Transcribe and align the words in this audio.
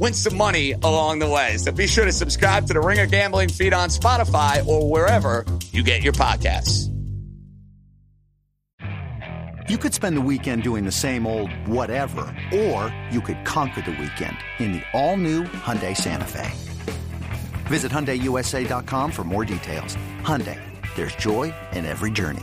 win 0.00 0.14
some 0.14 0.36
money 0.36 0.72
along 0.72 1.20
the 1.20 1.28
way. 1.28 1.58
So 1.58 1.70
be 1.70 1.86
sure 1.86 2.06
to 2.06 2.12
subscribe 2.12 2.66
to 2.66 2.72
the 2.72 2.80
Ringer 2.80 3.06
Gambling 3.06 3.50
feed 3.50 3.74
on 3.74 3.90
Spotify 3.90 4.66
or 4.66 4.90
wherever 4.90 5.44
you 5.70 5.84
get 5.84 6.02
your 6.02 6.14
podcasts. 6.14 6.88
You 9.68 9.78
could 9.78 9.94
spend 9.94 10.16
the 10.16 10.20
weekend 10.20 10.64
doing 10.64 10.84
the 10.84 10.90
same 10.90 11.28
old 11.28 11.52
whatever, 11.68 12.34
or 12.52 12.92
you 13.12 13.20
could 13.20 13.44
conquer 13.44 13.82
the 13.82 13.92
weekend 13.92 14.36
in 14.58 14.72
the 14.72 14.82
all-new 14.92 15.44
Hyundai 15.44 15.96
Santa 15.96 16.24
Fe. 16.24 16.50
Visit 17.68 17.92
HyundaiUSA.com 17.92 19.12
for 19.12 19.22
more 19.22 19.44
details. 19.44 19.96
Hyundai, 20.22 20.58
there's 20.96 21.14
joy 21.14 21.54
in 21.72 21.84
every 21.84 22.10
journey. 22.10 22.42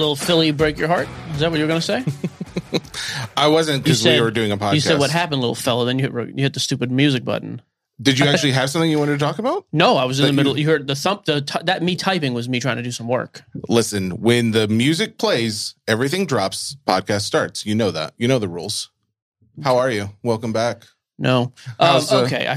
Little 0.00 0.16
Philly 0.16 0.50
break 0.50 0.78
your 0.78 0.88
heart. 0.88 1.08
Is 1.34 1.40
that 1.40 1.50
what 1.50 1.58
you 1.58 1.64
were 1.64 1.68
going 1.68 1.80
to 1.80 1.86
say? 1.86 2.02
I 3.36 3.48
wasn't 3.48 3.84
because 3.84 4.02
we 4.02 4.18
were 4.18 4.30
doing 4.30 4.50
a 4.50 4.56
podcast. 4.56 4.74
You 4.74 4.80
said 4.80 4.98
what 4.98 5.10
happened, 5.10 5.42
little 5.42 5.54
fella. 5.54 5.84
Then 5.84 5.98
you 5.98 6.10
hit, 6.10 6.28
you 6.38 6.42
hit 6.42 6.54
the 6.54 6.60
stupid 6.60 6.90
music 6.90 7.22
button. 7.22 7.60
Did 8.00 8.18
you 8.18 8.24
actually 8.24 8.52
have 8.52 8.70
something 8.70 8.90
you 8.90 8.98
wanted 8.98 9.18
to 9.18 9.18
talk 9.18 9.38
about? 9.38 9.66
No, 9.74 9.98
I 9.98 10.06
was 10.06 10.18
in 10.18 10.24
That 10.24 10.32
the 10.32 10.36
middle. 10.36 10.58
You 10.58 10.66
heard 10.66 10.86
the 10.86 10.94
thump. 10.94 11.26
The 11.26 11.42
t- 11.42 11.58
that 11.64 11.82
me 11.82 11.96
typing 11.96 12.32
was 12.32 12.48
me 12.48 12.60
trying 12.60 12.78
to 12.78 12.82
do 12.82 12.90
some 12.90 13.08
work. 13.08 13.42
Listen, 13.68 14.22
when 14.22 14.52
the 14.52 14.68
music 14.68 15.18
plays, 15.18 15.74
everything 15.86 16.24
drops, 16.24 16.78
podcast 16.86 17.22
starts. 17.22 17.66
You 17.66 17.74
know 17.74 17.90
that. 17.90 18.14
You 18.16 18.26
know 18.26 18.38
the 18.38 18.48
rules. 18.48 18.90
How 19.62 19.76
are 19.76 19.90
you? 19.90 20.08
Welcome 20.22 20.54
back. 20.54 20.84
No. 21.18 21.52
Um, 21.78 22.02
uh, 22.10 22.22
okay. 22.24 22.48
I, 22.48 22.56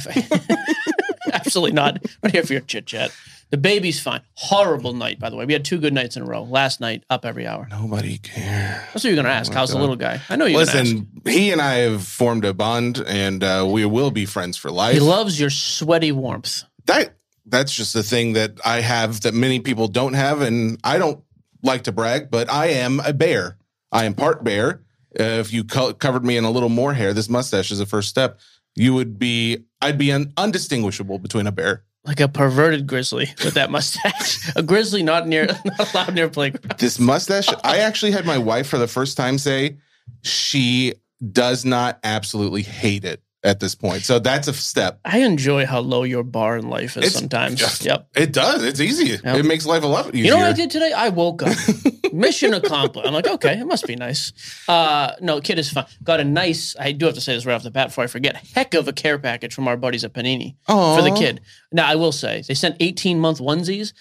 absolutely 1.33 1.73
not. 1.73 1.97
I'm 2.01 2.09
not 2.23 2.31
here 2.31 2.43
for 2.43 2.53
your 2.53 2.61
chit 2.61 2.85
chat. 2.85 3.11
The 3.53 3.57
baby's 3.57 4.01
fine. 4.01 4.21
Horrible 4.33 4.93
night, 4.93 5.19
by 5.19 5.29
the 5.29 5.35
way. 5.35 5.45
We 5.45 5.53
had 5.53 5.63
two 5.63 5.77
good 5.77 5.93
nights 5.93 6.17
in 6.17 6.23
a 6.23 6.25
row. 6.25 6.41
Last 6.41 6.81
night, 6.81 7.03
up 7.11 7.23
every 7.23 7.45
hour. 7.45 7.67
Nobody 7.69 8.17
cares. 8.17 8.81
That's 8.81 8.95
what 8.95 9.03
you're 9.03 9.13
going 9.13 9.25
to 9.25 9.31
ask. 9.31 9.51
Oh 9.51 9.53
How's 9.53 9.69
the 9.69 9.77
little 9.77 9.95
guy? 9.95 10.19
I 10.27 10.37
know 10.37 10.47
ask. 10.47 10.55
Listen, 10.55 11.21
he 11.23 11.51
and 11.51 11.61
I 11.61 11.75
have 11.75 12.03
formed 12.03 12.45
a 12.45 12.55
bond, 12.55 13.03
and 13.05 13.43
uh, 13.43 13.67
we 13.69 13.85
will 13.85 14.09
be 14.09 14.25
friends 14.25 14.57
for 14.57 14.71
life. 14.71 14.95
He 14.95 14.99
loves 14.99 15.39
your 15.39 15.51
sweaty 15.51 16.11
warmth. 16.11 16.63
that 16.87 17.13
that's 17.45 17.71
just 17.71 17.93
the 17.93 18.01
thing 18.01 18.33
that 18.33 18.59
I 18.65 18.79
have 18.79 19.21
that 19.21 19.35
many 19.35 19.59
people 19.59 19.87
don't 19.87 20.13
have, 20.13 20.41
and 20.41 20.79
I 20.83 20.97
don't 20.97 21.23
like 21.61 21.83
to 21.83 21.91
brag, 21.91 22.31
but 22.31 22.49
I 22.51 22.69
am 22.69 23.01
a 23.01 23.13
bear. 23.13 23.59
I 23.91 24.05
am 24.05 24.15
part 24.15 24.43
bear. 24.43 24.81
Uh, 25.19 25.23
if 25.45 25.53
you 25.53 25.63
co- 25.63 25.93
covered 25.93 26.25
me 26.25 26.37
in 26.37 26.43
a 26.43 26.49
little 26.49 26.69
more 26.69 26.95
hair, 26.95 27.13
this 27.13 27.29
mustache 27.29 27.69
is 27.71 27.77
the 27.77 27.85
first 27.85 28.09
step. 28.09 28.39
You 28.75 28.95
would 28.95 29.19
be, 29.19 29.65
I'd 29.79 29.99
be 29.99 30.11
un- 30.11 30.33
undistinguishable 30.37 31.19
between 31.19 31.45
a 31.45 31.51
bear. 31.51 31.83
Like 32.05 32.19
a 32.19 32.27
perverted 32.27 32.85
grizzly 32.85 33.29
with 33.43 33.53
that 33.53 33.71
mustache. 33.71 34.49
a 34.55 34.63
grizzly 34.63 35.03
not 35.03 35.27
near, 35.27 35.45
not 35.65 35.93
allowed 35.93 36.13
near 36.13 36.29
playground. 36.29 36.77
This 36.77 36.99
mustache, 36.99 37.47
I 37.63 37.79
actually 37.79 38.11
had 38.11 38.25
my 38.25 38.37
wife 38.37 38.67
for 38.67 38.77
the 38.77 38.87
first 38.87 39.15
time 39.15 39.37
say 39.37 39.77
she 40.21 40.93
does 41.31 41.63
not 41.63 41.99
absolutely 42.03 42.63
hate 42.63 43.05
it 43.05 43.23
at 43.43 43.59
this 43.59 43.75
point. 43.75 44.03
So 44.03 44.19
that's 44.19 44.47
a 44.47 44.53
step. 44.53 44.99
I 45.03 45.19
enjoy 45.19 45.65
how 45.65 45.79
low 45.79 46.03
your 46.03 46.23
bar 46.23 46.57
in 46.57 46.69
life 46.69 46.95
is 46.97 47.05
It's 47.07 47.15
sometimes. 47.19 47.59
just- 47.59 47.83
yep. 47.85 48.07
It 48.15 48.31
does. 48.31 48.63
It's 48.63 48.79
easy. 48.79 49.19
Yep. 49.23 49.37
It 49.37 49.43
makes 49.45 49.65
life 49.65 49.83
a 49.83 49.87
lot 49.87 50.07
easier. 50.15 50.23
You 50.25 50.31
know 50.31 50.37
what 50.37 50.49
I 50.49 50.53
did 50.53 50.71
today? 50.71 50.93
I 50.93 51.09
woke 51.09 51.43
up. 51.43 51.55
Mission 52.13 52.53
accomplished. 52.53 53.07
I'm 53.07 53.13
like, 53.13 53.27
okay, 53.27 53.59
it 53.59 53.65
must 53.65 53.85
be 53.87 53.95
nice. 53.95 54.31
Uh, 54.67 55.13
no, 55.19 55.41
kid 55.41 55.59
is 55.59 55.71
fine. 55.71 55.85
Got 56.03 56.19
a 56.19 56.23
nice, 56.23 56.75
I 56.79 56.91
do 56.91 57.05
have 57.07 57.15
to 57.15 57.21
say 57.21 57.33
this 57.33 57.45
right 57.45 57.53
off 57.55 57.63
the 57.63 57.71
bat 57.71 57.87
before 57.87 58.03
I 58.03 58.07
forget, 58.07 58.35
heck 58.55 58.73
of 58.75 58.87
a 58.87 58.93
care 58.93 59.17
package 59.19 59.53
from 59.53 59.67
our 59.67 59.75
buddies 59.77 60.03
at 60.03 60.13
Panini 60.13 60.55
for 60.67 61.01
the 61.01 61.11
kid. 61.11 61.41
Now, 61.71 61.87
I 61.87 61.95
will 61.95 62.11
say, 62.11 62.43
they 62.47 62.53
sent 62.53 62.77
18 62.79 63.19
month 63.19 63.39
onesies. 63.39 63.93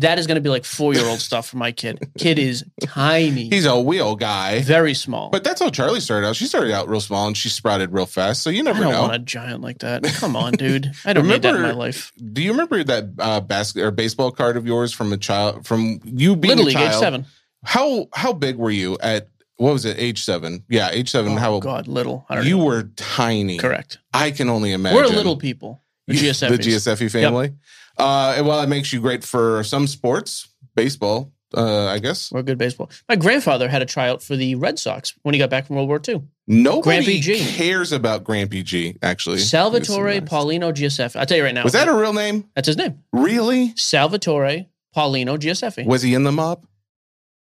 That 0.00 0.18
is 0.18 0.26
going 0.26 0.36
to 0.36 0.40
be 0.40 0.48
like 0.48 0.64
four 0.64 0.94
year 0.94 1.06
old 1.06 1.20
stuff 1.20 1.48
for 1.48 1.56
my 1.56 1.72
kid. 1.72 1.98
Kid 2.18 2.38
is 2.38 2.64
tiny, 2.80 3.48
He's 3.48 3.64
a 3.66 3.78
wheel 3.80 4.16
guy. 4.16 4.60
very 4.62 4.94
small. 4.94 5.30
But 5.30 5.44
that's 5.44 5.60
how 5.60 5.70
Charlie 5.70 6.00
started 6.00 6.26
out. 6.26 6.36
She 6.36 6.46
started 6.46 6.72
out 6.72 6.88
real 6.88 7.00
small 7.00 7.26
and 7.26 7.36
she 7.36 7.48
sprouted 7.48 7.92
real 7.92 8.06
fast. 8.06 8.42
So 8.42 8.50
you 8.50 8.60
I 8.60 8.62
never 8.62 8.80
don't 8.80 8.92
know. 8.92 9.02
want 9.02 9.14
a 9.14 9.18
giant 9.18 9.60
like 9.60 9.78
that. 9.78 10.04
Come 10.04 10.36
on, 10.36 10.52
dude. 10.54 10.92
I 11.04 11.12
don't 11.12 11.26
need 11.26 11.42
that 11.42 11.54
in 11.54 11.62
my 11.62 11.72
life. 11.72 12.12
Do 12.32 12.42
you 12.42 12.52
remember 12.52 12.82
that 12.84 13.04
uh, 13.18 13.40
basket 13.40 13.82
or 13.82 13.90
baseball 13.90 14.30
card 14.30 14.56
of 14.56 14.66
yours 14.66 14.92
from 14.92 15.12
a 15.12 15.16
child 15.16 15.66
from 15.66 16.00
you 16.04 16.36
being 16.36 16.58
a 16.58 16.62
League, 16.62 16.76
age 16.76 16.94
seven. 16.94 17.26
How 17.64 18.08
how 18.12 18.32
big 18.32 18.56
were 18.56 18.70
you 18.70 18.98
at 19.00 19.28
what 19.56 19.72
was 19.72 19.84
it? 19.84 19.98
Age 19.98 20.22
seven? 20.22 20.64
Yeah, 20.68 20.90
age 20.92 21.10
seven. 21.10 21.32
Oh, 21.32 21.36
how 21.36 21.58
God, 21.58 21.88
little. 21.88 22.24
I 22.28 22.36
don't 22.36 22.46
you 22.46 22.58
know. 22.58 22.64
were 22.64 22.84
tiny. 22.94 23.58
Correct. 23.58 23.98
I 24.14 24.30
can 24.30 24.48
only 24.48 24.70
imagine. 24.72 24.96
We're 24.96 25.08
little 25.08 25.36
people. 25.36 25.82
The 26.08 26.14
GSF. 26.14 26.48
the 26.48 26.56
GSFE 26.56 27.10
family. 27.10 27.52
Uh, 27.98 28.42
while 28.42 28.60
it 28.60 28.68
makes 28.68 28.92
you 28.92 29.00
great 29.00 29.24
for 29.24 29.62
some 29.64 29.86
sports, 29.86 30.48
baseball, 30.74 31.32
uh, 31.56 31.86
I 31.86 31.98
guess 31.98 32.30
We're 32.30 32.42
good 32.42 32.58
baseball. 32.58 32.90
My 33.08 33.16
grandfather 33.16 33.68
had 33.68 33.82
a 33.82 33.86
tryout 33.86 34.22
for 34.22 34.36
the 34.36 34.54
Red 34.54 34.78
Sox 34.78 35.14
when 35.22 35.34
he 35.34 35.38
got 35.38 35.50
back 35.50 35.66
from 35.66 35.76
World 35.76 35.88
War 35.88 36.00
II. 36.06 36.22
nobody 36.46 37.18
Grampy 37.18 37.22
G. 37.22 37.56
cares 37.56 37.90
about 37.92 38.24
Grampy 38.24 38.62
G. 38.62 38.96
Actually, 39.02 39.38
Salvatore. 39.38 40.20
Paulino 40.20 40.72
Giuseppe. 40.72 41.18
I'll 41.18 41.26
tell 41.26 41.38
you 41.38 41.44
right 41.44 41.54
now. 41.54 41.64
Was 41.64 41.72
that 41.72 41.88
a 41.88 41.94
real 41.94 42.12
name? 42.12 42.48
That's 42.54 42.66
his 42.66 42.76
name. 42.76 43.02
Really? 43.12 43.74
Salvatore 43.76 44.66
Paulino 44.94 45.38
Giuseppe. 45.38 45.84
Was 45.84 46.02
he 46.02 46.14
in 46.14 46.24
the 46.24 46.32
mob? 46.32 46.64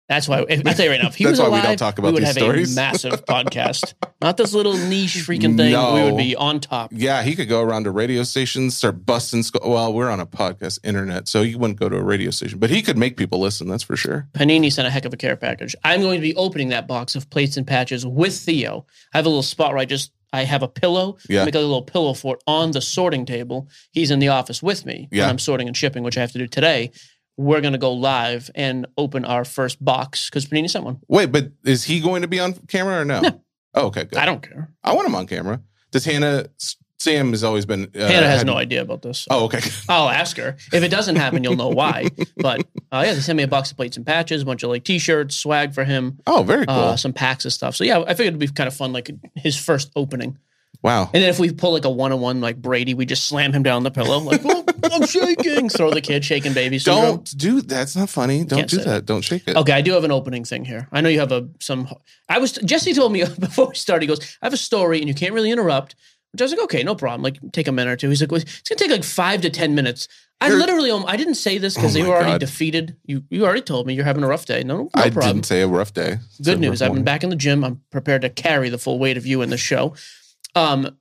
That's 0.09 0.28
why. 0.28 0.45
If, 0.47 0.66
I'll 0.66 0.73
tell 0.73 0.85
you 0.85 0.91
right 0.91 1.01
now. 1.01 1.09
If 1.09 1.16
he 1.16 1.25
was 1.25 1.38
why 1.40 1.47
alive, 1.47 1.62
we 1.63 1.68
don't 1.68 1.78
talk 1.78 1.97
about 2.00 2.07
we 2.07 2.13
would 2.13 2.23
have 2.23 2.34
stories. 2.35 2.72
a 2.72 2.75
massive 2.79 3.25
podcast. 3.25 3.94
Not 4.22 4.38
this 4.38 4.53
little 4.53 4.78
niche 4.78 5.16
freaking 5.28 5.57
thing. 5.57 5.73
No. 5.73 5.95
We 5.95 6.03
would 6.03 6.18
be 6.18 6.35
on 6.35 6.59
top. 6.62 6.91
Yeah, 6.94 7.23
he 7.23 7.35
could 7.35 7.50
go 7.50 7.62
around 7.62 7.84
to 7.84 7.91
radio 7.91 8.23
stations, 8.23 8.78
start 8.78 9.06
busting. 9.06 9.44
Sc- 9.44 9.66
well, 9.66 9.94
we're 9.94 10.09
on 10.09 10.19
a 10.22 10.25
podcast 10.25 10.79
internet, 10.84 11.28
so 11.28 11.41
you 11.41 11.57
wouldn't 11.59 11.78
go 11.79 11.90
to 11.90 11.97
a 11.97 12.03
radio 12.03 12.31
station, 12.31 12.57
but 12.57 12.69
he 12.69 12.81
could 12.81 12.97
make 12.97 13.18
people 13.18 13.40
listen. 13.40 13.68
That's 13.68 13.84
for 13.84 13.97
sure. 13.97 14.28
Panini 14.34 14.72
sent 14.72 14.88
a 14.88 14.91
heck 14.91 15.03
of 15.03 15.13
a 15.13 15.18
care 15.18 15.35
package. 15.35 15.75
I'm 15.84 16.00
going 16.01 16.16
to 16.16 16.22
be 16.22 16.35
opening 16.35 16.69
that 16.69 16.88
box 16.88 17.16
of 17.16 17.29
plates 17.29 17.57
and 17.57 17.68
patches 17.68 18.06
with 18.06 18.34
Theo. 18.38 18.85
I 19.13 19.18
have 19.18 19.25
a 19.25 19.29
little 19.29 19.44
spot 19.44 19.72
where 19.72 19.79
I 19.79 19.85
just 19.85 20.13
I 20.34 20.44
have 20.44 20.63
a 20.63 20.68
pillow. 20.68 21.18
Yeah. 21.29 21.45
Make 21.45 21.56
a 21.56 21.59
little 21.59 21.81
pillow 21.81 22.13
fort 22.13 22.41
on 22.47 22.72
the 22.72 22.81
sorting 22.81 23.25
table. 23.25 23.68
He's 23.91 24.12
in 24.12 24.19
the 24.19 24.28
office 24.29 24.62
with 24.63 24.85
me 24.85 25.07
Yeah. 25.12 25.24
when 25.24 25.31
I'm 25.31 25.39
sorting 25.39 25.68
and 25.68 25.75
shipping, 25.75 26.03
which 26.03 26.18
I 26.18 26.22
have 26.22 26.31
to 26.34 26.38
do 26.39 26.47
today. 26.47 26.91
We're 27.38 27.62
gonna 27.62 27.78
go 27.78 27.94
live 27.94 28.50
and 28.56 28.88
open 28.98 29.24
our 29.24 29.46
first 29.46 29.84
box 29.84 30.30
because 30.30 30.46
Panini 30.46 30.70
sent 30.70 30.84
one. 30.86 31.00
Wait, 31.08 31.31
but 31.31 31.52
is 31.64 31.84
he 31.84 32.00
going 32.00 32.24
to 32.24 32.28
be 32.28 32.40
on 32.40 32.53
camera 32.68 33.00
or 33.02 33.06
no? 33.06 33.22
No. 33.22 33.42
Oh, 33.75 33.86
okay, 33.88 34.06
good. 34.06 34.18
I 34.18 34.25
don't 34.25 34.42
care. 34.42 34.74
I 34.84 34.94
want 34.96 35.08
him 35.08 35.14
on 35.16 35.28
camera. 35.28 35.62
Does 35.92 36.03
Hannah? 36.06 36.48
Sam 37.00 37.30
has 37.30 37.44
always 37.44 37.68
been. 37.68 37.92
Uh, 37.96 38.08
Hannah 38.08 38.25
has 38.28 38.40
had- 38.40 38.48
no 38.48 38.56
idea 38.58 38.81
about 38.81 39.03
this. 39.03 39.28
Oh, 39.30 39.46
okay. 39.46 39.59
I'll 39.90 40.09
ask 40.09 40.36
her. 40.38 40.58
If 40.74 40.81
it 40.81 40.90
doesn't 40.90 41.16
happen, 41.18 41.44
you'll 41.44 41.56
know 41.56 41.70
why. 41.70 42.07
But 42.38 42.62
uh, 42.92 43.04
yeah, 43.06 43.13
they 43.13 43.19
sent 43.19 43.38
me 43.38 43.44
a 43.44 43.48
box 43.48 43.69
of 43.69 43.78
plates 43.78 43.98
and 43.98 44.06
patches, 44.06 44.42
a 44.42 44.45
bunch 44.45 44.63
of 44.63 44.69
like 44.72 44.84
t-shirts, 44.84 45.36
swag 45.36 45.75
for 45.75 45.84
him, 45.84 46.19
Oh, 46.25 46.42
very 46.44 46.66
cool. 46.66 46.75
uh, 46.75 46.98
some 46.98 47.13
packs 47.13 47.45
of 47.45 47.54
stuff. 47.54 47.75
So 47.75 47.84
yeah, 47.84 48.00
I 48.00 48.16
figured 48.16 48.30
it'd 48.30 48.39
be 48.39 48.48
kind 48.48 48.68
of 48.68 48.75
fun, 48.75 48.94
like 48.94 49.12
his 49.36 49.56
first 49.57 49.92
opening. 49.95 50.39
Wow. 50.81 51.03
And 51.13 51.21
then 51.24 51.29
if 51.29 51.39
we 51.39 51.51
pull 51.51 51.74
like 51.74 51.85
a 51.85 51.89
one-on-one 51.89 52.41
like 52.41 52.62
Brady, 52.62 52.94
we 52.94 53.06
just 53.06 53.25
slam 53.25 53.53
him 53.53 53.63
down 53.63 53.83
the 53.83 53.91
pillow, 53.91 54.19
like 54.19 54.41
"Oh, 54.44 54.63
I'm 54.91 55.06
shaking, 55.06 55.69
throw 55.69 55.91
the 55.91 56.01
kid 56.01 56.24
shaking 56.25 56.53
baby 56.53 56.79
syndrome. 56.79 57.03
Don't 57.18 57.38
do 57.38 57.62
that's 57.62 57.95
not 57.95 58.09
funny. 58.09 58.44
Don't 58.44 58.59
Can't 58.59 58.69
do 58.69 58.77
that. 58.83 59.06
Don't 59.06 59.21
shake 59.24 59.47
it. 59.47 59.56
Okay, 59.56 59.74
I 59.74 59.81
do 59.81 59.94
have 59.94 60.03
an 60.03 60.12
opening 60.12 60.44
thing 60.45 60.65
here. 60.65 60.88
I 60.91 61.01
know 61.01 61.09
you 61.09 61.19
have 61.19 61.31
a 61.31 61.47
some. 61.59 61.88
I 62.29 62.39
was 62.39 62.53
Jesse 62.53 62.94
told 62.94 63.12
me 63.12 63.24
before 63.39 63.68
we 63.69 63.75
started. 63.75 64.03
He 64.03 64.07
goes, 64.07 64.38
"I 64.41 64.45
have 64.45 64.53
a 64.53 64.57
story, 64.57 65.00
and 65.00 65.07
you 65.07 65.13
can't 65.13 65.33
really 65.33 65.51
interrupt." 65.51 65.95
Which 66.33 66.41
I 66.41 66.45
was 66.45 66.51
like, 66.51 66.62
"Okay, 66.63 66.83
no 66.83 66.94
problem. 66.94 67.21
Like, 67.24 67.38
take 67.53 67.68
a 67.68 67.71
minute 67.71 67.89
or 67.91 67.95
two. 67.95 68.09
He's 68.09 68.21
like, 68.21 68.31
well, 68.31 68.41
"It's 68.41 68.68
gonna 68.69 68.77
take 68.79 68.91
like 68.91 69.03
five 69.06 69.41
to 69.41 69.50
ten 69.50 69.75
minutes." 69.75 70.07
I 70.39 70.50
You're- 70.50 70.59
literally, 70.59 70.91
um, 70.91 71.03
I 71.07 71.18
didn't 71.18 71.33
say 71.35 71.57
this 71.57 71.74
because 71.74 71.95
Oh 71.95 72.00
you 72.00 72.06
were 72.06 72.13
already 72.15 72.31
God. 72.33 72.39
defeated. 72.41 72.95
You 73.06 73.24
you 73.31 73.44
already 73.45 73.62
told 73.62 73.88
me 73.88 73.95
you're 73.95 74.06
having 74.06 74.24
a 74.24 74.27
rough 74.27 74.45
day. 74.45 74.63
No, 74.63 74.77
no 74.83 74.89
I 74.94 75.09
problem. 75.09 75.24
I 75.24 75.33
didn't 75.33 75.45
say 75.47 75.62
a 75.62 75.68
rough 75.68 75.94
day. 75.94 76.18
It's 76.38 76.39
Good 76.47 76.59
news. 76.59 76.81
I've 76.81 76.94
been 76.94 77.03
back 77.03 77.24
in 77.24 77.29
the 77.31 77.35
gym. 77.35 77.63
I'm 77.63 77.81
prepared 77.91 78.21
to 78.21 78.29
carry 78.29 78.69
the 78.69 78.77
full 78.77 79.00
weight 79.00 79.18
of 79.18 79.25
you 79.25 79.41
in 79.41 79.50
the 79.50 79.57
show. 79.57 79.95
Um, 80.57 80.98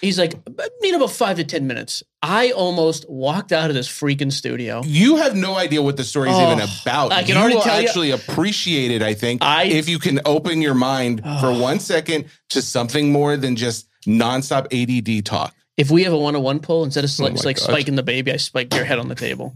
He's 0.00 0.18
like, 0.18 0.34
"I 0.58 0.68
need 0.80 0.94
about 0.94 1.10
five 1.10 1.36
to 1.36 1.44
10 1.44 1.66
minutes. 1.66 2.02
I 2.22 2.52
almost 2.52 3.04
walked 3.10 3.52
out 3.52 3.68
of 3.68 3.74
this 3.74 3.86
freaking 3.86 4.32
studio. 4.32 4.80
You 4.82 5.16
have 5.16 5.36
no 5.36 5.56
idea 5.56 5.82
what 5.82 5.98
the 5.98 6.04
story's 6.04 6.32
Oh, 6.36 6.52
even 6.52 6.66
about. 6.82 7.12
I 7.12 7.22
can 7.22 7.34
you 7.34 7.36
already 7.40 7.56
will 7.56 7.62
tell 7.62 7.82
you- 7.82 7.86
actually 7.88 8.10
appreciate 8.12 8.92
it, 8.92 9.02
I 9.02 9.12
think, 9.12 9.42
I- 9.42 9.64
if 9.64 9.86
you 9.88 9.98
can 9.98 10.20
open 10.24 10.62
your 10.62 10.72
mind 10.74 11.20
for 11.40 11.48
Oh. 11.48 11.58
one 11.58 11.80
second 11.80 12.26
to 12.50 12.62
something 12.62 13.12
more 13.12 13.36
than 13.36 13.56
just 13.56 13.86
nonstop 14.06 14.68
ADD 14.72 15.20
talk. 15.20 15.54
If 15.76 15.90
we 15.90 16.04
have 16.04 16.14
a 16.14 16.18
one 16.18 16.34
on 16.36 16.42
one 16.42 16.60
pull, 16.60 16.84
instead 16.84 17.04
of 17.04 17.10
Oh 17.20 17.24
like 17.44 17.58
spiking 17.58 17.96
the 17.96 18.02
baby, 18.02 18.32
I 18.32 18.36
spike 18.38 18.72
your 18.74 18.84
head 18.84 18.98
on 18.98 19.08
the 19.08 19.14
table. 19.16 19.54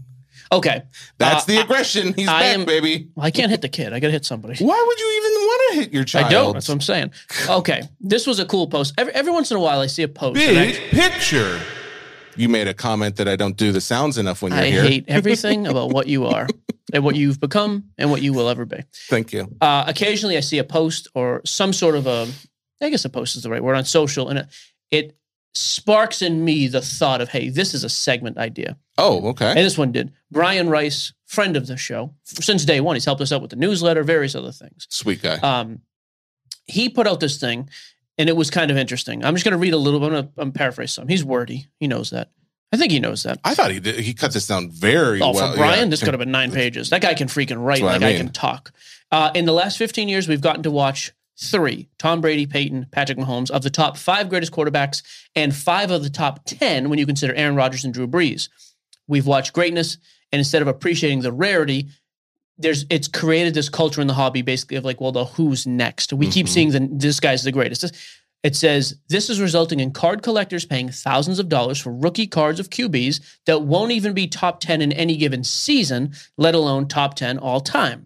Okay. 0.51 0.81
That's 1.17 1.43
Uh, 1.43 1.47
the 1.47 1.57
I- 1.59 1.61
aggression. 1.61 2.13
He's 2.13 2.27
I 2.27 2.41
back, 2.41 2.57
am- 2.57 2.65
baby. 2.65 3.07
Well, 3.15 3.25
I 3.25 3.31
can't 3.31 3.51
hit 3.51 3.61
the 3.61 3.69
kid. 3.69 3.93
I 3.93 3.99
got 3.99 4.07
to 4.07 4.11
hit 4.11 4.25
somebody. 4.25 4.55
Why 4.63 4.83
would 4.87 4.99
you 4.99 5.21
even 5.21 5.31
want 5.47 5.61
to 5.73 5.79
hit 5.81 5.93
your 5.93 6.03
child? 6.03 6.25
I 6.25 6.29
don't. 6.29 6.53
That's 6.53 6.67
what 6.67 6.75
I'm 6.75 6.81
saying. 6.81 7.11
Okay. 7.47 7.81
This 8.01 8.25
was 8.25 8.39
a 8.39 8.45
cool 8.45 8.67
post. 8.67 8.93
Every, 8.97 9.13
every 9.13 9.31
once 9.31 9.51
in 9.51 9.57
a 9.57 9.59
while, 9.59 9.79
I 9.79 9.87
see 9.87 10.03
a 10.03 10.07
post. 10.07 10.39
and 10.41 10.57
I- 10.57 10.71
picture. 10.89 11.59
You 12.35 12.47
made 12.49 12.67
a 12.69 12.73
comment 12.73 13.17
that 13.17 13.27
I 13.27 13.35
don't 13.35 13.57
do 13.57 13.71
the 13.73 13.81
sounds 13.81 14.17
enough 14.17 14.41
when 14.41 14.53
you're 14.53 14.61
I 14.61 14.69
here. 14.69 14.83
hate 14.83 15.05
everything 15.09 15.67
about 15.67 15.91
what 15.91 16.07
you 16.07 16.25
are 16.25 16.47
and 16.93 17.03
what 17.03 17.15
you've 17.15 17.39
become 17.39 17.85
and 17.97 18.09
what 18.09 18.21
you 18.21 18.31
will 18.33 18.47
ever 18.47 18.65
be. 18.65 18.77
Thank 19.09 19.33
you. 19.33 19.53
Uh, 19.59 19.83
occasionally, 19.87 20.37
I 20.37 20.39
see 20.39 20.57
a 20.57 20.63
post 20.63 21.09
or 21.13 21.41
some 21.45 21.73
sort 21.73 21.95
of 21.95 22.07
a, 22.07 22.27
I 22.81 22.89
guess 22.89 23.03
a 23.03 23.09
post 23.09 23.35
is 23.35 23.43
the 23.43 23.49
right 23.49 23.61
word 23.61 23.75
on 23.75 23.83
social, 23.83 24.29
and 24.29 24.39
it, 24.39 24.47
it 24.89 25.17
sparks 25.53 26.21
in 26.21 26.43
me 26.45 26.67
the 26.67 26.81
thought 26.81 27.21
of, 27.21 27.29
hey, 27.29 27.49
this 27.49 27.73
is 27.73 27.83
a 27.83 27.89
segment 27.89 28.37
idea. 28.37 28.77
Oh, 28.97 29.29
okay. 29.29 29.47
And 29.49 29.57
this 29.59 29.77
one 29.77 29.91
did. 29.91 30.11
Brian 30.31 30.69
Rice, 30.69 31.13
friend 31.25 31.55
of 31.57 31.67
the 31.67 31.77
show 31.77 32.13
since 32.23 32.65
day 32.65 32.79
one, 32.81 32.95
he's 32.95 33.05
helped 33.05 33.21
us 33.21 33.31
out 33.31 33.41
with 33.41 33.49
the 33.51 33.55
newsletter, 33.57 34.03
various 34.03 34.35
other 34.35 34.51
things. 34.51 34.87
Sweet 34.89 35.21
guy. 35.21 35.35
Um, 35.37 35.79
he 36.65 36.89
put 36.89 37.07
out 37.07 37.19
this 37.19 37.39
thing, 37.39 37.69
and 38.17 38.29
it 38.29 38.35
was 38.35 38.49
kind 38.51 38.69
of 38.69 38.77
interesting. 38.77 39.23
I'm 39.25 39.33
just 39.33 39.43
going 39.43 39.53
to 39.53 39.57
read 39.57 39.73
a 39.73 39.77
little. 39.77 40.03
I'm 40.03 40.11
going 40.11 40.23
to 40.25 40.31
I'm 40.37 40.51
paraphrase 40.51 40.91
some. 40.91 41.07
He's 41.07 41.23
wordy. 41.25 41.67
He 41.79 41.87
knows 41.87 42.11
that. 42.11 42.29
I 42.71 42.77
think 42.77 42.91
he 42.91 42.99
knows 42.99 43.23
that. 43.23 43.39
I 43.43 43.55
thought 43.55 43.71
he 43.71 43.79
did. 43.79 43.99
He 43.99 44.13
cut 44.13 44.31
this 44.33 44.45
down 44.45 44.69
very 44.69 45.19
Oh, 45.21 45.31
well. 45.33 45.51
for 45.53 45.57
Brian, 45.57 45.79
Yeah. 45.79 45.89
this 45.89 46.03
could 46.03 46.13
have 46.13 46.19
been 46.19 46.29
nine 46.31 46.51
pages. 46.51 46.91
That 46.91 47.01
guy 47.01 47.15
can 47.15 47.27
freaking 47.27 47.65
write. 47.65 47.81
That 47.81 47.95
I 47.95 47.97
guy 47.97 48.09
mean. 48.09 48.17
can 48.17 48.29
talk. 48.31 48.71
Uh, 49.11 49.31
in 49.33 49.45
the 49.45 49.53
last 49.53 49.77
15 49.79 50.07
years, 50.07 50.27
we've 50.27 50.41
gotten 50.41 50.61
to 50.61 50.69
watch 50.69 51.11
three 51.41 51.87
Tom 51.97 52.21
Brady, 52.21 52.45
Peyton, 52.45 52.87
Patrick 52.91 53.17
Mahomes 53.17 53.49
of 53.49 53.63
the 53.63 53.69
top 53.69 53.97
five 53.97 54.29
greatest 54.29 54.51
quarterbacks 54.51 55.01
and 55.35 55.55
five 55.55 55.89
of 55.91 56.03
the 56.03 56.09
top 56.09 56.41
10 56.45 56.89
when 56.89 56.99
you 56.99 57.05
consider 57.05 57.33
Aaron 57.35 57.55
Rodgers 57.55 57.85
and 57.85 57.93
Drew 57.93 58.07
Brees. 58.07 58.49
We've 59.07 59.25
watched 59.25 59.53
greatness, 59.53 59.97
and 60.31 60.39
instead 60.39 60.61
of 60.61 60.67
appreciating 60.67 61.21
the 61.21 61.31
rarity, 61.31 61.87
there's 62.57 62.85
it's 62.89 63.07
created 63.07 63.53
this 63.53 63.69
culture 63.69 64.01
in 64.01 64.07
the 64.07 64.13
hobby 64.13 64.41
basically 64.41 64.75
of 64.77 64.83
like, 64.85 64.99
well, 64.99 65.11
the 65.13 65.25
who's 65.25 65.65
next. 65.65 66.11
We 66.13 66.27
keep 66.29 66.45
Mhm. 66.45 66.49
seeing 66.49 66.71
the 66.71 66.89
this 66.91 67.19
guy's 67.19 67.43
the 67.43 67.51
greatest. 67.51 67.81
This- 67.81 67.91
It 68.41 68.55
says 68.55 68.95
this 69.09 69.29
is 69.29 69.41
resulting 69.41 69.81
in 69.81 69.91
card 69.91 70.21
collectors 70.23 70.63
paying 70.63 70.89
thousands 70.89 71.39
of 71.39 71.49
dollars 71.49 71.77
for 71.77 71.93
rookie 71.93 72.25
cards 72.27 72.57
of 72.57 72.69
QBs 72.69 73.19
that 73.45 73.63
won't 73.63 73.91
even 73.91 74.13
be 74.13 74.27
top 74.27 74.61
10 74.61 74.81
in 74.81 74.93
any 74.93 75.17
given 75.17 75.43
season, 75.43 76.13
let 76.37 76.55
alone 76.55 76.87
top 76.87 77.15
10 77.15 77.37
all 77.37 77.59
time. 77.59 78.05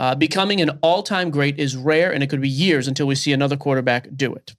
Uh, 0.00 0.14
becoming 0.14 0.62
an 0.62 0.70
all 0.80 1.02
time 1.02 1.28
great 1.28 1.58
is 1.58 1.76
rare, 1.76 2.10
and 2.10 2.22
it 2.22 2.30
could 2.30 2.40
be 2.40 2.48
years 2.48 2.88
until 2.88 3.06
we 3.06 3.14
see 3.14 3.34
another 3.34 3.54
quarterback 3.54 4.08
do 4.16 4.32
it. 4.32 4.56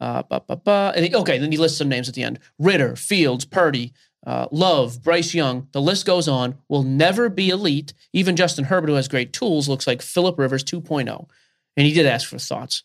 Uh, 0.00 0.22
ba, 0.22 0.42
ba, 0.46 0.56
ba. 0.56 0.94
And 0.96 1.04
he- 1.04 1.14
okay, 1.14 1.36
then 1.36 1.52
he 1.52 1.58
lists 1.58 1.76
some 1.76 1.90
names 1.90 2.08
at 2.08 2.14
the 2.14 2.22
end 2.22 2.38
Ridder, 2.58 2.96
Fields, 2.96 3.44
Purdy, 3.44 3.92
uh, 4.26 4.46
Love, 4.50 5.02
Bryce 5.02 5.34
Young. 5.34 5.68
The 5.72 5.82
list 5.82 6.06
goes 6.06 6.26
on. 6.26 6.54
Will 6.70 6.82
never 6.84 7.28
be 7.28 7.50
elite. 7.50 7.92
Even 8.14 8.34
Justin 8.34 8.64
Herbert, 8.64 8.88
who 8.88 8.94
has 8.94 9.08
great 9.08 9.34
tools, 9.34 9.68
looks 9.68 9.86
like 9.86 10.00
Philip 10.00 10.38
Rivers 10.38 10.64
2.0. 10.64 11.28
And 11.76 11.86
he 11.86 11.92
did 11.92 12.06
ask 12.06 12.26
for 12.26 12.38
thoughts. 12.38 12.82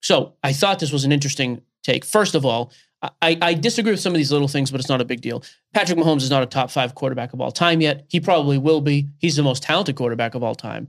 So 0.00 0.34
I 0.44 0.52
thought 0.52 0.78
this 0.78 0.92
was 0.92 1.04
an 1.04 1.10
interesting 1.10 1.62
take. 1.82 2.04
First 2.04 2.36
of 2.36 2.46
all, 2.46 2.70
I, 3.02 3.38
I 3.40 3.54
disagree 3.54 3.92
with 3.92 4.00
some 4.00 4.12
of 4.12 4.18
these 4.18 4.30
little 4.30 4.48
things, 4.48 4.70
but 4.70 4.78
it's 4.78 4.88
not 4.88 5.00
a 5.00 5.06
big 5.06 5.22
deal. 5.22 5.42
Patrick 5.72 5.98
Mahomes 5.98 6.22
is 6.22 6.30
not 6.30 6.42
a 6.42 6.46
top 6.46 6.70
five 6.70 6.94
quarterback 6.94 7.32
of 7.32 7.40
all 7.40 7.50
time 7.50 7.80
yet. 7.80 8.04
He 8.08 8.20
probably 8.20 8.58
will 8.58 8.82
be. 8.82 9.08
He's 9.18 9.36
the 9.36 9.42
most 9.42 9.62
talented 9.62 9.96
quarterback 9.96 10.34
of 10.34 10.42
all 10.42 10.54
time. 10.54 10.88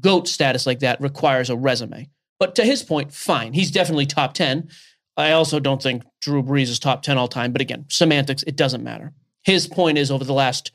GOAT 0.00 0.26
status 0.26 0.66
like 0.66 0.80
that 0.80 1.00
requires 1.00 1.48
a 1.48 1.56
resume. 1.56 2.08
But 2.38 2.54
to 2.56 2.64
his 2.64 2.82
point, 2.82 3.12
fine. 3.12 3.52
He's 3.52 3.70
definitely 3.70 4.06
top 4.06 4.34
10. 4.34 4.68
I 5.16 5.32
also 5.32 5.60
don't 5.60 5.82
think 5.82 6.02
Drew 6.20 6.42
Brees 6.42 6.68
is 6.68 6.78
top 6.78 7.02
10 7.02 7.18
all 7.18 7.28
time. 7.28 7.52
But 7.52 7.60
again, 7.60 7.84
semantics, 7.88 8.42
it 8.44 8.56
doesn't 8.56 8.82
matter. 8.82 9.12
His 9.42 9.66
point 9.66 9.98
is 9.98 10.10
over 10.10 10.24
the 10.24 10.32
last 10.32 10.72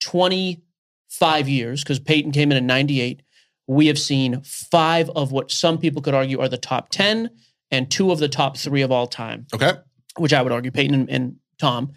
25 0.00 1.48
years, 1.48 1.82
because 1.82 1.98
Peyton 1.98 2.32
came 2.32 2.50
in 2.50 2.56
in 2.56 2.66
98, 2.66 3.22
we 3.66 3.88
have 3.88 3.98
seen 3.98 4.40
five 4.42 5.10
of 5.10 5.32
what 5.32 5.50
some 5.50 5.78
people 5.78 6.00
could 6.00 6.14
argue 6.14 6.40
are 6.40 6.48
the 6.48 6.56
top 6.56 6.88
10 6.88 7.30
and 7.70 7.90
two 7.90 8.10
of 8.10 8.18
the 8.18 8.28
top 8.28 8.56
three 8.56 8.82
of 8.82 8.90
all 8.90 9.06
time 9.06 9.46
okay. 9.52 9.74
Which 10.20 10.32
I 10.32 10.42
would 10.42 10.52
argue 10.52 10.70
Peyton 10.70 10.94
and, 10.94 11.10
and 11.10 11.36
Tom. 11.58 11.92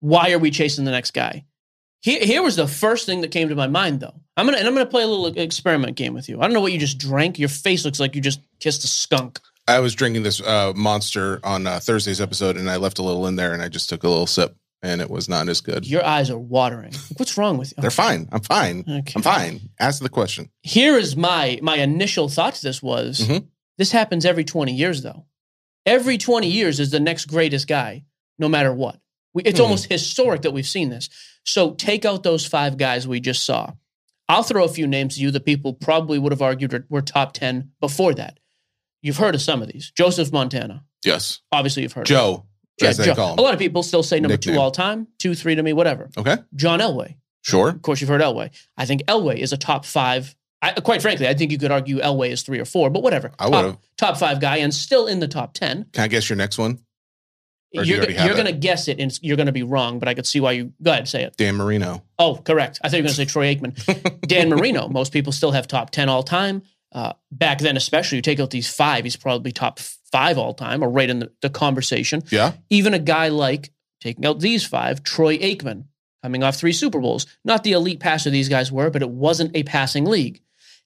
Why 0.00 0.32
are 0.32 0.38
we 0.38 0.50
chasing 0.50 0.84
the 0.84 0.90
next 0.90 1.12
guy? 1.12 1.44
Here, 2.02 2.24
here 2.24 2.42
was 2.42 2.56
the 2.56 2.66
first 2.66 3.04
thing 3.04 3.20
that 3.20 3.30
came 3.30 3.48
to 3.50 3.54
my 3.54 3.66
mind, 3.66 4.00
though. 4.00 4.14
I'm 4.36 4.46
gonna 4.46 4.56
and 4.58 4.66
I'm 4.66 4.72
gonna 4.72 4.86
play 4.86 5.02
a 5.02 5.06
little 5.06 5.26
experiment 5.26 5.96
game 5.96 6.14
with 6.14 6.28
you. 6.28 6.38
I 6.38 6.44
don't 6.44 6.54
know 6.54 6.60
what 6.62 6.72
you 6.72 6.78
just 6.78 6.96
drank. 6.98 7.38
Your 7.38 7.50
face 7.50 7.84
looks 7.84 8.00
like 8.00 8.14
you 8.14 8.22
just 8.22 8.40
kissed 8.58 8.84
a 8.84 8.86
skunk. 8.86 9.38
I 9.68 9.80
was 9.80 9.94
drinking 9.94 10.22
this 10.22 10.40
uh, 10.40 10.72
monster 10.74 11.40
on 11.44 11.66
uh, 11.66 11.78
Thursday's 11.78 12.20
episode, 12.20 12.56
and 12.56 12.70
I 12.70 12.76
left 12.76 12.98
a 12.98 13.02
little 13.02 13.26
in 13.26 13.36
there, 13.36 13.52
and 13.52 13.62
I 13.62 13.68
just 13.68 13.90
took 13.90 14.02
a 14.02 14.08
little 14.08 14.26
sip, 14.26 14.56
and 14.82 15.02
it 15.02 15.10
was 15.10 15.28
not 15.28 15.48
as 15.50 15.60
good. 15.60 15.86
Your 15.86 16.04
eyes 16.04 16.30
are 16.30 16.38
watering. 16.38 16.94
What's 17.18 17.36
wrong 17.36 17.58
with 17.58 17.74
you? 17.76 17.82
They're 17.82 17.90
fine. 17.90 18.28
I'm 18.32 18.40
fine. 18.40 18.84
Okay. 18.88 19.12
I'm 19.14 19.22
fine. 19.22 19.60
Ask 19.78 20.02
the 20.02 20.08
question. 20.08 20.48
Here 20.62 20.96
is 20.96 21.16
my 21.16 21.58
my 21.62 21.76
initial 21.76 22.30
thought 22.30 22.54
to 22.54 22.62
this 22.62 22.82
was 22.82 23.20
Mhm. 23.20 23.46
this 23.76 23.92
happens 23.92 24.24
every 24.24 24.44
20 24.44 24.72
years 24.72 25.02
though. 25.02 25.26
Every 25.86 26.18
20 26.18 26.46
years 26.48 26.78
is 26.80 26.90
the 26.90 27.00
next 27.00 27.26
greatest 27.26 27.66
guy, 27.66 28.04
no 28.38 28.48
matter 28.48 28.72
what. 28.72 29.00
We, 29.32 29.42
it's 29.44 29.58
Hmm. 29.58 29.64
almost 29.64 29.86
historic 29.90 30.42
that 30.42 30.52
we've 30.52 30.66
seen 30.66 30.90
this. 30.90 31.08
So 31.44 31.72
take 31.72 32.04
out 32.04 32.22
those 32.22 32.46
five 32.46 32.76
guys 32.76 33.06
we 33.08 33.20
just 33.20 33.44
saw. 33.44 33.72
I'll 34.28 34.42
throw 34.42 34.64
a 34.64 34.68
few 34.68 34.86
names 34.86 35.16
to 35.16 35.20
you 35.22 35.30
that 35.32 35.44
people 35.44 35.72
probably 35.72 36.18
would 36.18 36.32
have 36.32 36.42
argued 36.42 36.84
were- 36.88 37.02
top 37.02 37.32
10 37.32 37.72
before 37.80 38.14
that. 38.14 38.38
You've 39.02 39.16
heard 39.16 39.34
of 39.34 39.42
some 39.42 39.62
of 39.62 39.68
these. 39.72 39.90
Joseph 39.96 40.30
Montana. 40.32 40.84
Yes, 41.04 41.40
Obviously, 41.50 41.82
you've 41.82 41.94
heard 41.94 42.02
of 42.02 42.08
Joe, 42.08 42.46
they 42.78 42.92
Joe. 42.92 43.14
call 43.14 43.32
him. 43.32 43.38
A 43.38 43.42
lot 43.42 43.54
of 43.54 43.58
people 43.58 43.82
still 43.82 44.02
say 44.02 44.20
number 44.20 44.36
two 44.36 44.58
all 44.58 44.70
time, 44.70 45.06
two, 45.18 45.34
three 45.34 45.54
to 45.54 45.62
me, 45.62 45.72
whatever. 45.72 46.10
Okay, 46.18 46.36
John 46.54 46.80
Elway. 46.80 47.14
sure. 47.42 47.70
Of 47.70 47.80
course, 47.82 48.00
you've 48.02 48.08
heard 48.10 48.20
Elway. 48.20 48.50
I 48.76 48.84
think 48.84 49.02
Elway 49.06 49.36
is 49.38 49.52
a 49.54 49.56
top 49.56 49.86
five. 49.86 50.34
I, 50.62 50.72
quite 50.72 51.00
frankly, 51.00 51.26
I 51.26 51.34
think 51.34 51.50
you 51.52 51.58
could 51.58 51.70
argue 51.70 52.00
Elway 52.00 52.30
is 52.30 52.42
three 52.42 52.58
or 52.60 52.64
four, 52.66 52.90
but 52.90 53.02
whatever. 53.02 53.32
I 53.38 53.48
Top- 53.48 53.64
would've. 53.64 53.78
top 53.96 54.16
five 54.18 54.40
guy 54.40 54.58
and 54.58 54.74
still 54.74 55.06
in 55.06 55.20
the 55.20 55.28
top 55.28 55.54
ten. 55.54 55.86
Can 55.92 56.04
I 56.04 56.08
guess 56.08 56.28
your 56.28 56.36
next 56.36 56.58
one? 56.58 56.80
Or 57.74 57.84
you 57.84 57.96
You're, 57.96 58.10
have 58.12 58.26
you're 58.26 58.34
going 58.34 58.46
to 58.52 58.52
guess 58.52 58.88
it, 58.88 58.98
and 58.98 59.16
you're 59.22 59.36
going 59.36 59.46
to 59.46 59.52
be 59.52 59.62
wrong. 59.62 60.00
But 60.00 60.08
I 60.08 60.14
could 60.14 60.26
see 60.26 60.40
why 60.40 60.52
you 60.52 60.72
go 60.82 60.90
ahead 60.90 61.02
and 61.02 61.08
say 61.08 61.22
it. 61.22 61.36
Dan 61.36 61.54
Marino. 61.54 62.02
Oh, 62.18 62.34
correct. 62.36 62.80
I 62.82 62.88
thought 62.88 62.96
you 62.96 63.04
were 63.04 63.08
going 63.08 63.14
to 63.14 63.16
say 63.16 63.24
Troy 63.26 63.54
Aikman. 63.54 64.20
Dan 64.26 64.48
Marino. 64.48 64.88
Most 64.88 65.12
people 65.12 65.32
still 65.32 65.52
have 65.52 65.68
top 65.68 65.90
ten 65.90 66.08
all 66.08 66.24
time. 66.24 66.62
Uh, 66.92 67.12
back 67.30 67.60
then, 67.60 67.76
especially, 67.76 68.16
you 68.16 68.22
take 68.22 68.40
out 68.40 68.50
these 68.50 68.68
five, 68.68 69.04
he's 69.04 69.14
probably 69.14 69.52
top 69.52 69.78
five 69.78 70.36
all 70.36 70.52
time, 70.52 70.82
or 70.82 70.90
right 70.90 71.08
in 71.08 71.20
the, 71.20 71.32
the 71.42 71.48
conversation. 71.48 72.24
Yeah. 72.30 72.54
Even 72.70 72.92
a 72.92 72.98
guy 72.98 73.28
like 73.28 73.70
taking 74.00 74.26
out 74.26 74.40
these 74.40 74.66
five, 74.66 75.04
Troy 75.04 75.38
Aikman, 75.38 75.84
coming 76.24 76.42
off 76.42 76.56
three 76.56 76.72
Super 76.72 76.98
Bowls. 76.98 77.26
Not 77.44 77.62
the 77.62 77.72
elite 77.72 78.00
passer 78.00 78.30
these 78.30 78.48
guys 78.48 78.72
were, 78.72 78.90
but 78.90 79.02
it 79.02 79.10
wasn't 79.10 79.54
a 79.54 79.62
passing 79.62 80.04
league. 80.06 80.40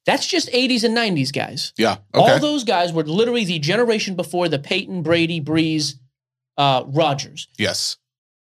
That's 0.07 0.27
just 0.27 0.51
80s 0.53 0.85
and 0.85 0.97
90s 0.97 1.33
guys. 1.33 1.73
Yeah. 1.77 1.97
Okay. 2.15 2.33
All 2.33 2.39
those 2.39 2.65
guys 2.65 2.93
were 2.93 3.05
literally 3.05 3.45
the 3.45 3.59
generation 3.59 4.17
before 4.17 4.49
the 4.49 4.59
Peyton, 4.59 5.03
Brady, 5.03 5.41
Brees, 5.41 5.95
uh, 6.57 6.85
Rodgers. 6.87 7.49
yes. 7.59 7.97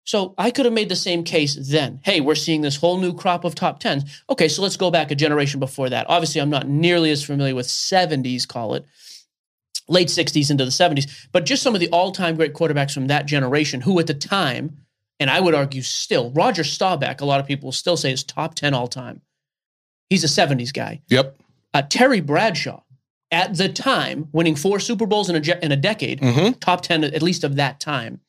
So 0.05 0.33
I 0.39 0.51
could 0.51 0.65
have 0.65 0.73
made 0.73 0.89
the 0.89 0.97
same 0.97 1.23
case 1.23 1.55
then. 1.71 2.01
Hey, 2.03 2.23
we're 2.23 2.35
seeing 2.35 2.63
this 2.63 2.77
whole 2.77 2.97
new 2.97 3.13
crop 3.13 3.45
of 3.45 3.55
top 3.55 3.79
10s. 3.79 4.09
Okay, 4.31 4.49
so 4.49 4.63
let's 4.63 4.79
go 4.79 4.91
back 4.91 5.11
a 5.11 5.15
generation 5.15 5.61
before 5.61 5.91
that. 5.91 6.07
Obviously, 6.09 6.41
I'm 6.41 6.49
not 6.49 6.67
nearly 6.67 7.11
as 7.11 7.23
familiar 7.23 7.55
with 7.55 7.67
70s, 7.67 8.49
call 8.49 8.73
it, 8.75 8.87
late 9.87 10.09
60s 10.09 10.51
into 10.51 10.65
the 10.65 10.71
70s, 10.71 11.29
but 11.31 11.45
just 11.45 11.63
some 11.63 11.75
of 11.75 11.81
the 11.83 11.91
all 11.91 12.11
time 12.11 12.37
great 12.37 12.55
quarterbacks 12.55 12.95
from 12.95 13.09
that 13.09 13.27
generation 13.27 13.83
who 13.83 13.99
at 14.01 14.07
the 14.07 14.15
time, 14.15 14.79
and 15.21 15.29
I 15.29 15.41
would 15.41 15.55
argue 15.55 15.83
still, 15.83 16.31
Roger 16.31 16.65
Staubach, 16.65 17.21
a 17.21 17.27
lot 17.27 17.41
of 17.41 17.47
people 17.47 17.71
still 17.71 17.99
say 17.99 18.11
is 18.11 18.25
top 18.25 18.55
10 18.55 18.73
all 18.73 18.89
time. 18.89 19.21
He's 20.09 20.25
a 20.25 20.27
70s 20.27 20.73
guy. 20.73 21.03
Yep. 21.11 21.37
Uh, 21.75 21.83
Terry 21.83 22.21
Bradshaw, 22.21 22.83
at 23.31 23.57
the 23.57 23.69
time, 23.69 24.29
winning 24.33 24.57
four 24.57 24.81
Super 24.81 25.07
Bowls 25.07 25.29
in 25.29 25.37
a, 25.37 25.65
in 25.65 25.71
a 25.73 25.77
decade, 25.77 26.21
Mm-hmm. 26.21 26.53
top 26.61 26.81
10 26.81 27.05
at 27.05 27.23
least 27.23 27.45
of 27.45 27.57
that 27.57 27.79
time. 27.81 28.21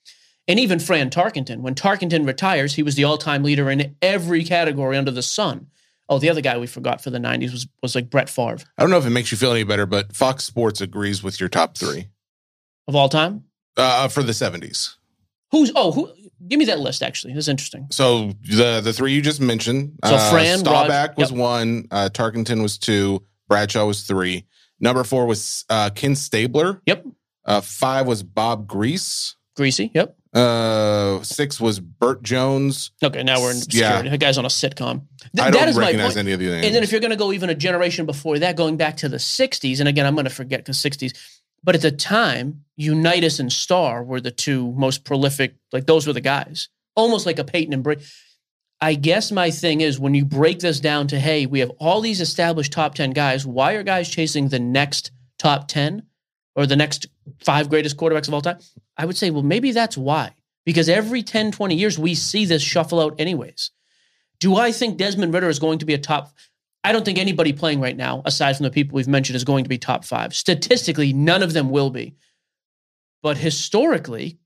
And 0.48 0.60
even 0.60 0.80
Fran 0.80 1.10
Tarkenton. 1.10 1.60
When 1.60 1.76
Tarkenton 1.76 2.26
retires, 2.26 2.74
he 2.74 2.84
was 2.84 2.96
the 2.96 3.04
all 3.04 3.18
time 3.18 3.44
leader 3.44 3.70
in 3.70 3.96
every 4.02 4.44
category 4.44 4.98
under 4.98 5.12
the 5.12 5.22
sun. 5.22 5.68
Oh, 6.10 6.18
the 6.18 6.30
other 6.30 6.42
guy 6.42 6.58
we 6.58 6.66
forgot 6.66 7.04
for 7.04 7.12
the 7.12 7.20
90s 7.20 7.52
was, 7.52 7.68
was 7.84 7.94
like 7.94 8.10
Brett 8.10 8.30
Favre 8.32 8.58
I 8.78 8.82
don't 8.82 8.90
know 8.90 8.98
if 8.98 9.06
it 9.06 9.12
makes 9.12 9.32
you 9.32 9.38
feel 9.38 9.52
any 9.52 9.64
better, 9.64 9.86
but 9.86 10.16
Fox 10.16 10.44
Sports 10.44 10.82
agrees 10.82 11.22
with 11.22 11.40
your 11.40 11.50
top 11.50 11.78
three 11.78 12.08
of 12.88 12.96
all 12.96 13.10
time. 13.10 13.44
uh, 13.78 14.08
for 14.08 14.24
the 14.24 14.32
70s. 14.32 14.96
Who's, 15.52 15.72
oh, 15.76 15.92
who? 15.92 16.12
Give 16.48 16.60
me 16.60 16.66
that 16.66 16.80
list, 16.80 17.04
actually. 17.04 17.34
That's 17.34 17.48
interesting. 17.48 17.88
So 17.92 18.34
the 18.44 18.82
the 18.82 18.94
three 18.94 19.14
you 19.14 19.22
just 19.22 19.42
mentioned. 19.42 20.00
So 20.06 20.16
uh, 20.16 20.32
Fran, 20.32 20.60
Staubach 20.60 21.10
Rod- 21.10 21.18
was 21.18 21.32
yep. 21.32 21.40
one. 21.40 21.88
Uh, 21.92 22.10
Tarkenton 22.12 22.62
was 22.62 22.78
two. 22.78 23.24
Bradshaw 23.48 23.86
was 23.86 24.04
three. 24.04 24.46
Number 24.80 25.04
four 25.04 25.26
was 25.26 25.66
uh, 25.70 25.90
Ken 25.90 26.16
Stabler. 26.16 26.82
Yep. 26.86 27.06
Uh, 27.46 27.62
five 27.62 28.08
was 28.08 28.24
Bob 28.24 28.68
Griese. 28.68 29.34
Greasy. 29.56 29.92
Yep. 29.94 30.16
Uh, 30.34 31.22
six 31.24 31.60
was 31.60 31.80
Bert 31.80 32.22
Jones. 32.22 32.92
Okay, 33.04 33.24
now 33.24 33.42
we're 33.42 33.52
in 33.52 33.58
Yeah. 33.70 33.88
obscurity. 33.88 34.10
That 34.10 34.20
guy's 34.20 34.38
on 34.38 34.46
a 34.46 34.50
sitcom. 34.50 35.02
Th- 35.36 35.42
I 35.42 35.50
that 35.50 35.54
don't 35.54 35.68
is 35.70 35.76
my 35.76 35.82
recognize 35.86 36.18
any 36.18 36.32
of 36.34 36.40
the 36.40 36.46
names. 36.46 36.66
And 36.68 36.76
then 36.76 36.84
if 36.84 36.92
you're 36.92 37.02
going 37.02 37.12
to 37.12 37.18
go 37.18 37.34
even 37.34 37.50
a 37.50 37.56
generation 37.56 38.06
before 38.06 38.38
that, 38.40 38.56
going 38.56 38.78
back 38.78 38.98
to 38.98 39.10
the 39.10 39.18
60s, 39.18 39.80
and 39.80 39.90
again, 39.90 40.06
I'm 40.06 40.14
going 40.14 40.26
to 40.26 40.30
forget 40.32 40.60
because 40.60 40.78
60s, 40.78 41.18
but 41.64 41.76
at 41.76 41.82
the 41.82 41.92
time, 41.92 42.64
Unitas 42.76 43.40
and 43.40 43.52
Starr 43.52 44.04
were 44.04 44.22
the 44.22 44.32
two 44.32 44.72
most 44.74 45.04
prolific, 45.04 45.56
like 45.72 45.86
those 45.86 46.08
were 46.08 46.14
the 46.14 46.22
guys, 46.22 46.70
almost 46.96 47.26
like 47.26 47.40
a 47.40 47.44
Peyton 47.44 47.74
and 47.74 47.84
Brady. 47.84 48.04
I 48.82 48.94
guess 48.96 49.32
my 49.32 49.52
thing 49.52 49.82
is 49.82 50.00
when 50.00 50.14
you 50.14 50.24
break 50.24 50.60
this 50.60 50.80
down 50.80 51.08
to, 51.08 51.20
hey, 51.20 51.46
we 51.46 51.60
have 51.60 51.72
all 51.80 52.00
these 52.00 52.22
established 52.22 52.72
top 52.72 52.96
10 52.96 53.12
guys, 53.12 53.46
why 53.46 53.74
are 53.74 53.84
guys 53.84 54.10
chasing 54.10 54.48
the 54.48 54.60
next 54.60 55.12
top 55.38 55.68
10 55.68 56.04
or 56.56 56.66
the 56.66 56.78
next 56.78 57.08
five 57.44 57.70
greatest 57.70 57.98
quarterbacks 57.98 58.30
of 58.30 58.34
all 58.34 58.42
time? 58.42 58.60
I 58.98 59.06
would 59.06 59.18
say, 59.18 59.32
well, 59.32 59.44
maybe 59.44 59.72
that's 59.72 59.98
why. 59.98 60.34
Because 60.66 60.88
every 60.88 61.24
10, 61.24 61.52
20 61.52 61.76
years, 61.76 62.00
we 62.00 62.16
see 62.16 62.46
this 62.46 62.62
shuffle 62.62 63.02
out 63.02 63.20
anyways. 63.20 63.72
Do 64.40 64.56
I 64.56 64.72
think 64.72 64.98
Desmond 64.98 65.34
Ridder 65.34 65.50
is 65.50 65.60
going 65.60 65.80
to 65.80 65.86
be 65.86 65.94
a 65.94 65.98
top? 65.98 66.32
I 66.84 66.92
don't 66.92 67.04
think 67.04 67.18
anybody 67.18 67.54
playing 67.54 67.82
right 67.82 67.98
now, 67.98 68.22
aside 68.26 68.56
from 68.56 68.64
the 68.64 68.72
people 68.72 68.96
we've 68.96 69.08
mentioned, 69.08 69.36
is 69.36 69.44
going 69.44 69.66
to 69.66 69.70
be 69.70 69.78
top 69.78 70.06
five. 70.06 70.34
Statistically, 70.34 71.12
none 71.12 71.44
of 71.44 71.54
them 71.54 71.70
will 71.70 71.90
be. 71.90 72.16
But 73.22 73.38
historically, 73.38 74.40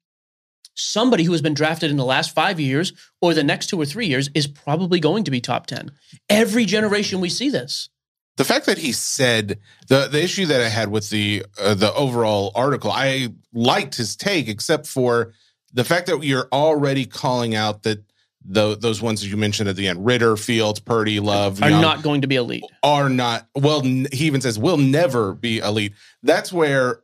somebody 0.76 1.24
who 1.24 1.32
has 1.32 1.42
been 1.42 1.54
drafted 1.54 1.92
in 1.92 1.98
the 1.98 2.06
last 2.06 2.34
five 2.34 2.60
years 2.60 2.94
or 3.22 3.34
the 3.34 3.44
next 3.44 3.68
two 3.68 3.80
or 3.80 3.86
three 3.86 4.08
years 4.08 4.30
is 4.34 4.48
probably 4.48 5.00
going 5.00 5.24
to 5.26 5.32
be 5.32 5.42
top 5.42 5.68
10. 5.68 5.92
Every 6.30 6.66
generation 6.66 7.22
we 7.22 7.30
see 7.30 7.50
this. 7.50 7.90
the 8.38 8.44
fact 8.44 8.66
that 8.66 8.80
he 8.80 8.92
said 8.92 9.60
the 9.90 10.08
the 10.08 10.24
issue 10.24 10.48
that 10.48 10.60
I 10.60 10.70
had 10.70 10.90
with 10.90 11.12
the 11.12 11.46
uh, 11.62 11.76
the 11.76 11.94
overall 11.94 12.52
article, 12.56 12.92
I 12.92 13.30
liked 13.54 13.96
his 13.96 14.16
take, 14.16 14.48
except 14.48 14.88
for 14.88 15.34
the 15.72 15.84
fact 15.84 16.08
that 16.08 16.24
you're 16.24 16.48
already 16.52 17.06
calling 17.06 17.54
out 17.54 17.84
that 17.84 18.04
the 18.46 18.76
those 18.76 19.02
ones 19.02 19.22
that 19.22 19.28
you 19.28 19.38
mentioned 19.38 19.70
at 19.70 19.76
the 19.76 19.88
end, 19.88 20.06
Ridder, 20.06 20.36
Fields, 20.36 20.80
Purdy, 20.80 21.20
Love, 21.20 21.62
Are 21.62 21.70
Young, 21.70 21.82
not 21.82 22.04
going 22.04 22.22
to 22.22 22.28
be 22.28 22.36
elite. 22.36 22.64
are 22.82 23.10
not 23.10 23.48
well. 23.56 23.82
He 23.82 24.08
even 24.26 24.42
says 24.42 24.60
will 24.60 24.78
never 24.78 25.34
be 25.34 25.60
elite. 25.60 25.94
That's 26.24 26.52
where 26.52 27.02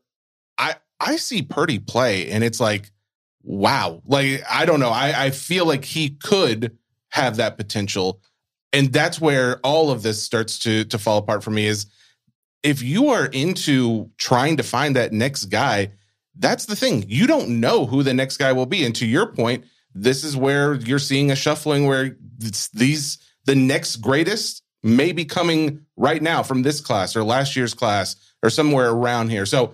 I 0.57 0.75
I 0.99 1.15
see 1.15 1.41
Purdy 1.41 1.79
play, 1.79 2.29
and 2.29 2.43
it's 2.43 2.59
like 2.59 2.91
wow. 3.43 4.01
Like 4.05 4.43
I 4.49 4.65
don't 4.65 4.79
know. 4.79 4.89
I 4.89 5.25
I 5.25 5.29
feel 5.31 5.65
like 5.65 5.85
he 5.85 6.09
could 6.09 6.77
have 7.09 7.37
that 7.37 7.57
potential, 7.57 8.21
and 8.73 8.91
that's 8.91 9.21
where 9.21 9.59
all 9.63 9.91
of 9.91 10.03
this 10.03 10.21
starts 10.21 10.59
to 10.59 10.83
to 10.85 10.97
fall 10.97 11.19
apart 11.19 11.43
for 11.43 11.51
me. 11.51 11.65
Is 11.67 11.85
if 12.63 12.81
you 12.81 13.09
are 13.09 13.25
into 13.27 14.09
trying 14.17 14.57
to 14.57 14.63
find 14.63 14.95
that 14.97 15.13
next 15.13 15.45
guy, 15.45 15.91
that's 16.37 16.65
the 16.65 16.75
thing. 16.75 17.05
You 17.07 17.27
don't 17.27 17.61
know 17.61 17.85
who 17.85 18.03
the 18.03 18.13
next 18.13 18.37
guy 18.37 18.51
will 18.51 18.65
be, 18.65 18.83
and 18.83 18.95
to 18.97 19.05
your 19.05 19.27
point, 19.27 19.63
this 19.93 20.23
is 20.23 20.35
where 20.37 20.75
you're 20.75 20.99
seeing 20.99 21.31
a 21.31 21.35
shuffling 21.35 21.87
where 21.87 22.15
these 22.37 23.17
the 23.45 23.55
next 23.55 23.97
greatest 23.97 24.63
may 24.83 25.11
be 25.11 25.25
coming 25.25 25.85
right 25.97 26.21
now 26.21 26.43
from 26.43 26.61
this 26.61 26.79
class 26.79 27.15
or 27.15 27.23
last 27.23 27.55
year's 27.55 27.73
class 27.73 28.15
or 28.43 28.49
somewhere 28.49 28.91
around 28.91 29.29
here. 29.29 29.45
So 29.45 29.73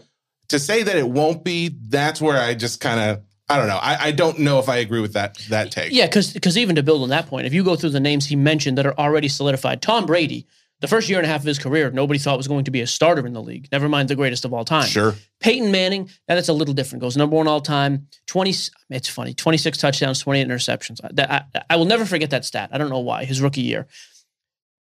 to 0.50 0.60
say 0.60 0.84
that 0.84 0.96
it 0.96 1.08
won't 1.08 1.44
be, 1.44 1.76
that's 1.90 2.22
where 2.22 2.42
I 2.42 2.54
just 2.56 2.80
kind 2.80 3.00
of 3.00 3.22
I 3.48 3.58
don't 3.58 3.68
know. 3.68 3.78
I, 3.78 4.08
I 4.08 4.12
don't 4.12 4.40
know 4.40 4.58
if 4.58 4.70
I 4.70 4.78
agree 4.78 5.02
with 5.02 5.14
that 5.14 5.38
that 5.50 5.72
take. 5.72 5.92
Yeah, 5.92 6.08
because 6.08 6.34
because 6.34 6.58
even 6.58 6.76
to 6.78 6.84
build 6.84 7.04
on 7.04 7.10
that 7.10 7.28
point, 7.28 7.46
if 7.46 7.54
you 7.54 7.64
go 7.64 7.76
through 7.76 7.92
the 7.92 8.00
names 8.00 8.26
he 8.26 8.36
mentioned 8.36 8.78
that 8.78 8.88
are 8.88 8.98
already 8.98 9.28
solidified, 9.28 9.82
Tom 9.84 10.08
Brady, 10.08 10.48
the 10.86 10.90
first 10.96 11.10
year 11.10 11.18
and 11.18 11.26
a 11.26 11.30
half 11.30 11.42
of 11.42 11.46
his 11.46 11.60
career, 11.60 11.90
nobody 11.92 12.20
thought 12.20 12.38
was 12.38 12.48
going 12.48 12.66
to 12.66 12.72
be 12.72 12.82
a 12.82 12.88
starter 12.88 13.26
in 13.26 13.34
the 13.34 13.42
league. 13.42 13.68
Never 13.72 13.90
mind 13.90 14.10
the 14.10 14.16
greatest 14.16 14.46
of 14.46 14.54
all 14.54 14.66
time. 14.66 14.88
Sure. 14.88 15.16
Peyton 15.40 15.72
Manning, 15.72 16.10
now 16.28 16.36
that's 16.36 16.50
a 16.50 16.54
little 16.54 16.74
different. 16.74 17.02
Goes 17.02 17.18
number 17.18 17.36
one 17.36 17.48
all 17.48 17.62
time. 17.62 18.08
Twenty. 18.28 18.54
It's 18.90 19.10
funny. 19.10 19.34
Twenty 19.34 19.58
six 19.58 19.78
touchdowns, 19.78 20.20
twenty 20.20 20.42
eight 20.42 20.48
interceptions. 20.48 21.00
I, 21.04 21.44
I, 21.54 21.64
I 21.72 21.76
will 21.76 21.86
never 21.86 22.06
forget 22.06 22.30
that 22.30 22.46
stat. 22.46 22.70
I 22.72 22.78
don't 22.78 22.90
know 22.90 23.00
why. 23.00 23.26
His 23.26 23.42
rookie 23.42 23.62
year, 23.62 23.88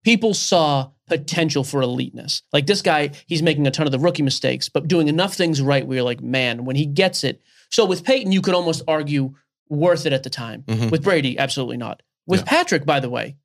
people 0.03 0.33
saw 0.33 0.91
potential 1.07 1.63
for 1.63 1.81
eliteness. 1.81 2.41
Like 2.51 2.65
this 2.65 2.81
guy, 2.81 3.12
he's 3.27 3.41
making 3.41 3.67
a 3.67 3.72
ton 3.72 3.86
of 3.86 3.91
the 3.91 4.00
rookie 4.00 4.24
mistakes, 4.24 4.69
but 4.69 4.88
doing 4.88 5.07
enough 5.07 5.33
things 5.33 5.62
right. 5.62 5.86
where 5.86 5.98
you're 5.98 6.05
like, 6.05 6.22
man, 6.22 6.65
when 6.65 6.75
he 6.75 6.86
gets 6.86 7.24
it. 7.24 7.41
So 7.72 7.86
with 7.86 8.03
Peyton, 8.03 8.31
you 8.31 8.41
could 8.41 8.53
almost 8.53 8.83
argue 8.88 9.33
worth 9.69 10.05
it 10.05 10.13
at 10.13 10.24
the 10.24 10.29
time. 10.29 10.63
Mhm. 10.63 10.91
With 10.91 11.03
Brady, 11.03 11.38
absolutely 11.39 11.77
not. 11.77 12.01
With 12.25 12.41
Yeah. 12.41 12.45
Patrick, 12.45 12.86
by 12.86 13.00
the 13.00 13.10
way, 13.10 13.36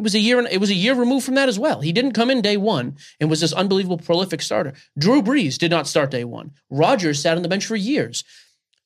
it 0.00 0.02
was 0.02 0.14
a 0.14 0.18
year. 0.18 0.40
It 0.46 0.60
was 0.60 0.70
a 0.70 0.74
year 0.74 0.94
removed 0.94 1.26
from 1.26 1.34
that 1.34 1.50
as 1.50 1.58
well. 1.58 1.82
He 1.82 1.92
didn't 1.92 2.12
come 2.12 2.30
in 2.30 2.40
day 2.40 2.56
one 2.56 2.96
and 3.20 3.28
was 3.28 3.42
this 3.42 3.52
unbelievable 3.52 3.98
prolific 3.98 4.40
starter. 4.40 4.72
Drew 4.98 5.20
Brees 5.20 5.58
did 5.58 5.70
not 5.70 5.86
start 5.86 6.10
day 6.10 6.24
one. 6.24 6.52
Rodgers 6.70 7.20
sat 7.20 7.36
on 7.36 7.42
the 7.42 7.50
bench 7.50 7.66
for 7.66 7.76
years. 7.76 8.24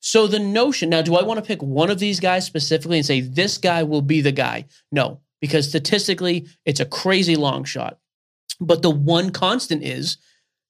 So 0.01 0.27
the 0.27 0.41
notion 0.41 0.91
now, 0.91 1.03
do 1.03 1.15
I 1.15 1.23
want 1.23 1.39
to 1.39 1.47
pick 1.47 1.63
one 1.63 1.89
of 1.89 2.01
these 2.01 2.19
guys 2.19 2.45
specifically 2.45 2.99
and 2.99 3.07
say 3.07 3.21
this 3.21 3.59
guy 3.59 3.85
will 3.85 4.03
be 4.03 4.23
the 4.23 4.33
guy? 4.33 4.65
No, 4.91 5.21
because 5.41 5.69
statistically, 5.69 6.49
it's 6.65 6.81
a 6.81 6.85
crazy 6.85 7.37
long 7.37 7.63
shot. 7.63 7.99
But 8.61 8.83
the 8.83 8.91
one 8.91 9.31
constant 9.31 9.85
is 9.85 10.17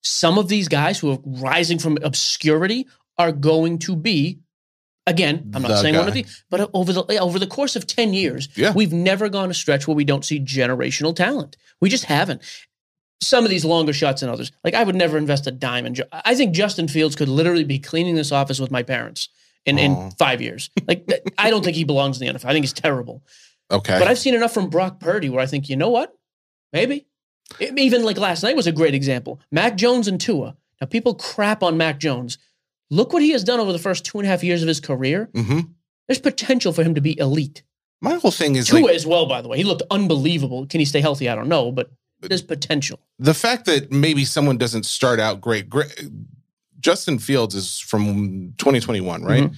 some 0.02 0.36
of 0.36 0.48
these 0.48 0.68
guys 0.68 0.98
who 0.98 1.10
are 1.10 1.18
rising 1.24 1.78
from 1.78 1.96
obscurity 2.02 2.86
are 3.16 3.32
going 3.32 3.78
to 3.78 3.96
be. 3.96 4.40
Again, 5.06 5.50
I'm 5.54 5.60
not 5.62 5.68
The 5.68 5.76
saying 5.82 5.96
one 5.96 6.08
of 6.08 6.14
these, 6.14 6.44
but 6.48 6.70
over 6.72 6.92
the 6.92 7.18
over 7.18 7.38
the 7.38 7.46
course 7.46 7.76
of 7.76 7.86
ten 7.86 8.14
years, 8.14 8.48
Yeah. 8.56 8.72
we've 8.72 8.92
never 8.92 9.28
gone 9.28 9.50
a 9.50 9.54
stretch 9.54 9.86
where 9.86 9.94
we 9.94 10.04
don't 10.04 10.24
see 10.24 10.40
generational 10.40 11.14
talent. 11.14 11.56
We 11.80 11.90
just 11.90 12.04
haven't. 12.06 12.40
Some 13.22 13.44
of 13.44 13.50
these 13.50 13.64
longer 13.66 13.92
shots 13.92 14.22
than 14.22 14.30
others. 14.30 14.50
Like 14.64 14.72
I 14.74 14.82
would 14.82 14.94
never 14.96 15.18
invest 15.18 15.46
a 15.46 15.50
dime 15.50 15.84
in. 15.86 15.96
I 16.12 16.34
think 16.34 16.54
Justin 16.54 16.88
Fields 16.88 17.16
could 17.16 17.28
literally 17.28 17.64
be 17.64 17.78
cleaning 17.78 18.14
this 18.14 18.32
office 18.32 18.58
with 18.58 18.70
my 18.70 18.82
parents 18.82 19.28
in, 19.66 19.78
in 19.78 20.10
five 20.12 20.40
years. 20.40 20.70
Like 20.88 21.06
I 21.36 21.50
don't 21.50 21.62
think 21.64 21.76
he 21.76 21.84
belongs 21.84 22.20
in 22.20 22.26
the 22.26 22.32
NFL. 22.38 22.46
I 22.46 22.52
think 22.52 22.64
he's 22.64 22.72
terrible. 22.72 23.22
Okay. 23.70 23.98
But 23.98 24.08
I've 24.08 24.18
seen 24.18 24.34
enough 24.34 24.52
from 24.54 24.70
Brock 24.70 25.00
Purdy 25.00 25.28
where 25.28 25.40
I 25.40 25.46
think 25.46 25.68
you 25.68 25.76
know 25.76 25.90
what, 25.90 26.16
maybe. 26.72 27.06
It- 27.60 27.78
even 27.78 28.04
like 28.04 28.16
last 28.16 28.42
night 28.42 28.56
was 28.56 28.66
a 28.66 28.72
great 28.72 28.94
example. 28.94 29.38
Mac 29.52 29.76
Jones 29.76 30.08
and 30.08 30.18
Tua. 30.18 30.56
Now 30.80 30.86
people 30.86 31.14
crap 31.14 31.62
on 31.62 31.76
Mac 31.76 31.98
Jones. 32.00 32.38
Look 32.90 33.12
what 33.12 33.22
he 33.22 33.30
has 33.30 33.44
done 33.44 33.60
over 33.60 33.72
the 33.72 33.78
first 33.78 34.04
two 34.04 34.18
and 34.18 34.26
a 34.26 34.30
half 34.30 34.44
years 34.44 34.62
of 34.62 34.68
his 34.68 34.80
career. 34.80 35.30
hmm 35.34 35.60
There's 36.06 36.20
potential 36.20 36.72
for 36.72 36.82
him 36.82 36.94
to 36.94 37.00
be 37.00 37.18
elite. 37.18 37.62
My 38.00 38.14
whole 38.14 38.30
thing 38.30 38.56
is 38.56 38.68
Tua 38.68 38.80
like 38.80 38.94
as 38.94 39.06
well, 39.06 39.26
by 39.26 39.40
the 39.40 39.48
way. 39.48 39.56
He 39.56 39.64
looked 39.64 39.82
unbelievable. 39.90 40.66
Can 40.66 40.80
he 40.80 40.84
stay 40.84 41.00
healthy? 41.00 41.28
I 41.28 41.34
don't 41.34 41.48
know, 41.48 41.72
but 41.72 41.90
there's 42.20 42.42
potential. 42.42 43.00
the 43.18 43.34
fact 43.34 43.66
that 43.66 43.90
maybe 43.90 44.24
someone 44.24 44.58
doesn't 44.58 44.84
start 44.84 45.20
out 45.20 45.40
great. 45.40 45.68
great 45.68 45.88
Justin 46.80 47.18
Fields 47.18 47.54
is 47.54 47.78
from 47.78 48.52
2021, 48.58 49.22
right? 49.22 49.44
Mm-hmm. 49.44 49.54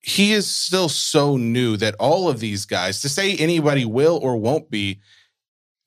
He 0.00 0.32
is 0.32 0.48
still 0.50 0.88
so 0.88 1.36
new 1.36 1.76
that 1.78 1.94
all 1.98 2.28
of 2.28 2.40
these 2.40 2.64
guys, 2.64 3.00
to 3.02 3.08
say 3.08 3.36
anybody 3.36 3.84
will 3.84 4.18
or 4.22 4.36
won't 4.36 4.70
be, 4.70 5.00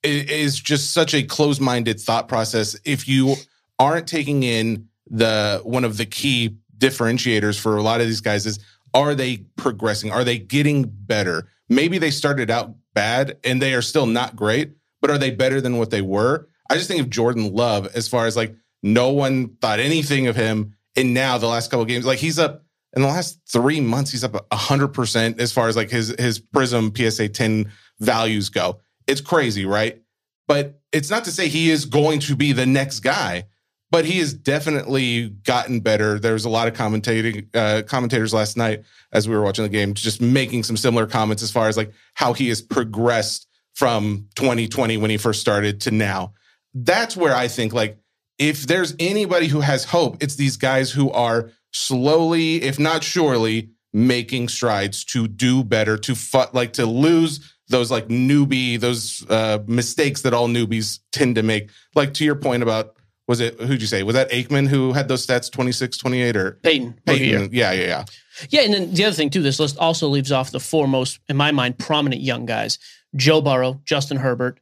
is 0.04 0.60
just 0.60 0.92
such 0.92 1.14
a 1.14 1.22
closed-minded 1.22 1.98
thought 2.00 2.28
process. 2.28 2.78
If 2.84 3.08
you 3.08 3.34
aren't 3.78 4.06
taking 4.06 4.42
in 4.42 4.88
the 5.10 5.60
one 5.64 5.84
of 5.84 5.96
the 5.96 6.06
key 6.06 6.56
differentiators 6.78 7.60
for 7.60 7.76
a 7.76 7.82
lot 7.82 8.00
of 8.00 8.06
these 8.06 8.20
guys 8.20 8.46
is 8.46 8.58
are 8.94 9.14
they 9.14 9.38
progressing? 9.56 10.10
Are 10.10 10.24
they 10.24 10.38
getting 10.38 10.84
better? 10.84 11.48
Maybe 11.68 11.98
they 11.98 12.10
started 12.10 12.50
out 12.50 12.74
bad 12.94 13.38
and 13.44 13.60
they 13.60 13.74
are 13.74 13.82
still 13.82 14.06
not 14.06 14.34
great, 14.34 14.72
but 15.00 15.10
are 15.10 15.18
they 15.18 15.30
better 15.30 15.60
than 15.60 15.78
what 15.78 15.90
they 15.90 16.02
were? 16.02 16.48
I 16.68 16.74
just 16.74 16.88
think 16.88 17.00
of 17.00 17.10
Jordan 17.10 17.52
Love 17.54 17.88
as 17.94 18.08
far 18.08 18.26
as 18.26 18.36
like 18.36 18.54
no 18.82 19.10
one 19.10 19.56
thought 19.60 19.80
anything 19.80 20.26
of 20.26 20.36
him. 20.36 20.74
And 20.96 21.14
now 21.14 21.38
the 21.38 21.46
last 21.46 21.70
couple 21.70 21.84
games, 21.84 22.04
like 22.04 22.18
he's 22.18 22.38
up 22.38 22.64
in 22.94 23.02
the 23.02 23.08
last 23.08 23.38
three 23.48 23.80
months, 23.80 24.10
he's 24.10 24.24
up 24.24 24.46
hundred 24.52 24.88
percent 24.88 25.40
as 25.40 25.52
far 25.52 25.68
as 25.68 25.76
like 25.76 25.90
his 25.90 26.14
his 26.18 26.40
Prism 26.40 26.92
PSA 26.94 27.28
10 27.28 27.70
values 28.00 28.48
go. 28.48 28.80
It's 29.06 29.20
crazy, 29.20 29.64
right? 29.64 30.00
But 30.48 30.80
it's 30.92 31.10
not 31.10 31.24
to 31.24 31.32
say 31.32 31.48
he 31.48 31.70
is 31.70 31.84
going 31.84 32.18
to 32.20 32.34
be 32.34 32.52
the 32.52 32.66
next 32.66 33.00
guy, 33.00 33.44
but 33.90 34.04
he 34.04 34.18
has 34.18 34.32
definitely 34.32 35.28
gotten 35.28 35.80
better. 35.80 36.18
There 36.18 36.32
was 36.32 36.44
a 36.44 36.48
lot 36.48 36.68
of 36.68 36.74
commentating 36.74 37.48
uh, 37.54 37.82
commentators 37.82 38.32
last 38.32 38.56
night 38.56 38.84
as 39.12 39.28
we 39.28 39.34
were 39.34 39.42
watching 39.42 39.64
the 39.64 39.68
game, 39.68 39.94
just 39.94 40.20
making 40.20 40.62
some 40.62 40.76
similar 40.76 41.06
comments 41.06 41.42
as 41.42 41.50
far 41.50 41.68
as 41.68 41.76
like 41.76 41.92
how 42.14 42.32
he 42.32 42.48
has 42.48 42.62
progressed 42.62 43.48
from 43.74 44.28
2020 44.36 44.96
when 44.96 45.10
he 45.10 45.16
first 45.16 45.40
started 45.40 45.80
to 45.82 45.90
now. 45.90 46.32
That's 46.74 47.16
where 47.16 47.34
I 47.34 47.48
think 47.48 47.72
like 47.72 47.98
if 48.38 48.66
there's 48.66 48.94
anybody 48.98 49.48
who 49.48 49.60
has 49.60 49.84
hope, 49.84 50.22
it's 50.22 50.36
these 50.36 50.56
guys 50.56 50.90
who 50.90 51.10
are 51.10 51.50
slowly, 51.72 52.62
if 52.62 52.78
not 52.78 53.02
surely, 53.02 53.70
making 53.92 54.48
strides 54.48 55.04
to 55.04 55.26
do 55.26 55.64
better, 55.64 55.96
to 55.98 56.14
fu- 56.14 56.44
like 56.52 56.72
to 56.74 56.86
lose 56.86 57.54
those 57.68 57.90
like 57.90 58.08
newbie, 58.08 58.78
those 58.78 59.24
uh, 59.28 59.58
mistakes 59.66 60.22
that 60.22 60.34
all 60.34 60.48
newbies 60.48 61.00
tend 61.12 61.34
to 61.36 61.42
make. 61.42 61.70
Like 61.94 62.14
to 62.14 62.24
your 62.24 62.34
point 62.34 62.62
about, 62.62 62.96
was 63.30 63.40
it, 63.40 63.58
who'd 63.60 63.80
you 63.80 63.86
say? 63.86 64.02
Was 64.02 64.14
that 64.14 64.30
Aikman 64.30 64.68
who 64.68 64.92
had 64.92 65.08
those 65.08 65.24
stats 65.26 65.50
26, 65.50 65.96
28 65.96 66.36
or 66.36 66.50
Peyton. 66.62 67.00
rookie 67.06 67.24
year. 67.26 67.38
Peyton? 67.38 67.54
Yeah, 67.54 67.72
yeah, 67.72 67.86
yeah. 67.86 68.04
Yeah, 68.50 68.60
and 68.62 68.74
then 68.74 68.92
the 68.92 69.04
other 69.04 69.14
thing 69.14 69.30
too, 69.30 69.42
this 69.42 69.60
list 69.60 69.78
also 69.78 70.08
leaves 70.08 70.32
off 70.32 70.50
the 70.50 70.60
four 70.60 70.88
most, 70.88 71.20
in 71.28 71.36
my 71.36 71.50
mind, 71.52 71.78
prominent 71.78 72.20
young 72.22 72.44
guys: 72.46 72.78
Joe 73.14 73.40
Burrow, 73.40 73.80
Justin 73.84 74.16
Herbert, 74.18 74.60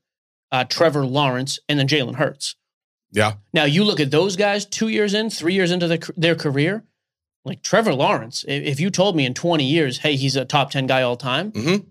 uh, 0.52 0.64
Trevor 0.64 1.06
Lawrence, 1.06 1.58
and 1.68 1.78
then 1.78 1.88
Jalen 1.88 2.16
Hurts. 2.16 2.54
Yeah. 3.10 3.34
Now 3.54 3.64
you 3.64 3.84
look 3.84 4.00
at 4.00 4.10
those 4.10 4.36
guys, 4.36 4.66
two 4.66 4.88
years 4.88 5.14
in, 5.14 5.30
three 5.30 5.54
years 5.54 5.70
into 5.70 5.86
their, 5.88 5.98
their 6.16 6.34
career, 6.34 6.84
Like 7.44 7.62
Trevor 7.62 7.94
Lawrence, 7.94 8.44
if 8.46 8.78
you 8.80 8.90
told 8.90 9.16
me 9.16 9.24
in 9.24 9.32
20 9.32 9.64
years, 9.64 9.98
hey, 9.98 10.14
he's 10.16 10.36
a 10.36 10.44
top 10.44 10.70
10 10.70 10.86
guy 10.86 11.00
all 11.02 11.16
time, 11.16 11.52
Mhm. 11.52 11.86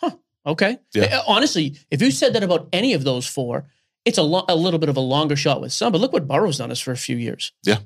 huh, 0.00 0.12
okay. 0.46 0.78
Yeah. 0.94 1.18
Uh, 1.18 1.22
Honestly, 1.26 1.76
if 1.90 2.00
you 2.00 2.10
said 2.10 2.32
that 2.34 2.42
about 2.42 2.68
any 2.72 2.94
of 2.94 3.04
those 3.04 3.26
four, 3.26 3.66
it's 4.04 4.18
a, 4.18 4.22
lo- 4.22 4.44
a 4.48 4.56
little 4.56 4.78
bit 4.78 4.88
of 4.88 4.96
a 4.96 5.00
longer 5.00 5.36
shot 5.36 5.60
with 5.60 5.72
some. 5.72 5.92
But 5.92 6.00
look 6.00 6.12
what 6.12 6.26
Burrow's 6.28 6.58
done 6.58 6.70
us 6.70 6.80
for 6.80 6.92
a 6.92 6.96
few 6.96 7.16
years. 7.16 7.52
Yeah. 7.64 7.78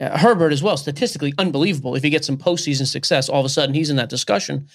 Uh, 0.00 0.16
Herbert 0.18 0.52
as 0.52 0.62
well, 0.62 0.76
statistically 0.76 1.32
unbelievable. 1.38 1.94
If 1.94 2.02
he 2.02 2.10
gets 2.10 2.26
some 2.26 2.36
postseason 2.36 2.86
success, 2.86 3.28
all 3.28 3.40
of 3.40 3.46
a 3.46 3.48
sudden 3.48 3.74
he's 3.74 3.90
in 3.90 3.96
that 3.96 4.08
discussion. 4.08 4.68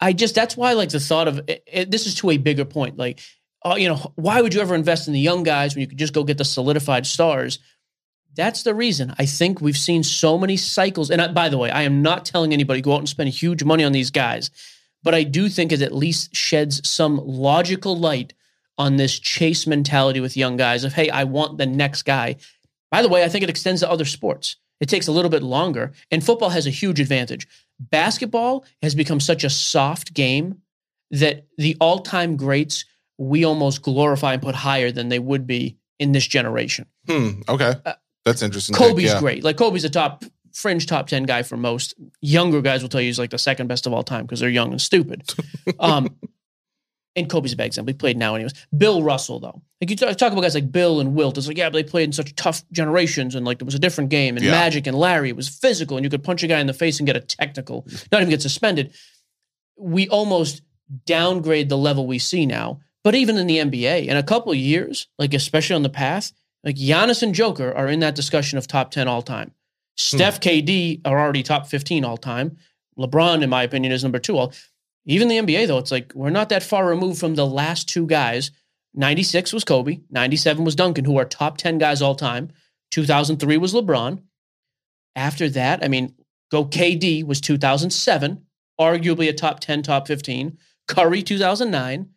I 0.00 0.12
just 0.12 0.34
that's 0.34 0.56
why 0.56 0.72
like 0.72 0.88
the 0.90 1.00
thought 1.00 1.28
of 1.28 1.40
it, 1.48 1.62
it- 1.66 1.90
this 1.90 2.06
is 2.06 2.14
to 2.16 2.30
a 2.30 2.36
bigger 2.38 2.64
point. 2.64 2.96
Like, 2.96 3.20
oh, 3.64 3.76
you 3.76 3.88
know, 3.88 4.12
why 4.16 4.40
would 4.40 4.54
you 4.54 4.60
ever 4.60 4.74
invest 4.74 5.06
in 5.06 5.12
the 5.14 5.20
young 5.20 5.42
guys 5.42 5.74
when 5.74 5.80
you 5.82 5.86
could 5.88 5.98
just 5.98 6.12
go 6.14 6.24
get 6.24 6.38
the 6.38 6.44
solidified 6.44 7.06
stars? 7.06 7.58
That's 8.34 8.62
the 8.62 8.74
reason. 8.74 9.14
I 9.18 9.26
think 9.26 9.60
we've 9.60 9.76
seen 9.76 10.02
so 10.04 10.38
many 10.38 10.56
cycles. 10.56 11.10
And 11.10 11.20
I, 11.20 11.28
by 11.32 11.48
the 11.48 11.58
way, 11.58 11.70
I 11.70 11.82
am 11.82 12.02
not 12.02 12.24
telling 12.24 12.52
anybody 12.52 12.80
go 12.80 12.92
out 12.94 12.98
and 13.00 13.08
spend 13.08 13.28
huge 13.30 13.64
money 13.64 13.82
on 13.84 13.92
these 13.92 14.10
guys, 14.10 14.50
but 15.02 15.14
I 15.14 15.24
do 15.24 15.48
think 15.48 15.72
it 15.72 15.82
at 15.82 15.94
least 15.94 16.36
sheds 16.36 16.88
some 16.88 17.16
logical 17.24 17.96
light 17.96 18.34
on 18.78 18.96
this 18.96 19.18
chase 19.18 19.66
mentality 19.66 20.20
with 20.20 20.36
young 20.36 20.56
guys 20.56 20.84
of 20.84 20.94
hey, 20.94 21.10
I 21.10 21.24
want 21.24 21.58
the 21.58 21.66
next 21.66 22.02
guy. 22.02 22.36
By 22.90 23.02
the 23.02 23.08
way, 23.08 23.24
I 23.24 23.28
think 23.28 23.44
it 23.44 23.50
extends 23.50 23.82
to 23.82 23.90
other 23.90 24.04
sports. 24.04 24.56
It 24.80 24.88
takes 24.88 25.08
a 25.08 25.12
little 25.12 25.30
bit 25.30 25.42
longer, 25.42 25.92
and 26.10 26.24
football 26.24 26.50
has 26.50 26.66
a 26.66 26.70
huge 26.70 27.00
advantage. 27.00 27.48
Basketball 27.80 28.64
has 28.80 28.94
become 28.94 29.20
such 29.20 29.44
a 29.44 29.50
soft 29.50 30.14
game 30.14 30.62
that 31.10 31.46
the 31.56 31.76
all-time 31.80 32.36
greats 32.36 32.84
we 33.18 33.44
almost 33.44 33.82
glorify 33.82 34.34
and 34.34 34.42
put 34.42 34.54
higher 34.54 34.92
than 34.92 35.08
they 35.08 35.18
would 35.18 35.46
be 35.46 35.76
in 35.98 36.12
this 36.12 36.26
generation. 36.26 36.86
Hmm. 37.08 37.42
Okay. 37.48 37.74
Uh, 37.84 37.94
That's 38.24 38.42
interesting. 38.42 38.76
take, 38.76 38.88
Kobe's 38.88 39.04
yeah. 39.04 39.20
great. 39.20 39.42
Like 39.42 39.56
Kobe's 39.56 39.84
a 39.84 39.90
top 39.90 40.24
fringe 40.52 40.86
top 40.86 41.08
10 41.08 41.24
guy 41.24 41.42
for 41.42 41.56
most. 41.56 41.94
Younger 42.20 42.62
guys 42.62 42.82
will 42.82 42.88
tell 42.88 43.00
you 43.00 43.08
he's 43.08 43.18
like 43.18 43.30
the 43.30 43.38
second 43.38 43.66
best 43.66 43.86
of 43.86 43.92
all 43.92 44.04
time 44.04 44.24
because 44.24 44.40
they're 44.40 44.48
young 44.48 44.70
and 44.70 44.80
stupid. 44.80 45.22
Um, 45.80 46.16
and 47.18 47.30
Kobe's 47.30 47.52
a 47.52 47.56
bad 47.56 47.66
example. 47.66 47.92
He 47.92 47.96
played 47.98 48.16
now 48.16 48.34
anyways. 48.34 48.54
Bill 48.76 49.02
Russell, 49.02 49.40
though. 49.40 49.62
Like 49.80 49.90
you 49.90 49.96
talk, 49.96 50.16
talk 50.16 50.32
about 50.32 50.42
guys 50.42 50.54
like 50.54 50.72
Bill 50.72 51.00
and 51.00 51.14
Wilt. 51.14 51.38
It's 51.38 51.46
like, 51.46 51.56
yeah, 51.58 51.68
but 51.68 51.74
they 51.74 51.88
played 51.88 52.04
in 52.04 52.12
such 52.12 52.34
tough 52.34 52.62
generations 52.72 53.34
and 53.34 53.46
like 53.46 53.60
it 53.60 53.64
was 53.64 53.74
a 53.74 53.78
different 53.78 54.10
game. 54.10 54.36
And 54.36 54.44
Yeah. 54.44 54.52
Magic 54.52 54.86
and 54.86 54.96
Larry, 54.98 55.28
it 55.28 55.36
was 55.36 55.48
physical 55.48 55.96
and 55.96 56.04
you 56.04 56.10
could 56.10 56.24
punch 56.24 56.42
a 56.42 56.46
guy 56.46 56.58
in 56.60 56.66
the 56.66 56.72
face 56.72 56.98
and 56.98 57.06
get 57.06 57.16
a 57.16 57.20
technical, 57.20 57.86
not 58.10 58.20
even 58.20 58.30
get 58.30 58.42
suspended. 58.42 58.92
We 59.76 60.08
almost 60.08 60.62
downgrade 61.06 61.68
the 61.68 61.76
level 61.78 62.06
we 62.06 62.18
see 62.18 62.46
now. 62.46 62.80
But 63.04 63.14
even 63.14 63.36
in 63.36 63.46
the 63.46 63.58
NBA, 63.58 64.06
in 64.06 64.16
a 64.16 64.22
couple 64.22 64.52
of 64.52 64.58
years, 64.58 65.06
like 65.18 65.32
especially 65.32 65.76
on 65.76 65.82
the 65.82 65.88
path, 65.88 66.32
like 66.64 66.76
Giannis 66.76 67.22
and 67.22 67.34
Joker 67.34 67.72
are 67.72 67.86
in 67.88 68.00
that 68.00 68.14
discussion 68.16 68.58
of 68.58 68.66
top 68.66 68.90
10 68.90 69.06
all 69.06 69.22
time. 69.22 69.48
Hmm. 69.48 70.16
Steph, 70.16 70.40
KD 70.40 71.00
are 71.04 71.18
already 71.18 71.42
top 71.42 71.68
15 71.68 72.04
all 72.04 72.16
time. 72.16 72.56
LeBron, 72.98 73.42
in 73.42 73.50
my 73.50 73.62
opinion, 73.62 73.92
is 73.92 74.02
number 74.02 74.18
two. 74.18 74.36
All 74.36 74.52
even 75.08 75.28
the 75.28 75.38
NBA 75.38 75.66
though, 75.66 75.78
it's 75.78 75.90
like 75.90 76.12
we're 76.14 76.30
not 76.30 76.50
that 76.50 76.62
far 76.62 76.86
removed 76.86 77.18
from 77.18 77.34
the 77.34 77.46
last 77.46 77.88
two 77.88 78.06
guys. 78.06 78.50
96 78.94 79.52
was 79.52 79.64
Kobe, 79.64 80.00
97 80.10 80.64
was 80.64 80.74
Duncan, 80.74 81.04
who 81.04 81.18
are 81.18 81.24
top 81.24 81.56
10 81.56 81.78
guys 81.78 82.02
all 82.02 82.14
time. 82.14 82.50
2003 82.90 83.56
was 83.56 83.72
LeBron. 83.72 84.22
After 85.16 85.48
that, 85.50 85.82
I 85.82 85.88
mean, 85.88 86.14
go 86.50 86.64
KD 86.64 87.24
was 87.24 87.40
2007, 87.40 88.44
arguably 88.78 89.28
a 89.28 89.32
top 89.32 89.60
10, 89.60 89.82
top 89.82 90.06
15. 90.06 90.58
Curry 90.86 91.22
2009. 91.22 92.10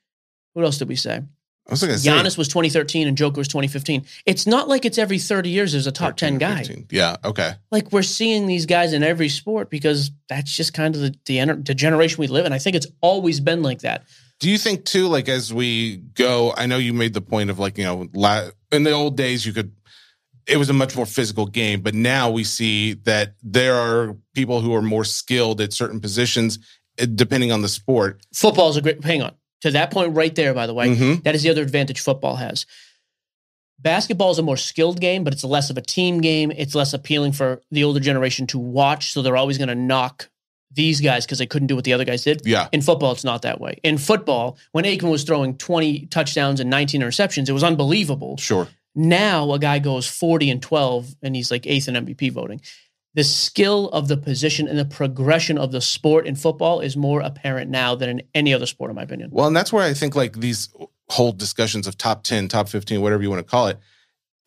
What 0.54 0.66
else 0.66 0.78
did 0.78 0.90
we 0.90 0.96
say? 0.96 1.22
I 1.68 1.72
was 1.72 1.82
gonna 1.82 1.98
say 1.98 2.10
Giannis 2.10 2.38
was 2.38 2.48
2013 2.48 3.08
and 3.08 3.18
Joker 3.18 3.38
was 3.38 3.48
2015. 3.48 4.06
It's 4.26 4.48
not 4.48 4.68
like 4.68 4.84
it's 4.84 4.98
every 4.98 5.20
30 5.20 5.50
years 5.50 5.72
there's 5.72 5.88
a 5.88 5.92
top 5.92 6.18
10 6.18 6.38
guy 6.38 6.58
15. 6.58 6.88
Yeah. 6.90 7.18
Okay. 7.24 7.54
like 7.72 7.92
we're 7.92 8.02
seeing 8.02 8.48
these 8.48 8.66
guys 8.66 8.94
in 8.94 9.04
every 9.04 9.30
sport 9.30 9.70
because 9.70 10.12
that's 10.28 10.52
just 10.54 10.74
kind 10.74 10.96
of 10.96 11.02
the 11.02 11.16
the, 11.26 11.62
the 11.64 11.76
generation 11.76 12.20
we 12.20 12.28
live 12.28 12.46
in. 12.46 12.54
I 12.54 12.58
think 12.58 12.76
it's 12.76 12.88
always 13.02 13.40
been 13.40 13.62
like 13.62 13.82
that. 13.82 14.04
Do 14.40 14.50
you 14.50 14.58
think 14.58 14.86
too, 14.86 15.08
like 15.08 15.30
as 15.30 15.54
we 15.54 15.98
go? 15.98 16.54
I 16.58 16.66
know 16.66 16.78
you 16.78 16.94
made 16.94 17.14
the 17.14 17.22
point 17.22 17.52
of 17.52 17.60
like 17.60 17.78
you 17.78 17.84
know, 17.84 18.08
la- 18.14 18.50
in 18.72 18.84
the 18.84 18.92
old 18.92 19.16
days 19.16 19.46
you 19.46 19.54
could. 19.54 19.74
It 20.48 20.58
was 20.58 20.72
a 20.72 20.74
much 20.74 20.96
more 20.96 21.06
physical 21.06 21.46
game, 21.46 21.82
but 21.82 21.94
now 21.94 22.32
we 22.32 22.44
see 22.44 22.94
that 23.06 23.36
there 23.44 23.76
are 23.76 24.18
people 24.34 24.60
who 24.60 24.74
are 24.74 24.82
more 24.82 25.04
skilled 25.06 25.62
at 25.62 25.72
certain 25.72 26.00
positions, 26.02 26.58
eh, 26.98 27.06
depending 27.14 27.52
on 27.52 27.62
the 27.62 27.70
sport. 27.70 28.26
Football 28.34 28.72
is 28.72 28.78
a 28.78 28.82
great. 28.82 29.04
Hang 29.04 29.22
on 29.22 29.36
to 29.62 29.72
that 29.72 29.92
point 29.92 30.16
right 30.16 30.34
there. 30.36 30.54
By 30.54 30.68
the 30.68 30.74
way, 30.74 30.90
Mhm. 30.90 31.24
that 31.24 31.36
is 31.36 31.44
the 31.44 31.50
other 31.50 31.62
advantage 31.62 32.00
football 32.00 32.36
has. 32.38 32.66
Basketball 33.80 34.30
is 34.32 34.38
a 34.40 34.44
more 34.44 34.58
skilled 34.58 35.00
game, 35.02 35.24
but 35.24 35.34
it's 35.34 35.44
less 35.44 35.70
of 35.72 35.78
a 35.78 35.82
team 35.82 36.22
game. 36.22 36.52
It's 36.56 36.76
less 36.76 36.94
appealing 36.94 37.32
for 37.32 37.62
the 37.72 37.84
older 37.84 38.00
generation 38.00 38.46
to 38.48 38.60
watch, 38.60 39.12
so 39.12 39.22
they're 39.22 39.38
always 39.38 39.58
going 39.58 39.70
to 39.70 39.76
knock 39.76 40.30
these 40.74 41.02
guys 41.02 41.26
because 41.26 41.40
they 41.40 41.46
couldn't 41.48 41.68
do 41.68 41.76
what 41.76 41.84
the 41.84 41.92
other 41.94 42.06
guys 42.06 42.24
did. 42.24 42.44
Yeah. 42.46 42.68
In 42.72 42.82
football, 42.82 43.12
it's 43.12 43.24
not 43.24 43.42
that 43.42 43.60
way. 43.60 43.80
In 43.84 43.98
football, 43.98 44.58
when 44.72 44.86
Aikman 44.86 45.10
was 45.12 45.24
throwing 45.24 45.58
20 45.58 46.06
touchdowns 46.06 46.60
and 46.60 46.70
19 46.70 47.02
interceptions, 47.02 47.50
it 47.50 47.54
was 47.54 47.64
unbelievable. 47.64 48.38
Sure. 48.38 48.68
Now 48.94 49.52
a 49.52 49.60
guy 49.60 49.80
goes 49.80 50.06
40 50.08 50.50
and 50.50 50.62
12 50.62 51.16
and 51.24 51.36
he's 51.36 51.50
like 51.52 51.66
eighth 51.66 51.88
in 51.88 51.96
MVP 51.96 52.30
voting. 52.30 52.62
The 53.14 53.24
skill 53.24 53.90
of 53.90 54.08
the 54.08 54.16
position 54.16 54.68
and 54.68 54.80
the 54.80 54.86
progression 54.86 55.58
of 55.58 55.72
the 55.72 55.82
sport 55.82 56.26
in 56.26 56.36
football 56.36 56.80
is 56.80 56.96
more 56.96 57.20
apparent 57.22 57.70
now 57.70 57.94
than 57.94 58.10
in 58.10 58.22
any 58.34 58.54
other 58.54 58.66
sport, 58.66 58.90
in 58.90 58.96
my 58.96 59.04
opinion. 59.04 59.30
Well, 59.32 59.48
and 59.48 59.56
that's 59.56 59.74
where 59.74 59.84
I 59.84 59.94
think 59.94 60.16
like 60.16 60.38
these 60.38 60.70
whole 61.10 61.34
discussions 61.34 61.88
of 61.88 61.98
top 61.98 62.24
10, 62.24 62.48
top 62.48 62.70
15, 62.70 63.02
whatever 63.02 63.22
you 63.22 63.30
want 63.30 63.46
to 63.46 63.50
call 63.50 63.68
it, 63.68 63.78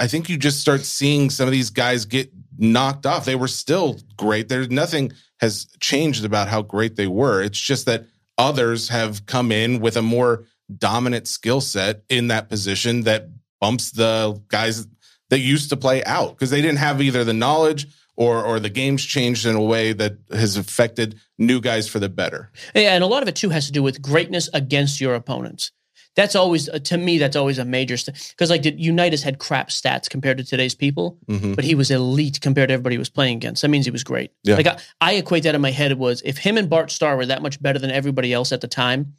I 0.00 0.06
think 0.06 0.28
you 0.28 0.38
just 0.38 0.60
start 0.60 0.80
seeing 0.80 1.28
some 1.30 1.46
of 1.46 1.52
these 1.52 1.70
guys 1.70 2.04
get 2.06 2.32
knocked 2.56 3.06
off. 3.06 3.26
They 3.26 3.36
were 3.36 3.48
still 3.48 3.98
great. 4.16 4.48
There's 4.48 4.70
nothing 4.70 5.12
has 5.40 5.66
changed 5.80 6.24
about 6.24 6.48
how 6.48 6.62
great 6.62 6.96
they 6.96 7.06
were. 7.06 7.42
It's 7.42 7.60
just 7.60 7.86
that 7.86 8.06
others 8.38 8.88
have 8.88 9.26
come 9.26 9.52
in 9.52 9.80
with 9.80 9.96
a 9.96 10.02
more 10.02 10.46
dominant 10.78 11.28
skill 11.28 11.60
set 11.60 12.02
in 12.08 12.28
that 12.28 12.48
position 12.48 13.02
that 13.02 13.28
bumps 13.60 13.92
the 13.92 14.40
guys 14.48 14.86
that 15.30 15.38
used 15.38 15.70
to 15.70 15.76
play 15.76 16.02
out 16.04 16.30
because 16.30 16.50
they 16.50 16.62
didn't 16.62 16.78
have 16.78 17.00
either 17.00 17.24
the 17.24 17.34
knowledge 17.34 17.86
or 18.16 18.42
or 18.44 18.60
the 18.60 18.70
game's 18.70 19.04
changed 19.04 19.44
in 19.46 19.54
a 19.54 19.62
way 19.62 19.92
that 19.92 20.16
has 20.30 20.56
affected 20.56 21.18
new 21.38 21.60
guys 21.60 21.88
for 21.88 21.98
the 21.98 22.08
better. 22.08 22.50
Yeah, 22.74 22.94
and 22.94 23.02
a 23.04 23.06
lot 23.06 23.22
of 23.22 23.28
it 23.28 23.36
too 23.36 23.50
has 23.50 23.66
to 23.66 23.72
do 23.72 23.82
with 23.82 24.00
greatness 24.02 24.48
against 24.54 25.00
your 25.00 25.14
opponents. 25.14 25.72
That's 26.16 26.36
always, 26.36 26.68
uh, 26.68 26.78
to 26.78 26.96
me, 26.96 27.18
that's 27.18 27.34
always 27.34 27.58
a 27.58 27.64
major 27.64 27.96
thing. 27.96 28.14
because 28.30 28.48
like 28.48 28.62
did 28.62 28.78
Unitas 28.78 29.24
had 29.24 29.38
crap 29.40 29.68
stats 29.70 30.08
compared 30.08 30.38
to 30.38 30.44
today's 30.44 30.74
people, 30.76 31.18
Mhm. 31.28 31.56
but 31.56 31.64
he 31.64 31.74
was 31.74 31.90
elite 31.90 32.40
compared 32.40 32.68
to 32.68 32.72
everybody 32.74 32.94
he 32.94 32.98
was 33.00 33.10
playing 33.10 33.36
against. 33.38 33.62
That 33.62 33.68
means 33.68 33.84
he 33.84 33.90
was 33.90 34.04
great. 34.04 34.30
Yeah. 34.44 34.54
Like 34.54 34.68
I, 34.68 34.78
I 35.00 35.12
equate 35.14 35.42
that 35.42 35.56
in 35.56 35.60
my 35.60 35.72
head 35.72 35.98
was 35.98 36.22
if 36.24 36.38
him 36.38 36.56
and 36.56 36.70
Bart 36.70 36.92
Starr 36.92 37.16
were 37.16 37.26
that 37.26 37.42
much 37.42 37.60
better 37.60 37.80
than 37.80 37.90
everybody 37.90 38.32
else 38.32 38.52
at 38.52 38.60
the 38.60 38.68
time, 38.68 39.14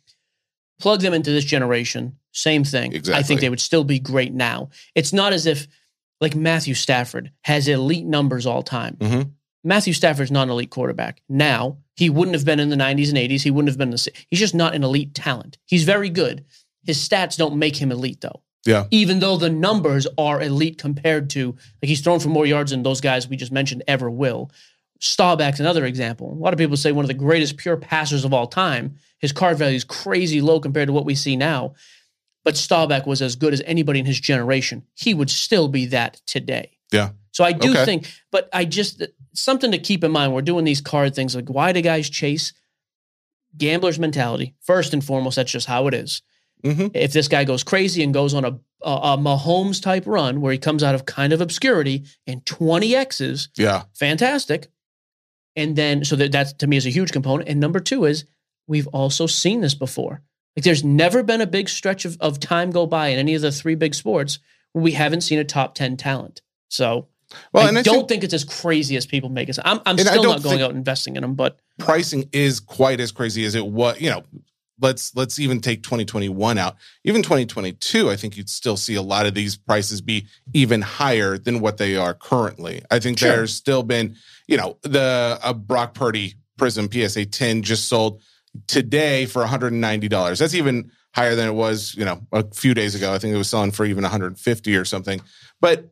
plug 0.79 1.01
them 1.01 1.13
into 1.13 1.31
this 1.31 1.43
generation, 1.45 2.15
same 2.31 2.63
thing. 2.63 2.93
Exactly. 2.93 3.19
I 3.19 3.23
think 3.23 3.41
they 3.41 3.49
would 3.49 3.59
still 3.61 3.83
be 3.83 3.99
great 3.99 4.33
now. 4.33 4.69
It's 4.93 5.11
not 5.11 5.33
as 5.33 5.45
if 5.45 5.67
like 6.21 6.35
Matthew 6.35 6.73
Stafford 6.73 7.31
has 7.43 7.67
elite 7.67 8.05
numbers 8.05 8.45
all 8.45 8.63
time. 8.63 8.97
Mhm. 8.99 9.31
Matthew 9.63 9.93
Stafford's 9.93 10.31
not 10.31 10.43
an 10.43 10.51
elite 10.51 10.69
quarterback. 10.69 11.21
Now, 11.27 11.77
he 11.95 12.09
wouldn't 12.09 12.35
have 12.35 12.45
been 12.45 12.59
in 12.59 12.69
the 12.69 12.75
90s 12.75 13.09
and 13.09 13.17
80s. 13.17 13.43
He 13.43 13.51
wouldn't 13.51 13.69
have 13.69 13.77
been 13.77 13.89
the 13.89 14.11
He's 14.29 14.39
just 14.39 14.55
not 14.55 14.75
an 14.75 14.83
elite 14.83 15.13
talent. 15.15 15.57
He's 15.65 15.83
very 15.83 16.09
good. 16.09 16.45
His 16.85 16.97
stats 16.97 17.35
don't 17.35 17.57
make 17.57 17.77
him 17.77 17.91
elite 17.91 18.21
though. 18.21 18.41
Yeah. 18.65 18.85
Even 18.91 19.19
though 19.19 19.37
the 19.37 19.49
numbers 19.49 20.07
are 20.17 20.41
elite 20.41 20.77
compared 20.77 21.29
to 21.31 21.55
like 21.81 21.89
he's 21.89 22.01
thrown 22.01 22.19
for 22.19 22.29
more 22.29 22.45
yards 22.45 22.71
than 22.71 22.83
those 22.83 23.01
guys 23.01 23.27
we 23.27 23.37
just 23.37 23.51
mentioned 23.51 23.83
ever 23.87 24.09
will. 24.09 24.51
Staubach's 25.01 25.59
another 25.59 25.85
example. 25.85 26.31
A 26.31 26.35
lot 26.41 26.53
of 26.53 26.59
people 26.59 26.77
say 26.77 26.91
one 26.91 27.03
of 27.03 27.07
the 27.09 27.13
greatest 27.13 27.57
pure 27.57 27.77
passers 27.77 28.23
of 28.25 28.33
all 28.33 28.47
time. 28.47 28.95
His 29.19 29.31
card 29.31 29.57
value 29.57 29.75
is 29.75 29.83
crazy 29.83 30.41
low 30.41 30.59
compared 30.59 30.87
to 30.87 30.93
what 30.93 31.05
we 31.05 31.15
see 31.15 31.35
now. 31.35 31.73
But 32.45 32.55
Staubach 32.55 33.05
was 33.05 33.21
as 33.21 33.35
good 33.35 33.51
as 33.53 33.61
anybody 33.65 33.99
in 33.99 34.05
his 34.05 34.19
generation. 34.19 34.83
He 34.93 35.13
would 35.13 35.29
still 35.29 35.67
be 35.67 35.87
that 35.87 36.21
today. 36.25 36.77
Yeah. 36.93 37.09
So 37.31 37.43
I 37.43 37.51
do 37.51 37.71
Okay. 37.71 37.83
think, 37.83 38.07
but 38.31 38.47
I 38.53 38.63
just 38.63 39.01
something 39.33 39.71
to 39.73 39.77
keep 39.79 40.03
in 40.05 40.11
mind. 40.11 40.33
We're 40.33 40.41
doing 40.43 40.63
these 40.63 40.79
card 40.79 41.13
things 41.13 41.35
like 41.35 41.49
why 41.49 41.73
do 41.73 41.81
guys 41.81 42.09
chase? 42.09 42.53
Gambler's 43.57 43.99
mentality. 43.99 44.53
First 44.61 44.93
and 44.93 45.03
foremost, 45.03 45.35
that's 45.37 45.51
just 45.51 45.67
how 45.67 45.87
it 45.87 45.93
is. 45.93 46.21
Mhm. 46.63 46.91
If 46.93 47.13
this 47.13 47.27
guy 47.27 47.43
goes 47.43 47.63
crazy 47.63 48.03
and 48.03 48.13
goes 48.13 48.33
on 48.33 48.43
a, 48.45 48.59
a, 48.83 48.91
a 49.13 49.17
Mahomes 49.17 49.81
type 49.81 50.05
run 50.07 50.41
where 50.41 50.51
he 50.51 50.57
comes 50.57 50.83
out 50.83 50.95
of 50.95 51.05
kind 51.05 51.31
of 51.33 51.41
obscurity 51.41 52.05
and 52.27 52.45
20 52.45 52.95
X's, 52.95 53.49
Yeah. 53.57 53.83
fantastic. 53.93 54.67
And 55.55 55.75
then, 55.75 56.03
so 56.03 56.15
that, 56.17 56.31
that 56.33 56.59
to 56.59 56.67
me 56.67 56.75
is 56.77 56.85
a 56.85 56.89
huge 56.89 57.11
component. 57.11 57.47
And 57.49 57.59
number 57.59 57.79
two 57.79 58.05
is 58.05 58.25
we've 58.67 58.87
also 58.87 59.25
seen 59.27 59.61
this 59.61 59.73
before. 59.75 60.21
Like 60.55 60.63
there's 60.63 60.83
never 60.83 61.23
been 61.23 61.41
a 61.41 61.47
big 61.47 61.69
stretch 61.69 62.05
of, 62.05 62.17
of 62.21 62.39
time 62.39 62.71
go 62.71 62.85
by 62.85 63.07
in 63.07 63.19
any 63.19 63.35
of 63.35 63.41
the 63.41 63.51
three 63.51 63.75
big 63.75 63.93
sports 63.93 64.39
where 64.71 64.83
we 64.83 64.91
haven't 64.91 65.21
seen 65.21 65.39
a 65.39 65.43
top 65.43 65.75
10 65.75 65.97
talent. 65.97 66.41
So 66.69 67.07
Well, 67.51 67.65
I 67.65 67.69
and 67.69 67.77
I 67.77 67.81
don't 67.81 67.99
think 67.99 68.09
think, 68.09 68.23
it's 68.23 68.33
as 68.33 68.43
crazy 68.43 68.95
as 68.95 69.05
people 69.05 69.29
make 69.29 69.49
it. 69.49 69.57
I'm, 69.63 69.81
I'm 69.85 69.97
still 69.97 70.23
don't 70.23 70.43
going 70.43 70.61
out 70.61 70.71
investing 70.71 71.15
in 71.15 71.21
them, 71.21 71.35
but 71.35 71.59
pricing 71.79 72.29
is 72.31 72.59
quite 72.59 72.99
as 72.99 73.11
crazy 73.11 73.45
as 73.45 73.55
it 73.55 73.65
was. 73.65 73.99
You 73.99 74.11
know, 74.11 74.23
let's 74.79 75.15
let's 75.15 75.39
even 75.39 75.59
take 75.59 75.83
2021 75.83 76.57
out. 76.57 76.75
Even 77.03 77.21
2022, 77.21 78.09
I 78.09 78.15
think 78.15 78.37
you'd 78.37 78.49
still 78.49 78.77
see 78.77 78.95
a 78.95 79.01
lot 79.01 79.25
of 79.25 79.33
these 79.33 79.57
prices 79.57 80.01
be 80.01 80.27
even 80.53 80.81
higher 80.81 81.37
than 81.37 81.59
what 81.59 81.77
they 81.77 81.95
are 81.95 82.13
currently. 82.13 82.81
I 82.91 82.99
think 82.99 83.19
Sure. 83.19 83.29
there's 83.29 83.53
still 83.53 83.83
been, 83.83 84.15
you 84.47 84.57
know, 84.57 84.77
the 84.83 85.39
a 85.43 85.53
Brock 85.53 85.93
Purdy 85.93 86.35
Prism 86.57 86.89
PSA 86.91 87.25
10 87.25 87.63
just 87.63 87.87
sold 87.87 88.21
today 88.67 89.25
for 89.25 89.43
$190. 89.43 90.39
That's 90.39 90.53
even 90.53 90.91
higher 91.13 91.35
than 91.35 91.47
it 91.47 91.53
was, 91.53 91.95
you 91.95 92.03
know, 92.05 92.21
a 92.31 92.43
few 92.53 92.73
days 92.73 92.93
ago. 92.93 93.13
I 93.13 93.19
think 93.19 93.33
it 93.33 93.37
was 93.37 93.49
selling 93.49 93.71
for 93.71 93.85
even 93.85 94.03
150 94.03 94.75
or 94.75 94.85
something. 94.85 95.21
But 95.61 95.91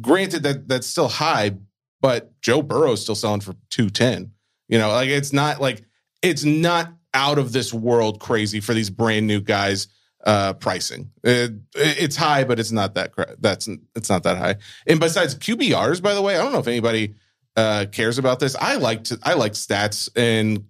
granted 0.00 0.42
that 0.44 0.68
that's 0.68 0.86
still 0.86 1.08
high, 1.08 1.52
but 2.00 2.40
Joe 2.40 2.62
Burrow's 2.62 3.02
still 3.02 3.14
selling 3.14 3.40
for 3.40 3.54
210. 3.70 4.32
You 4.68 4.78
know, 4.78 4.88
like 4.88 5.08
it's 5.08 5.32
not 5.32 5.60
like 5.60 5.84
it's 6.22 6.44
not 6.44 6.94
out 7.14 7.38
of 7.38 7.52
this 7.52 7.74
world 7.74 8.20
crazy 8.20 8.60
for 8.60 8.72
these 8.72 8.88
brand 8.88 9.26
new 9.26 9.40
guys 9.40 9.88
uh 10.24 10.54
pricing. 10.54 11.10
It, 11.22 11.52
it's 11.74 12.16
high 12.16 12.44
but 12.44 12.58
it's 12.58 12.72
not 12.72 12.94
that 12.94 13.12
that's 13.40 13.68
it's 13.94 14.08
not 14.08 14.22
that 14.22 14.38
high. 14.38 14.56
And 14.86 15.00
besides 15.00 15.34
QBRs 15.34 16.00
by 16.00 16.14
the 16.14 16.22
way, 16.22 16.36
I 16.36 16.42
don't 16.42 16.52
know 16.52 16.60
if 16.60 16.68
anybody 16.68 17.16
uh 17.56 17.86
cares 17.92 18.16
about 18.18 18.40
this. 18.40 18.56
I 18.56 18.76
like 18.76 19.04
to 19.04 19.18
I 19.22 19.34
like 19.34 19.52
stats 19.52 20.08
and 20.16 20.64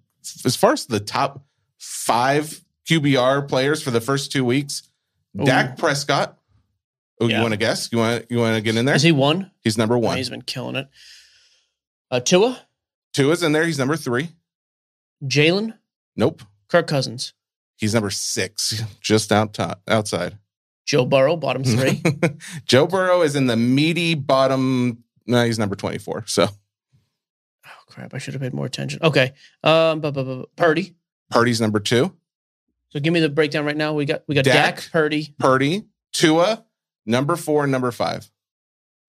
as 0.45 0.57
far 0.57 0.73
as 0.73 0.87
the 0.87 1.01
top 1.01 1.45
5 1.79 2.61
QBR 2.89 3.49
players 3.49 3.83
for 3.83 3.91
the 3.91 4.01
first 4.01 4.33
2 4.33 4.45
weeks, 4.45 4.83
Ooh. 5.41 5.45
Dak 5.45 5.77
Prescott. 5.79 6.39
Oh, 7.21 7.29
Yeah. 7.29 7.37
you 7.37 7.43
want 7.43 7.53
to 7.53 7.59
guess? 7.59 7.89
You 7.93 7.99
want 7.99 8.27
you 8.31 8.39
want 8.39 8.57
to 8.57 8.61
get 8.63 8.77
in 8.77 8.85
there? 8.85 8.95
Is 8.95 9.03
he 9.03 9.13
one? 9.13 9.51
He's 9.61 9.79
number 9.79 9.97
1. 9.99 10.17
he's 10.17 10.31
been 10.31 10.43
killing 10.43 10.77
it. 10.77 10.89
Uh, 12.11 12.21
Tua, 12.21 12.61
Tua's 13.15 13.43
in 13.43 13.53
there. 13.53 13.65
He's 13.65 13.79
number 13.79 13.97
3. 13.97 14.29
Jalen, 15.25 15.75
Nope. 16.17 16.43
Kirk 16.69 16.87
Cousins, 16.87 17.33
He's 17.77 17.95
number 17.95 18.11
6, 18.11 18.83
just 19.01 19.31
out 19.33 19.55
top, 19.55 19.81
outside. 19.89 20.39
Joe 20.85 21.05
Burrow, 21.05 21.37
bottom 21.37 21.63
three. 21.63 22.03
Joe 22.67 22.87
Burrow 22.89 23.23
is 23.23 23.37
in 23.37 23.47
the 23.47 23.57
meaty 23.57 24.15
bottom. 24.17 25.05
No, 25.27 25.45
he's 25.45 25.59
number 25.59 25.77
24. 25.77 26.25
So 26.27 26.49
oh 27.67 27.71
crap! 27.87 28.15
I 28.15 28.19
should 28.19 28.35
have 28.35 28.41
paid 28.43 28.55
more 28.55 28.67
attention. 28.67 29.01
Okay, 29.03 29.33
um, 29.63 30.01
bu- 30.01 30.13
bu- 30.13 30.25
bu- 30.25 30.45
Purdy. 30.57 30.95
Purdy's 31.31 31.61
number 31.61 31.81
two. 31.81 32.15
So 32.91 33.01
give 33.01 33.13
me 33.13 33.21
the 33.21 33.29
breakdown 33.31 33.65
right 33.65 33.77
now. 33.77 33.95
We 33.95 34.05
got 34.05 34.23
we 34.29 34.35
got 34.35 34.45
Dak. 34.45 34.77
Dak, 34.77 34.89
Purdy, 34.93 35.35
Purdy, 35.39 35.85
Tua, 36.13 36.65
number 37.07 37.37
four, 37.37 37.63
and 37.65 37.73
number 37.73 37.91
five. 37.91 38.31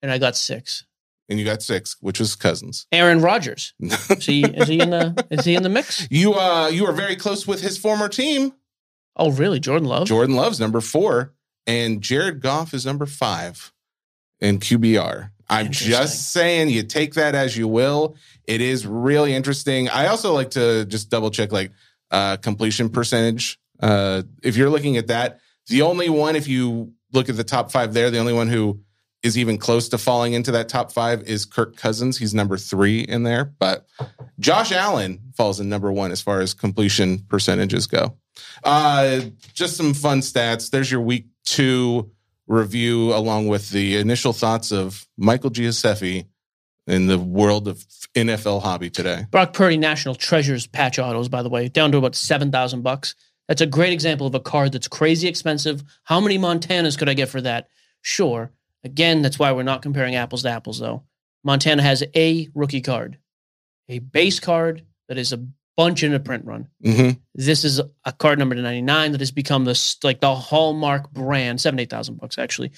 and 0.01 0.11
I 0.11 0.17
got 0.17 0.35
six. 0.35 0.85
And 1.29 1.39
you 1.39 1.45
got 1.45 1.61
six, 1.63 1.95
which 2.01 2.19
was 2.19 2.35
Cousins. 2.35 2.85
Aaron 2.91 3.21
Rodgers. 3.21 3.73
Is 3.79 4.25
he 4.25 4.43
is 4.43 4.67
he 4.67 4.79
in 4.81 4.89
the 4.89 5.25
is 5.31 5.45
he 5.45 5.55
in 5.55 5.63
the 5.63 5.69
mix? 5.69 6.05
you 6.11 6.33
uh 6.33 6.67
you 6.67 6.85
are 6.85 6.91
very 6.91 7.15
close 7.15 7.47
with 7.47 7.61
his 7.61 7.77
former 7.77 8.09
team. 8.09 8.53
Oh 9.15 9.31
really? 9.31 9.59
Jordan 9.59 9.87
Love. 9.87 10.07
Jordan 10.07 10.35
Love's 10.35 10.59
number 10.59 10.81
four, 10.81 11.33
and 11.65 12.01
Jared 12.01 12.41
Goff 12.41 12.73
is 12.73 12.85
number 12.85 13.05
five 13.05 13.71
in 14.41 14.59
QBR. 14.59 15.29
I'm 15.49 15.71
just 15.71 16.31
saying, 16.31 16.69
you 16.69 16.83
take 16.83 17.15
that 17.15 17.35
as 17.35 17.55
you 17.57 17.67
will. 17.67 18.15
It 18.45 18.61
is 18.61 18.85
really 18.85 19.33
interesting. 19.33 19.89
I 19.89 20.07
also 20.07 20.33
like 20.33 20.51
to 20.51 20.85
just 20.85 21.09
double 21.09 21.31
check 21.31 21.51
like 21.51 21.71
uh, 22.11 22.37
completion 22.37 22.89
percentage. 22.89 23.59
Uh, 23.79 24.23
if 24.41 24.55
you're 24.55 24.69
looking 24.69 24.97
at 24.97 25.07
that, 25.07 25.39
the 25.67 25.81
only 25.81 26.09
one, 26.09 26.35
if 26.35 26.47
you 26.47 26.93
look 27.11 27.29
at 27.29 27.37
the 27.37 27.43
top 27.43 27.71
five 27.71 27.93
there, 27.93 28.09
the 28.09 28.19
only 28.19 28.33
one 28.33 28.47
who 28.47 28.79
is 29.23 29.37
even 29.37 29.57
close 29.57 29.87
to 29.89 29.97
falling 29.97 30.33
into 30.33 30.51
that 30.51 30.67
top 30.67 30.91
five 30.91 31.23
is 31.23 31.45
Kirk 31.45 31.77
Cousins. 31.77 32.17
He's 32.17 32.33
number 32.33 32.57
three 32.57 32.99
in 32.99 33.23
there, 33.23 33.45
but 33.57 33.87
Josh 34.39 34.71
Allen 34.71 35.19
falls 35.35 35.59
in 35.59 35.69
number 35.69 35.91
one 35.91 36.11
as 36.11 36.21
far 36.21 36.41
as 36.41 36.53
completion 36.53 37.19
percentages 37.29 37.87
go. 37.87 38.17
Uh, 38.63 39.21
just 39.53 39.77
some 39.77 39.93
fun 39.93 40.19
stats. 40.19 40.69
There's 40.69 40.91
your 40.91 41.01
week 41.01 41.27
two 41.45 42.11
review, 42.47 43.13
along 43.13 43.47
with 43.47 43.69
the 43.69 43.97
initial 43.97 44.33
thoughts 44.33 44.71
of 44.71 45.07
Michael 45.17 45.49
Gioseffi 45.49 46.25
in 46.87 47.07
the 47.07 47.17
world 47.17 47.67
of 47.67 47.85
NFL 48.15 48.61
hobby 48.61 48.89
today. 48.89 49.25
Brock 49.31 49.53
Purdy 49.53 49.77
National 49.77 50.15
Treasures 50.15 50.67
patch 50.67 50.99
autos, 50.99 51.29
by 51.29 51.41
the 51.41 51.49
way, 51.49 51.69
down 51.69 51.91
to 51.91 51.97
about 51.97 52.15
seven 52.15 52.51
thousand 52.51 52.81
bucks. 52.81 53.15
That's 53.47 53.61
a 53.61 53.65
great 53.65 53.93
example 53.93 54.27
of 54.27 54.35
a 54.35 54.39
card 54.39 54.71
that's 54.71 54.87
crazy 54.87 55.27
expensive. 55.27 55.83
How 56.03 56.19
many 56.19 56.37
Montanas 56.37 56.97
could 56.97 57.09
I 57.09 57.13
get 57.13 57.29
for 57.29 57.41
that? 57.41 57.67
Sure. 58.01 58.51
Again, 58.83 59.21
that's 59.21 59.39
why 59.39 59.51
we're 59.51 59.63
not 59.63 59.81
comparing 59.81 60.15
apples 60.15 60.43
to 60.43 60.49
apples, 60.49 60.79
though. 60.79 61.03
Montana 61.43 61.81
has 61.81 62.03
a 62.15 62.49
rookie 62.53 62.81
card, 62.81 63.17
a 63.89 63.99
base 63.99 64.39
card 64.39 64.85
that 65.07 65.17
is 65.17 65.33
a 65.33 65.45
bunch 65.77 66.03
in 66.03 66.13
a 66.13 66.19
print 66.19 66.45
run. 66.45 66.67
hmm 66.83 67.09
This 67.35 67.63
is 67.63 67.81
a 68.05 68.11
card 68.11 68.39
number 68.39 68.55
to 68.55 68.61
99 68.61 69.11
that 69.13 69.21
has 69.21 69.31
become 69.31 69.65
the 69.65 69.97
like 70.03 70.19
the 70.21 70.35
hallmark 70.35 71.11
brand, 71.11 71.59
seven, 71.61 71.79
eight 71.79 71.89
thousand 71.89 72.15
bucks 72.19 72.37
actually. 72.37 72.71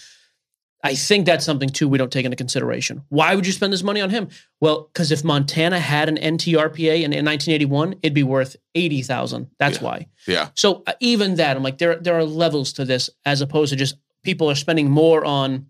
I 0.83 0.93
think 0.93 1.25
that's 1.25 1.43
something 1.43 1.69
too 1.69 1.87
we 1.89 1.97
don't 1.97 2.11
take 2.11 2.25
into 2.25 2.37
consideration. 2.37 3.01
Why 3.09 3.33
would 3.33 3.47
you 3.47 3.51
spend 3.53 3.73
this 3.73 3.81
money 3.81 4.01
on 4.01 4.11
him? 4.11 4.27
Well, 4.61 4.83
because 4.93 5.11
if 5.11 5.23
Montana 5.23 5.79
had 5.79 6.09
an 6.09 6.17
NTRPA 6.17 6.97
in, 6.97 7.11
in 7.11 7.25
1981, 7.25 7.95
it'd 8.03 8.13
be 8.13 8.21
worth 8.21 8.55
eighty 8.75 9.01
thousand. 9.01 9.49
That's 9.57 9.77
Yeah. 9.77 9.83
why. 9.83 10.07
Yeah. 10.27 10.49
So 10.53 10.83
uh, 10.85 10.93
even 10.99 11.35
that, 11.35 11.57
I'm 11.57 11.63
like, 11.63 11.79
there 11.79 11.95
there 11.95 12.15
are 12.15 12.23
levels 12.23 12.73
to 12.73 12.85
this 12.85 13.09
as 13.25 13.41
opposed 13.41 13.71
to 13.71 13.75
just 13.75 13.95
people 14.23 14.49
are 14.49 14.55
spending 14.55 14.89
more 14.91 15.25
on 15.25 15.67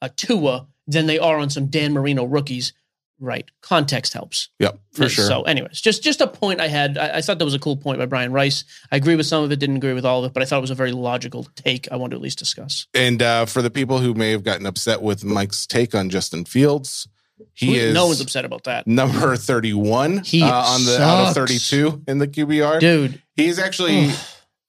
a 0.00 0.08
Tua 0.08 0.68
than 0.86 1.06
they 1.06 1.18
are 1.18 1.38
on 1.38 1.50
some 1.50 1.66
Dan 1.66 1.92
Marino 1.92 2.24
rookies. 2.24 2.72
Right. 3.18 3.46
Context 3.62 4.12
helps. 4.12 4.50
Yep. 4.58 4.78
For 4.92 5.08
sure. 5.08 5.26
So, 5.26 5.42
anyways, 5.42 5.80
just 5.80 6.02
just 6.02 6.20
a 6.20 6.26
point 6.26 6.60
I 6.60 6.68
had. 6.68 6.98
I, 6.98 7.16
I 7.16 7.20
thought 7.22 7.38
that 7.38 7.44
was 7.46 7.54
a 7.54 7.58
cool 7.58 7.76
point 7.76 7.98
by 7.98 8.04
Brian 8.06 8.30
Rice. 8.32 8.64
I 8.92 8.96
agree 8.96 9.16
with 9.16 9.26
some 9.26 9.42
of 9.42 9.50
it, 9.50 9.58
didn't 9.58 9.76
agree 9.76 9.94
with 9.94 10.04
all 10.04 10.22
of 10.22 10.30
it, 10.30 10.34
but 10.34 10.42
I 10.42 10.46
thought 10.46 10.58
it 10.58 10.60
was 10.62 10.70
a 10.70 10.74
very 10.74 10.92
logical 10.92 11.46
take. 11.56 11.90
I 11.90 11.96
want 11.96 12.10
to 12.10 12.16
at 12.16 12.20
least 12.22 12.38
discuss. 12.38 12.86
and 12.94 13.22
uh, 13.22 13.46
for 13.46 13.62
the 13.62 13.70
people 13.70 13.98
who 14.00 14.12
may 14.14 14.32
have 14.32 14.42
gotten 14.44 14.66
upset 14.66 15.00
with 15.00 15.24
Mike's 15.24 15.66
take 15.66 15.94
on 15.94 16.10
Justin 16.10 16.44
Fields, 16.44 17.08
he 17.54 17.76
is 17.76 17.94
no 17.94 18.06
one's 18.06 18.20
upset 18.20 18.44
about 18.44 18.64
that, 18.64 18.86
number 18.86 19.36
31 19.36 20.18
He 20.18 20.42
uh, 20.42 20.46
on 20.48 20.84
the 20.84 21.00
out 21.00 21.28
of 21.28 21.34
32 21.34 22.02
in 22.06 22.18
the 22.18 22.28
QBR. 22.28 22.80
dude. 22.80 23.22
He's 23.34 23.58
actually 23.58 24.10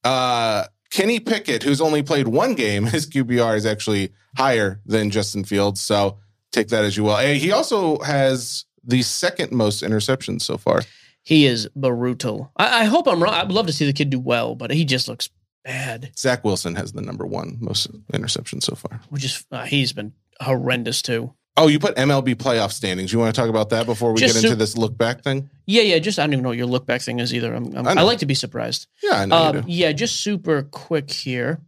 uh 0.04 0.64
Kenny 0.90 1.20
Pickett, 1.20 1.62
who's 1.64 1.80
only 1.82 2.02
played 2.02 2.28
one 2.28 2.54
game, 2.54 2.86
his 2.86 3.06
QBR 3.06 3.56
is 3.56 3.66
actually 3.66 4.10
higher 4.38 4.80
than 4.86 5.10
Justin 5.10 5.44
Fields. 5.44 5.80
So 5.82 6.18
take 6.52 6.68
that 6.68 6.84
as 6.84 6.96
you 6.96 7.04
will. 7.04 7.16
And 7.16 7.36
he 7.36 7.52
also 7.52 7.98
has 8.00 8.64
the 8.84 9.02
second 9.02 9.52
most 9.52 9.82
interceptions 9.82 10.42
so 10.42 10.56
far. 10.56 10.82
He 11.22 11.46
is 11.46 11.68
brutal. 11.76 12.52
I, 12.56 12.82
I 12.82 12.84
hope 12.84 13.06
I'm 13.06 13.22
wrong. 13.22 13.34
I'd 13.34 13.52
love 13.52 13.66
to 13.66 13.72
see 13.72 13.84
the 13.84 13.92
kid 13.92 14.10
do 14.10 14.18
well, 14.18 14.54
but 14.54 14.70
he 14.70 14.84
just 14.84 15.08
looks 15.08 15.28
bad. 15.64 16.10
Zach 16.16 16.42
Wilson 16.42 16.74
has 16.76 16.92
the 16.92 17.02
number 17.02 17.26
one 17.26 17.58
most 17.60 17.90
interceptions 18.12 18.62
so 18.62 18.74
far. 18.74 19.00
Which 19.10 19.24
is 19.24 19.44
uh, 19.52 19.64
he's 19.64 19.92
been 19.92 20.14
horrendous 20.40 21.02
too. 21.02 21.34
Oh, 21.58 21.66
you 21.66 21.80
put 21.80 21.96
MLB 21.96 22.36
playoff 22.36 22.70
standings. 22.70 23.12
You 23.12 23.18
want 23.18 23.34
to 23.34 23.38
talk 23.38 23.50
about 23.50 23.70
that 23.70 23.84
before 23.84 24.12
we 24.12 24.20
Just 24.20 24.36
get 24.36 24.44
into 24.44 24.56
this 24.56 24.78
look 24.78 24.96
back 24.96 25.22
thing? 25.22 25.50
Yeah, 25.66 25.82
yeah. 25.82 25.98
Just 25.98 26.18
I 26.18 26.22
don't 26.22 26.34
even 26.34 26.44
know 26.44 26.50
what 26.50 26.56
your 26.56 26.68
look 26.68 26.86
back 26.86 27.02
thing 27.02 27.18
is 27.18 27.34
either. 27.34 27.52
I'm, 27.52 27.76
I'm, 27.76 27.88
I 27.88 27.94
I, 27.94 28.02
like 28.02 28.20
to 28.20 28.26
be 28.26 28.34
surprised. 28.34 28.86
Yeah, 29.02 29.20
I 29.20 29.26
know 29.26 29.52
you 29.52 29.58
Um, 29.58 29.64
yeah, 29.66 29.92
just 29.92 30.20
super 30.20 30.62
quick 30.62 31.10
here. 31.10 31.60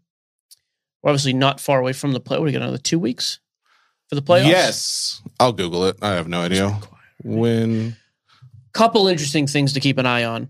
We're 1.03 1.11
obviously 1.11 1.33
not 1.33 1.61
far 1.61 1.81
away 1.81 1.93
from 1.93 2.12
the 2.12 2.21
play. 2.21 2.38
What 2.38 2.45
do 2.45 2.47
we 2.47 2.53
got? 2.53 2.62
Another 2.62 2.79
two 2.79 3.01
weeks 3.01 3.40
for 4.11 4.14
the 4.16 4.23
playoffs. 4.23 4.49
Yes. 4.49 5.23
I'll 5.38 5.53
Google 5.55 5.85
it. 5.87 5.96
I 6.03 6.11
have 6.11 6.29
no 6.29 6.42
idea. 6.42 6.79
When 7.25 7.96
couple 8.75 9.09
interesting 9.09 9.46
things 9.46 9.73
to 9.73 9.81
keep 9.81 9.96
an 9.99 10.05
eye 10.07 10.25
on. 10.25 10.49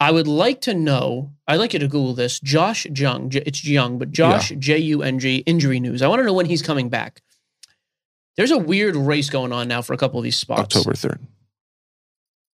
I 0.00 0.10
would 0.10 0.26
like 0.26 0.62
to 0.62 0.74
know. 0.74 1.32
I'd 1.46 1.56
like 1.56 1.72
you 1.74 1.78
to 1.80 1.86
Google 1.88 2.14
this. 2.14 2.40
Josh 2.40 2.86
Jung. 2.86 3.30
J- 3.30 3.42
It's 3.44 3.64
Jung, 3.64 3.98
but 3.98 4.10
Josh 4.10 4.52
J 4.58 4.78
U 4.78 5.02
N 5.02 5.18
G 5.18 5.38
injury 5.46 5.78
news. 5.80 6.02
I 6.02 6.08
want 6.08 6.20
to 6.20 6.24
know 6.24 6.32
when 6.32 6.46
he's 6.46 6.62
coming 6.62 6.88
back. 6.88 7.20
There's 8.36 8.50
a 8.50 8.58
weird 8.58 8.96
race 8.96 9.28
going 9.30 9.52
on 9.52 9.68
now 9.68 9.82
for 9.82 9.92
a 9.92 9.96
couple 9.96 10.18
of 10.18 10.24
these 10.24 10.36
spots. 10.36 10.74
October 10.76 10.94
3rd. 10.94 11.18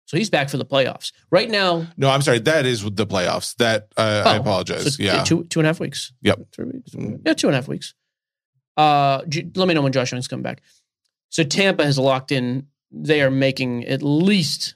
So 0.07 0.17
he's 0.17 0.29
back 0.29 0.49
for 0.49 0.57
the 0.57 0.65
playoffs. 0.65 1.11
Right 1.31 1.49
now, 1.49 1.87
No, 1.97 2.09
I'm 2.09 2.21
sorry. 2.21 2.39
That 2.39 2.65
is 2.65 2.83
the 2.83 3.05
playoffs. 3.07 3.55
That 3.57 3.89
uh, 3.97 4.23
I 4.25 4.37
Oh, 4.37 4.39
apologize. 4.41 4.95
so 4.95 5.03
yeah. 5.03 5.23
two 5.23 5.43
two 5.45 5.59
and 5.59 5.67
a 5.67 5.69
half 5.69 5.79
weeks. 5.79 6.13
Yep. 6.21 6.39
Three 6.53 6.65
weeks. 6.65 6.91
Yeah, 7.25 7.33
two 7.33 7.47
and 7.47 7.55
a 7.55 7.57
half 7.57 7.67
weeks. 7.67 7.93
Uh, 8.77 9.21
let 9.55 9.67
me 9.67 9.73
know 9.73 9.81
when 9.81 9.91
Josh 9.91 10.11
Jung's 10.11 10.27
coming 10.27 10.43
back. 10.43 10.61
So 11.29 11.43
Tampa 11.43 11.83
has 11.83 11.97
locked 11.97 12.31
in. 12.31 12.67
They 12.91 13.21
are 13.21 13.31
making 13.31 13.85
at 13.85 14.01
least 14.01 14.75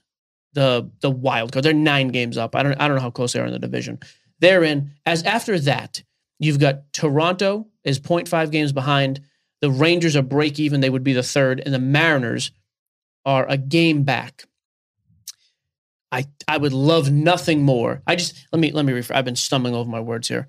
the 0.54 0.90
the 1.02 1.12
wild 1.12 1.52
card. 1.52 1.64
They're 1.64 1.74
nine 1.74 2.10
games 2.10 2.38
up. 2.38 2.56
I 2.56 2.64
don't 2.64 2.80
I 2.80 2.88
don't 2.88 2.98
know 2.98 3.04
how 3.04 3.12
close 3.12 3.34
they 3.34 3.40
are 3.40 3.46
in 3.46 3.54
the 3.54 3.60
division. 3.60 4.00
They're 4.40 4.64
in. 4.64 4.92
As 5.06 5.24
after 5.24 5.60
that, 5.60 6.04
you've 6.40 6.60
got 6.60 6.92
Toronto 6.94 7.68
is 7.84 8.00
0.5 8.00 8.52
games 8.52 8.72
behind. 8.72 9.22
The 9.62 9.70
Rangers 9.70 10.16
are 10.16 10.22
break 10.22 10.60
even. 10.60 10.80
They 10.80 10.90
would 10.90 11.04
be 11.04 11.14
the 11.14 11.24
third, 11.24 11.62
and 11.64 11.74
the 11.74 11.80
Mariners 11.80 12.52
are 13.26 13.46
a 13.48 13.58
game 13.58 14.04
back. 14.04 14.46
I 16.12 16.26
I 16.48 16.58
would 16.58 16.74
love 16.74 17.12
nothing 17.12 17.62
more. 17.64 18.02
I 18.08 18.16
just 18.16 18.36
let 18.52 18.60
me 18.60 18.72
let 18.72 18.86
me 18.86 18.94
refer. 18.94 19.14
I've 19.14 19.26
been 19.26 19.36
stumbling 19.36 19.76
over 19.76 19.90
my 19.90 20.00
words 20.00 20.28
here. 20.28 20.48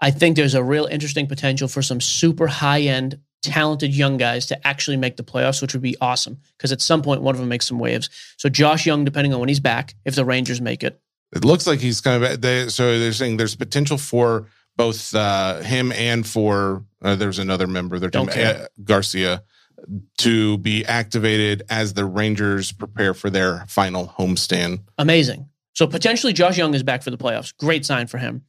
I 0.00 0.10
think 0.10 0.36
there's 0.36 0.54
a 0.54 0.62
real 0.62 0.86
interesting 0.86 1.26
potential 1.26 1.68
for 1.68 1.82
some 1.82 2.00
super 2.00 2.46
high 2.46 2.82
end, 2.82 3.18
talented 3.42 3.94
young 3.94 4.16
guys 4.16 4.46
to 4.46 4.66
actually 4.66 4.96
make 4.96 5.16
the 5.16 5.24
playoffs, 5.24 5.60
which 5.60 5.72
would 5.72 5.82
be 5.82 5.96
awesome. 6.00 6.38
Because 6.56 6.72
at 6.72 6.80
some 6.80 7.02
point, 7.02 7.22
one 7.22 7.34
of 7.34 7.40
them 7.40 7.48
makes 7.48 7.66
some 7.66 7.78
waves. 7.78 8.10
So 8.36 8.48
Josh 8.48 8.86
Jung, 8.86 9.04
depending 9.04 9.34
on 9.34 9.40
when 9.40 9.48
he's 9.48 9.60
back, 9.60 9.94
if 10.04 10.14
the 10.14 10.24
Rangers 10.24 10.60
make 10.60 10.82
it, 10.84 11.00
It 11.32 11.44
looks 11.44 11.66
like 11.66 11.80
he's 11.80 12.00
kind 12.00 12.22
of 12.22 12.40
they, 12.40 12.68
so 12.68 12.98
they're 12.98 13.12
saying 13.12 13.36
there's 13.36 13.56
potential 13.56 13.98
for 13.98 14.46
both 14.76 15.14
uh, 15.14 15.60
him 15.60 15.92
and 15.92 16.26
for 16.26 16.84
uh, 17.02 17.16
there's 17.16 17.38
another 17.38 17.66
member 17.66 17.98
team 18.08 18.26
care. 18.28 18.62
uh, 18.62 18.66
Garcia 18.82 19.42
to 20.18 20.58
be 20.58 20.84
activated 20.86 21.62
as 21.68 21.94
the 21.94 22.04
Rangers 22.04 22.72
prepare 22.72 23.14
for 23.14 23.30
their 23.30 23.64
final 23.68 24.08
homestand. 24.18 24.80
Amazing. 24.96 25.48
So 25.74 25.86
potentially 25.86 26.32
Josh 26.32 26.58
Jung 26.58 26.74
is 26.74 26.82
back 26.82 27.02
for 27.02 27.10
the 27.10 27.18
playoffs. 27.18 27.56
Great 27.56 27.86
sign 27.86 28.06
for 28.06 28.18
him. 28.18 28.42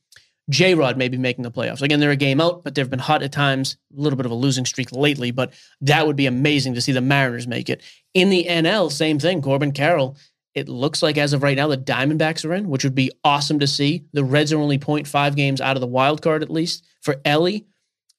J 0.50 0.74
Rod 0.74 0.98
may 0.98 1.08
be 1.08 1.18
making 1.18 1.44
the 1.44 1.52
playoffs. 1.52 1.82
Again, 1.82 2.00
they're 2.00 2.12
a 2.12 2.16
game 2.16 2.42
out, 2.42 2.64
but 2.64 2.74
they've 2.74 2.90
been 2.90 3.00
hot 3.00 3.22
at 3.22 3.32
times. 3.32 3.78
A 3.96 4.02
little 4.02 4.18
bit 4.18 4.26
of 4.26 4.32
a 4.32 4.36
losing 4.36 4.66
streak 4.66 4.92
lately, 4.92 5.32
but 5.32 5.54
that 5.82 6.08
would 6.08 6.16
be 6.16 6.26
amazing 6.26 6.74
to 6.74 6.82
see 6.82 6.92
the 6.92 7.02
Mariners 7.02 7.48
make 7.48 7.70
it. 7.70 7.84
In 8.14 8.30
the 8.30 8.46
NL, 8.50 8.92
same 8.92 9.20
thing. 9.20 9.42
Corbin 9.42 9.72
Carroll. 9.72 10.18
It 10.56 10.68
looks 10.68 11.04
like 11.04 11.18
as 11.18 11.34
of 11.34 11.44
right 11.44 11.56
now, 11.56 11.68
the 11.68 11.78
Diamondbacks 11.78 12.44
are 12.44 12.54
in, 12.54 12.70
which 12.70 12.84
would 12.84 12.96
be 12.96 13.12
awesome 13.24 13.60
to 13.60 13.68
see. 13.68 14.06
The 14.14 14.24
Reds 14.24 14.52
are 14.52 14.60
only 14.60 14.80
0.5 14.80 15.36
games 15.36 15.62
out 15.62 15.78
of 15.78 15.82
the 15.82 15.88
wild 15.88 16.24
card, 16.24 16.42
at 16.42 16.50
least. 16.50 16.84
For 17.02 17.22
Elly, 17.24 17.68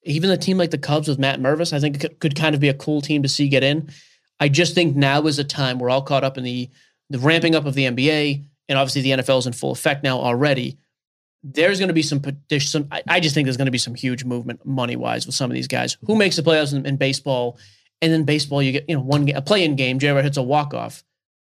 even 0.03 0.31
a 0.31 0.37
team 0.37 0.57
like 0.57 0.71
the 0.71 0.77
Cubs 0.77 1.09
with 1.09 1.19
Matt 1.19 1.41
Mervis, 1.41 1.73
I 1.73 1.79
think 1.79 2.19
could 2.19 2.35
kind 2.35 2.55
of 2.55 2.61
be 2.61 2.69
a 2.69 2.73
cool 2.73 3.01
team 3.01 3.21
to 3.23 3.29
see 3.29 3.49
get 3.49 3.63
in. 3.63 3.89
I 4.39 4.47
just 4.47 4.73
think 4.73 4.95
now 4.95 5.27
is 5.27 5.39
a 5.39 5.43
time 5.43 5.77
we're 5.77 5.89
all 5.89 6.01
caught 6.01 6.23
up 6.23 6.37
in 6.37 6.43
the 6.43 6.69
the 7.09 7.19
ramping 7.19 7.55
up 7.55 7.65
of 7.65 7.73
the 7.73 7.83
NBA, 7.83 8.45
and 8.69 8.79
obviously 8.79 9.01
the 9.01 9.21
NFL 9.21 9.39
is 9.39 9.47
in 9.47 9.53
full 9.53 9.71
effect 9.71 10.01
now 10.01 10.17
already. 10.17 10.77
There's 11.43 11.79
going 11.79 11.87
to 11.87 11.93
be 11.93 12.03
some. 12.03 12.21
There's 12.49 12.69
some. 12.69 12.87
I, 12.91 13.03
I 13.07 13.19
just 13.19 13.33
think 13.33 13.45
there's 13.45 13.57
going 13.57 13.65
to 13.65 13.71
be 13.71 13.77
some 13.77 13.95
huge 13.95 14.23
movement 14.23 14.65
money 14.65 14.95
wise 14.95 15.25
with 15.25 15.35
some 15.35 15.49
of 15.49 15.55
these 15.55 15.67
guys. 15.67 15.97
Who 16.05 16.15
makes 16.15 16.35
the 16.35 16.43
playoffs 16.43 16.73
in, 16.73 16.85
in 16.85 16.97
baseball? 16.97 17.57
And 18.01 18.11
then 18.11 18.23
baseball, 18.23 18.61
you 18.61 18.71
get 18.73 18.85
you 18.87 18.95
know 18.95 19.01
one 19.01 19.27
a 19.29 19.41
play-in 19.41 19.75
game. 19.75 19.99
J.R. 19.99 20.21
hits 20.21 20.37
a 20.37 20.43
walk-off. 20.43 21.03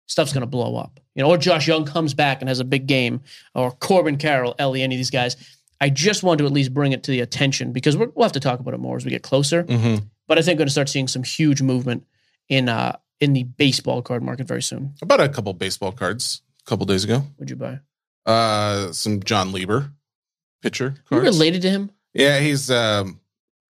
Stuff's 0.07 0.33
going 0.33 0.41
to 0.41 0.47
blow 0.47 0.75
up. 0.75 0.99
You 1.15 1.23
know, 1.23 1.29
or 1.29 1.37
Josh 1.37 1.67
Jung 1.67 1.85
comes 1.85 2.13
back 2.13 2.41
and 2.41 2.49
has 2.49 2.59
a 2.59 2.65
big 2.65 2.87
game, 2.87 3.21
or 3.53 3.71
Corbin 3.71 4.17
Carroll, 4.17 4.55
Elly, 4.59 4.81
any 4.81 4.95
of 4.95 4.99
these 4.99 5.09
guys. 5.09 5.37
I 5.81 5.89
just 5.89 6.23
want 6.23 6.39
to 6.39 6.45
at 6.45 6.51
least 6.51 6.73
bring 6.73 6.91
it 6.93 7.03
to 7.03 7.11
the 7.11 7.19
attention 7.19 7.73
because 7.73 7.97
we're, 7.97 8.09
we'll 8.15 8.23
have 8.23 8.31
to 8.33 8.39
talk 8.39 8.59
about 8.59 8.73
it 8.73 8.79
more 8.79 8.95
as 8.95 9.03
we 9.03 9.11
get 9.11 9.23
closer. 9.23 9.63
Mm-hmm. 9.63 10.05
But 10.27 10.37
I 10.37 10.41
think 10.41 10.55
we're 10.55 10.59
going 10.59 10.67
to 10.67 10.71
start 10.71 10.89
seeing 10.89 11.07
some 11.07 11.23
huge 11.23 11.61
movement 11.61 12.05
in 12.47 12.69
uh 12.69 12.95
in 13.19 13.33
the 13.33 13.43
baseball 13.43 14.01
card 14.01 14.23
market 14.23 14.47
very 14.47 14.61
soon. 14.61 14.93
About 15.01 15.21
a 15.21 15.29
couple 15.29 15.53
baseball 15.53 15.91
cards 15.91 16.41
a 16.65 16.69
couple 16.69 16.85
days 16.85 17.03
ago. 17.03 17.23
Would 17.39 17.49
you 17.49 17.55
buy? 17.55 17.79
Uh, 18.25 18.91
some 18.91 19.21
Jon 19.21 19.51
Lieber 19.51 19.91
pitcher 20.61 20.95
You 21.11 21.19
related 21.19 21.61
to 21.63 21.69
him? 21.69 21.91
Yeah, 22.13 22.39
he's 22.39 22.71
um, 22.71 23.19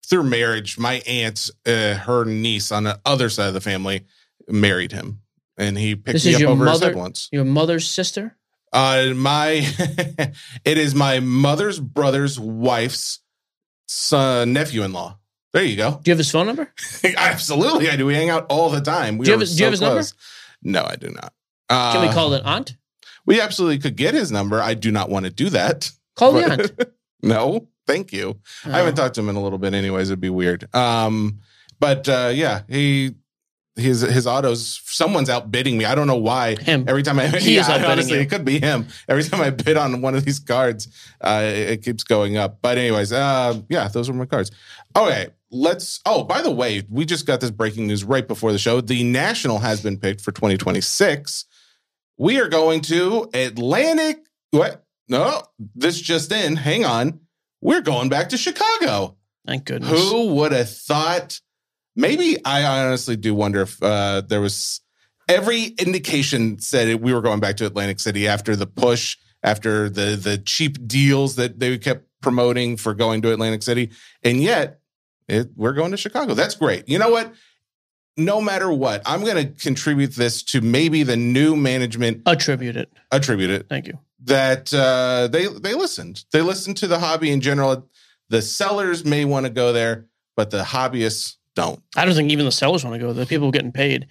through 0.06 0.24
marriage. 0.24 0.78
My 0.78 1.02
aunt, 1.06 1.48
uh, 1.66 1.94
her 1.94 2.24
niece 2.24 2.70
on 2.72 2.84
the 2.84 3.00
other 3.06 3.28
side 3.28 3.48
of 3.48 3.54
the 3.54 3.60
family, 3.60 4.04
married 4.48 4.92
him, 4.92 5.20
and 5.56 5.78
he 5.78 5.94
picked 5.94 6.12
This 6.14 6.26
me 6.26 6.34
up 6.44 6.50
over 6.50 6.66
his 6.66 6.80
head 6.80 6.96
once. 6.96 7.28
Your 7.32 7.44
mother's 7.44 7.88
sister? 7.88 8.36
Uh, 8.72 9.12
my, 9.14 9.60
it 10.64 10.78
is 10.78 10.94
my 10.94 11.20
mother's 11.20 11.78
brother's 11.78 12.38
wife's 12.40 13.20
son, 13.86 14.52
nephew-in-law. 14.52 15.18
There 15.52 15.62
you 15.64 15.76
go. 15.76 16.00
Do 16.02 16.10
you 16.10 16.12
have 16.12 16.18
his 16.18 16.30
phone 16.30 16.46
number? 16.46 16.72
Absolutely, 17.16 17.90
I 17.90 17.96
do. 17.96 18.06
We 18.06 18.14
hang 18.14 18.30
out 18.30 18.46
all 18.48 18.70
the 18.70 18.80
time. 18.80 19.18
We 19.18 19.26
Do 19.26 19.30
you 19.30 19.34
have 19.34 19.40
his- 19.40 19.54
do 19.56 19.60
you 19.60 19.64
have 19.66 19.72
his 19.72 19.80
number? 19.80 20.02
No, 20.62 20.84
I 20.84 20.96
do 20.96 21.10
not. 21.10 21.32
Uh, 21.68 21.92
Can 21.92 22.08
we 22.08 22.12
call 22.14 22.32
it 22.34 22.42
aunt? 22.44 22.76
We 23.26 23.40
absolutely 23.40 23.78
could 23.78 23.96
get 23.96 24.14
his 24.14 24.32
number. 24.32 24.60
I 24.60 24.74
do 24.74 24.90
not 24.90 25.10
want 25.10 25.26
to 25.26 25.30
do 25.30 25.48
that. 25.50 25.90
Call 26.16 26.36
aunt. 26.38 26.72
no, 27.22 27.68
thank 27.86 28.12
you. 28.12 28.40
I 28.64 28.78
haven't 28.78 28.96
talked 28.96 29.14
to 29.14 29.20
him 29.20 29.28
in 29.28 29.36
a 29.36 29.42
little 29.42 29.58
bit, 29.58 29.74
anyways. 29.74 30.10
It'd 30.10 30.20
be 30.20 30.30
weird. 30.30 30.72
Um, 30.74 31.40
but 31.78 32.08
uh, 32.08 32.30
yeah, 32.32 32.62
he 32.68 33.14
his 33.76 34.02
his 34.02 34.26
autos. 34.26 34.82
Someone's 34.84 35.30
outbidding 35.30 35.78
me. 35.78 35.84
I 35.84 35.94
don't 35.94 36.06
know 36.06 36.16
why. 36.16 36.56
Him. 36.56 36.84
Every 36.86 37.02
time 37.02 37.18
I 37.18 37.28
He 37.28 37.54
yeah, 37.56 37.62
outbidding 37.62 37.90
honestly, 37.90 38.14
you. 38.16 38.20
it 38.20 38.30
could 38.30 38.44
be 38.44 38.60
him. 38.60 38.86
Every 39.08 39.24
time 39.24 39.40
I 39.40 39.50
bid 39.50 39.76
on 39.76 40.02
one 40.02 40.14
of 40.14 40.24
these 40.24 40.38
cards, 40.38 40.88
uh, 41.20 41.42
it, 41.44 41.70
it 41.70 41.84
keeps 41.84 42.04
going 42.04 42.36
up. 42.36 42.58
But 42.60 42.78
anyways, 42.78 43.12
uh, 43.12 43.60
yeah, 43.68 43.88
those 43.88 44.10
were 44.10 44.16
my 44.16 44.26
cards. 44.26 44.50
Okay, 44.96 45.28
let's. 45.50 46.00
Oh, 46.04 46.24
by 46.24 46.42
the 46.42 46.50
way, 46.50 46.82
we 46.90 47.04
just 47.04 47.26
got 47.26 47.40
this 47.40 47.50
breaking 47.50 47.86
news 47.86 48.04
right 48.04 48.26
before 48.26 48.52
the 48.52 48.58
show. 48.58 48.80
The 48.80 49.04
National 49.04 49.58
has 49.58 49.82
been 49.82 49.96
picked 49.98 50.20
for 50.20 50.32
2026. 50.32 51.46
We 52.22 52.38
are 52.38 52.48
going 52.48 52.82
to 52.82 53.28
Atlantic. 53.34 54.24
What? 54.52 54.84
No, 55.08 55.42
this 55.74 56.00
just 56.00 56.30
in. 56.30 56.54
Hang 56.54 56.84
on. 56.84 57.18
We're 57.60 57.80
going 57.80 58.10
back 58.10 58.28
to 58.28 58.36
Chicago. 58.36 59.16
Thank 59.44 59.64
goodness. 59.64 59.90
Who 59.90 60.34
would 60.34 60.52
have 60.52 60.70
thought? 60.70 61.40
Maybe 61.96 62.38
I 62.44 62.62
honestly 62.62 63.16
do 63.16 63.34
wonder 63.34 63.62
if 63.62 63.82
uh, 63.82 64.20
there 64.20 64.40
was 64.40 64.82
every 65.28 65.64
indication 65.64 66.60
said 66.60 67.02
we 67.02 67.12
were 67.12 67.22
going 67.22 67.40
back 67.40 67.56
to 67.56 67.66
Atlantic 67.66 67.98
City 67.98 68.28
after 68.28 68.54
the 68.54 68.68
push, 68.68 69.16
after 69.42 69.90
the 69.90 70.14
the 70.14 70.38
cheap 70.38 70.86
deals 70.86 71.34
that 71.34 71.58
they 71.58 71.76
kept 71.76 72.06
promoting 72.20 72.76
for 72.76 72.94
going 72.94 73.20
to 73.22 73.32
Atlantic 73.32 73.64
City, 73.64 73.90
and 74.22 74.40
yet 74.40 74.78
it, 75.26 75.50
we're 75.56 75.72
going 75.72 75.90
to 75.90 75.96
Chicago. 75.96 76.34
That's 76.34 76.54
great. 76.54 76.88
You 76.88 77.00
know 77.00 77.10
what? 77.10 77.34
No 78.16 78.40
matter 78.40 78.70
what, 78.70 79.02
I'm 79.06 79.24
going 79.24 79.36
to 79.36 79.52
contribute 79.62 80.14
this 80.14 80.42
to 80.44 80.60
maybe 80.60 81.02
the 81.02 81.16
new 81.16 81.56
management 81.56 82.22
Attribute 82.26 82.76
it. 82.76 82.92
attribute 83.10 83.50
it 83.50 83.66
Thank 83.68 83.86
you. 83.86 83.98
that 84.24 84.72
uh, 84.74 85.28
they 85.28 85.46
they 85.46 85.74
listened. 85.74 86.24
They 86.32 86.42
listened 86.42 86.76
to 86.78 86.86
the 86.86 86.98
hobby 86.98 87.30
in 87.30 87.40
general. 87.40 87.88
The 88.28 88.42
sellers 88.42 89.04
may 89.04 89.24
want 89.24 89.46
to 89.46 89.50
go 89.50 89.72
there, 89.72 90.06
but 90.36 90.50
the 90.50 90.62
hobbyists 90.62 91.36
don't. 91.54 91.82
I 91.96 92.04
don't 92.04 92.14
think 92.14 92.30
even 92.30 92.44
the 92.44 92.52
sellers 92.52 92.84
want 92.84 92.94
to 92.94 92.98
go. 93.00 93.12
The 93.12 93.26
people 93.26 93.50
getting 93.50 93.72
paid. 93.72 94.06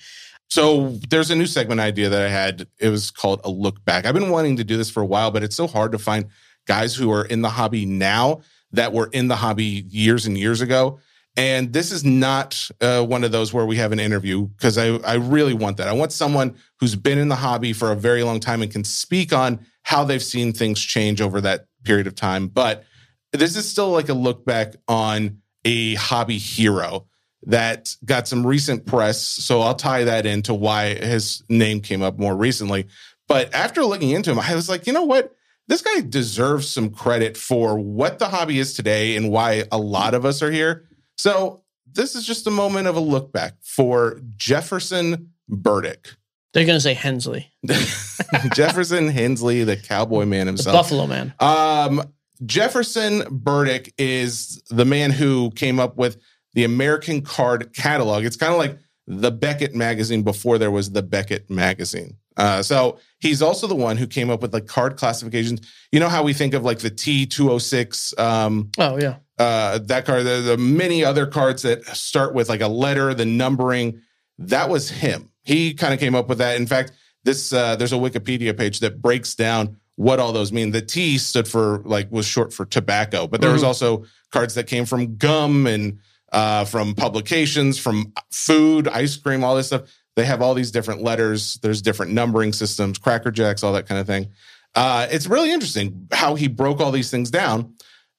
So 0.50 0.90
there's 1.10 1.32
a 1.32 1.36
new 1.36 1.46
segment 1.46 1.80
idea 1.80 2.10
that 2.10 2.22
I 2.22 2.30
had. 2.30 2.68
It 2.80 2.90
was 2.90 3.10
called 3.12 3.42
a 3.44 3.50
look 3.50 3.86
back. 3.86 4.06
I've 4.06 4.14
been 4.14 4.30
wanting 4.30 4.58
to 4.58 4.64
do 4.64 4.78
this 4.78 4.90
for 4.90 5.02
a 5.02 5.06
while, 5.06 5.32
but 5.32 5.44
it's 5.44 5.56
so 5.56 5.66
hard 5.68 5.92
to 5.94 6.00
find 6.00 6.26
guys 6.68 6.96
who 6.96 7.12
are 7.12 7.26
in 7.26 7.42
the 7.42 7.50
hobby 7.50 7.86
now 7.86 8.42
that 8.72 8.94
were 8.94 9.10
in 9.14 9.28
the 9.28 9.36
hobby 9.38 9.86
years 9.90 10.26
and 10.26 10.38
years 10.38 10.60
ago. 10.62 11.00
And 11.38 11.72
this 11.72 11.92
is 11.92 12.04
not 12.04 12.70
uh, 12.82 13.06
one 13.06 13.24
of 13.24 13.32
those 13.32 13.54
where 13.54 13.66
we 13.66 13.78
have 13.78 13.94
an 13.94 14.00
interview 14.00 14.48
because 14.48 14.78
I, 14.78 14.98
I 14.98 15.16
really 15.16 15.54
want 15.54 15.78
that. 15.78 15.88
I 15.88 15.94
want 15.94 16.12
someone 16.12 16.56
who's 16.80 16.96
been 16.96 17.18
in 17.18 17.30
the 17.30 17.36
hobby 17.36 17.72
for 17.72 17.92
a 17.92 17.96
very 17.96 18.24
long 18.24 18.40
time 18.40 18.62
and 18.62 18.72
can 18.72 18.84
speak 18.84 19.32
on 19.32 19.66
how 19.84 20.04
they've 20.04 20.22
seen 20.22 20.52
things 20.52 20.82
change 20.82 21.22
over 21.22 21.40
that 21.42 21.68
period 21.84 22.06
of 22.08 22.16
time. 22.16 22.48
But 22.48 22.84
this 23.32 23.56
is 23.56 23.68
still 23.70 23.92
like 23.92 24.10
a 24.10 24.14
look 24.14 24.46
back 24.46 24.76
on 24.88 25.42
a 25.64 25.96
hobby 25.96 26.38
hero 26.38 27.08
that 27.44 27.96
got 28.04 28.28
some 28.28 28.46
recent 28.46 28.86
press. 28.86 29.22
So 29.22 29.62
I'll 29.62 29.76
tie 29.76 30.04
that 30.04 30.26
into 30.26 30.54
why 30.54 30.96
his 30.96 31.44
name 31.50 31.80
came 31.80 32.02
up 32.02 32.20
more 32.20 32.36
recently. 32.36 32.88
But 33.28 33.54
after 33.54 33.84
looking 33.84 34.10
into 34.10 34.32
him, 34.32 34.40
I 34.40 34.54
was 34.54 34.70
like, 34.70 34.86
you 34.86 34.94
know 34.94 35.06
what? 35.06 35.34
This 35.68 35.82
guy 35.82 36.02
deserves 36.02 36.70
some 36.70 36.90
credit 36.90 37.38
for 37.38 37.80
what 37.80 38.20
the 38.20 38.28
hobby 38.28 38.60
is 38.60 38.74
today 38.74 39.16
and 39.16 39.32
why 39.32 39.64
a 39.72 39.78
lot 39.78 40.14
of 40.14 40.26
us 40.26 40.42
are 40.42 40.52
here. 40.52 40.86
So 41.22 41.62
this 41.86 42.16
is 42.16 42.26
just 42.26 42.48
a 42.48 42.50
moment 42.50 42.88
of 42.88 42.96
a 42.96 43.00
look 43.00 43.32
back 43.32 43.54
for 43.62 44.20
Jefferson 44.38 45.30
Burdick. 45.48 46.08
They're 46.52 46.66
going 46.66 46.78
to 46.78 46.82
say 46.82 46.96
Hensley, 46.96 47.48
Jefferson 48.56 49.08
Hensley, 49.08 49.64
the 49.64 49.78
cowboy 49.78 50.26
man 50.26 50.48
the 50.48 50.54
himself. 50.54 50.76
Buffalo 50.76 51.06
man. 51.06 51.32
Um, 51.40 52.12
Jefferson 52.44 53.24
Burdick 53.30 53.94
is 54.00 54.64
the 54.72 54.84
man 54.84 55.12
who 55.12 55.52
came 55.52 55.80
up 55.80 55.96
with 55.96 56.20
the 56.56 56.64
American 56.64 57.22
Card 57.22 57.72
Catalog. 57.76 58.26
It's 58.26 58.36
kind 58.36 58.52
of 58.52 58.58
like 58.58 58.80
the 59.06 59.30
Beckett 59.30 59.76
magazine 59.76 60.24
before 60.24 60.58
there 60.58 60.72
was 60.72 60.92
the 60.92 61.04
Beckett 61.04 61.52
magazine. 61.52 62.18
Uh, 62.36 62.64
so 62.64 62.98
he's 63.20 63.44
also 63.44 63.68
the 63.68 63.76
one 63.76 63.98
who 63.98 64.08
came 64.08 64.32
up 64.32 64.42
with 64.42 64.56
like 64.56 64.66
card 64.66 64.98
classifications. 64.98 65.62
You 65.92 66.00
know 66.00 66.10
how 66.10 66.24
we 66.24 66.34
think 66.34 66.56
of 66.56 66.64
like 66.64 66.80
the 66.80 66.90
T206, 66.90 68.20
um, 68.20 68.72
Oh 68.80 68.98
yeah. 69.00 69.18
Uh, 69.38 69.80
that 69.80 70.06
card, 70.06 70.26
the, 70.26 70.42
the 70.42 70.58
many 70.58 71.04
other 71.04 71.26
cards 71.26 71.64
that 71.64 71.86
start 71.86 72.34
with 72.34 72.50
like 72.50 72.62
a 72.62 72.68
letter, 72.68 73.14
the 73.14 73.26
numbering. 73.26 74.02
That 74.38 74.70
was 74.70 74.90
him. 74.90 75.32
He 75.44 75.74
kind 75.74 75.94
of 75.94 76.00
came 76.00 76.16
up 76.16 76.28
with 76.30 76.38
that. 76.40 76.58
In 76.58 76.68
fact, 76.68 76.92
this 77.24 77.52
uh, 77.54 77.76
there's 77.76 77.94
a 77.94 77.98
Wikipedia 77.98 78.58
page 78.58 78.80
that 78.82 79.02
breaks 79.02 79.36
down 79.36 79.78
what 79.96 80.20
all 80.20 80.32
those 80.32 80.52
mean. 80.52 80.72
The 80.72 80.82
T 80.82 81.18
stood 81.18 81.48
for 81.48 81.82
like 81.86 82.12
was 82.12 82.26
short 82.26 82.54
for 82.54 82.66
tobacco, 82.66 83.28
but 83.28 83.42
there 83.42 83.52
was 83.52 83.62
Mhm. 83.62 83.68
also 83.68 84.06
cards 84.32 84.56
that 84.56 84.68
came 84.68 84.86
from 84.86 85.18
gum 85.18 85.68
and 85.68 86.00
uh, 86.32 86.64
from 86.66 86.96
publications, 86.96 87.78
from 87.78 88.14
food, 88.32 88.88
ice 88.88 89.18
cream, 89.18 89.44
all 89.44 89.56
this 89.56 89.68
stuff. 89.68 89.84
They 90.16 90.26
have 90.26 90.42
all 90.42 90.54
these 90.54 90.72
different 90.72 91.02
letters. 91.04 91.60
There's 91.62 91.82
different 91.82 92.14
numbering 92.14 92.54
systems, 92.54 92.98
Cracker 92.98 93.32
Jacks, 93.32 93.64
all 93.64 93.74
that 93.74 93.88
kind 93.88 94.00
of 94.00 94.08
thing. 94.08 94.30
Uh, 94.74 95.08
it's 95.12 95.28
really 95.28 95.52
interesting 95.52 96.08
how 96.12 96.36
he 96.36 96.48
broke 96.48 96.80
all 96.80 96.92
these 96.92 97.12
things 97.12 97.30
down 97.30 97.74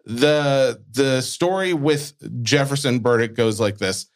the 0.04 0.82
the 0.90 1.20
story 1.20 1.72
with 1.72 2.14
Jefferson 2.42 2.98
Burdick 2.98 3.34
goes 3.34 3.60
like 3.60 3.78
this. 3.78 4.06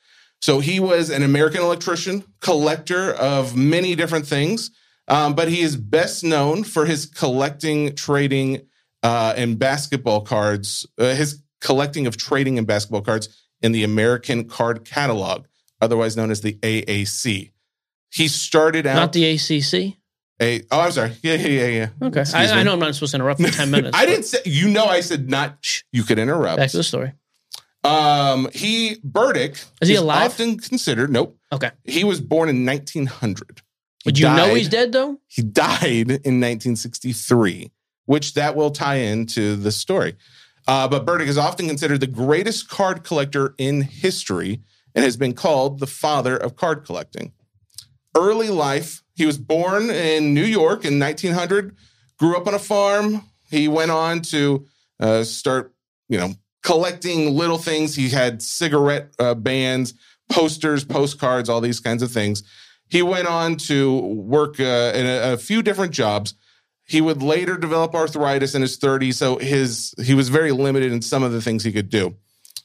So 0.41 0.61
he 0.61 0.81
was 0.81 1.11
an 1.11 1.23
American 1.23 1.63
electrician, 1.63 2.25
collector 2.41 3.13
of 3.13 3.57
many 3.57 3.95
different 3.95 4.27
things, 4.27 4.71
um, 5.09 5.35
but 5.35 5.49
he 5.49 5.61
is 5.61 5.77
best 5.77 6.23
known 6.23 6.63
for 6.63 6.85
his 6.85 7.07
collecting, 7.07 7.95
trading, 7.95 8.67
uh, 9.03 9.35
and 9.37 9.59
basketball 9.59 10.21
cards. 10.21 10.87
Uh, 10.99 11.15
his 11.15 11.43
collecting 11.61 12.07
of 12.07 12.17
trading 12.17 12.59
and 12.59 12.67
basketball 12.67 13.01
cards 13.01 13.45
in 13.63 13.73
the 13.73 13.83
American 13.85 14.49
Card 14.49 14.85
Catalog, 14.85 15.47
otherwise 15.81 16.17
known 16.17 16.31
as 16.31 16.43
the 16.43 16.55
AAC. 16.55 17.53
He 18.11 18.29
started 18.29 18.87
out 18.87 18.97
Not 18.97 19.13
the 19.13 19.35
ACC. 19.35 19.97
Oh, 20.39 20.59
I'm 20.71 20.93
sorry. 20.93 21.13
Yeah, 21.23 21.35
yeah, 21.35 21.49
yeah, 21.49 21.67
yeah. 21.67 21.89
Okay. 22.09 22.21
Excuse 22.21 22.51
I, 22.51 22.55
me. 22.55 22.61
I 22.61 22.63
know 22.63 22.75
I'm 22.75 22.79
not 22.79 22.95
supposed 22.95 23.13
to 23.13 23.17
interrupt 23.17 23.41
for 23.41 23.51
10 23.51 23.71
minutes. 23.71 23.97
I 23.99 24.05
but 24.05 24.11
didn't 24.11 24.25
say. 24.27 24.39
You 24.45 24.69
know, 24.69 24.85
I 24.85 25.01
said 25.01 25.31
not. 25.31 25.83
You 25.93 26.03
could 26.03 26.19
interrupt. 26.19 26.59
Back 26.59 26.71
to 26.71 26.77
the 26.77 26.83
story. 26.83 27.13
Um, 27.85 28.49
he 28.53 28.97
Burdick 29.05 29.61
Is 29.81 29.89
he 29.89 29.95
alive? 29.95 30.33
Often 30.33 30.59
considered. 30.59 31.11
Nope. 31.11 31.39
Okay. 31.53 31.71
He 31.85 32.05
was 32.05 32.21
born 32.21 32.49
in 32.49 32.67
1900. 32.67 33.63
He 34.03 34.09
Would 34.09 34.19
you 34.19 34.27
know 34.27 34.49
died- 34.49 34.57
he's 34.57 34.69
dead 34.69 34.93
though? 34.93 35.19
He 35.29 35.43
died 35.43 36.11
in 36.11 36.41
1963, 36.41 37.71
which 38.07 38.35
that 38.35 38.57
will 38.57 38.71
tie 38.71 38.97
into 38.97 39.57
the 39.57 39.71
story. 39.73 40.17
Uh, 40.67 40.89
but 40.89 41.07
Burdick 41.07 41.29
is 41.29 41.39
often 41.39 41.69
considered 41.69 42.01
the 42.01 42.09
greatest 42.09 42.69
card 42.69 43.05
collector 43.05 43.55
in 43.57 43.83
history 43.83 44.61
and 44.95 45.05
has 45.05 45.17
been 45.17 45.33
called 45.33 45.79
the 45.79 45.87
father 45.87 46.37
of 46.37 46.57
card 46.57 46.85
collecting. 46.85 47.33
Early 48.17 48.49
life, 48.49 49.03
he 49.17 49.25
was 49.25 49.39
born 49.39 49.91
in 49.91 50.35
New 50.35 50.45
York 50.45 50.85
in 50.85 51.01
1900, 51.01 51.75
grew 52.19 52.37
up 52.37 52.47
on 52.47 52.55
a 52.55 52.59
farm. 52.59 53.23
He 53.51 53.67
went 53.67 53.91
on 53.91 54.21
to 54.23 54.67
uh, 55.01 55.25
start, 55.25 55.75
you 56.09 56.19
know, 56.19 56.35
collecting 56.63 57.35
little 57.35 57.57
things. 57.57 57.97
He 57.97 58.11
had 58.11 58.43
cigarette 58.43 59.15
uh, 59.19 59.35
bands, 59.35 59.95
posters, 60.31 60.85
postcards, 60.85 61.49
all 61.49 61.63
these 61.63 61.81
kinds 61.81 62.03
of 62.03 62.13
things. 62.13 62.43
He 62.89 63.03
went 63.03 63.27
on 63.27 63.57
to 63.57 63.99
work 64.01 64.61
uh, 64.61 64.93
in 64.95 65.07
a, 65.07 65.33
a 65.33 65.37
few 65.39 65.63
different 65.63 65.93
jobs. 65.93 66.35
He 66.85 67.01
would 67.01 67.23
later 67.23 67.57
develop 67.57 67.95
arthritis 67.95 68.55
in 68.55 68.63
his 68.63 68.79
30s, 68.79 69.15
so 69.15 69.39
his 69.39 69.95
he 70.01 70.15
was 70.15 70.29
very 70.29 70.53
limited 70.53 70.93
in 70.93 71.03
some 71.03 71.25
of 71.25 71.33
the 71.33 71.41
things 71.41 71.65
he 71.65 71.73
could 71.73 71.89
do. 71.89 72.15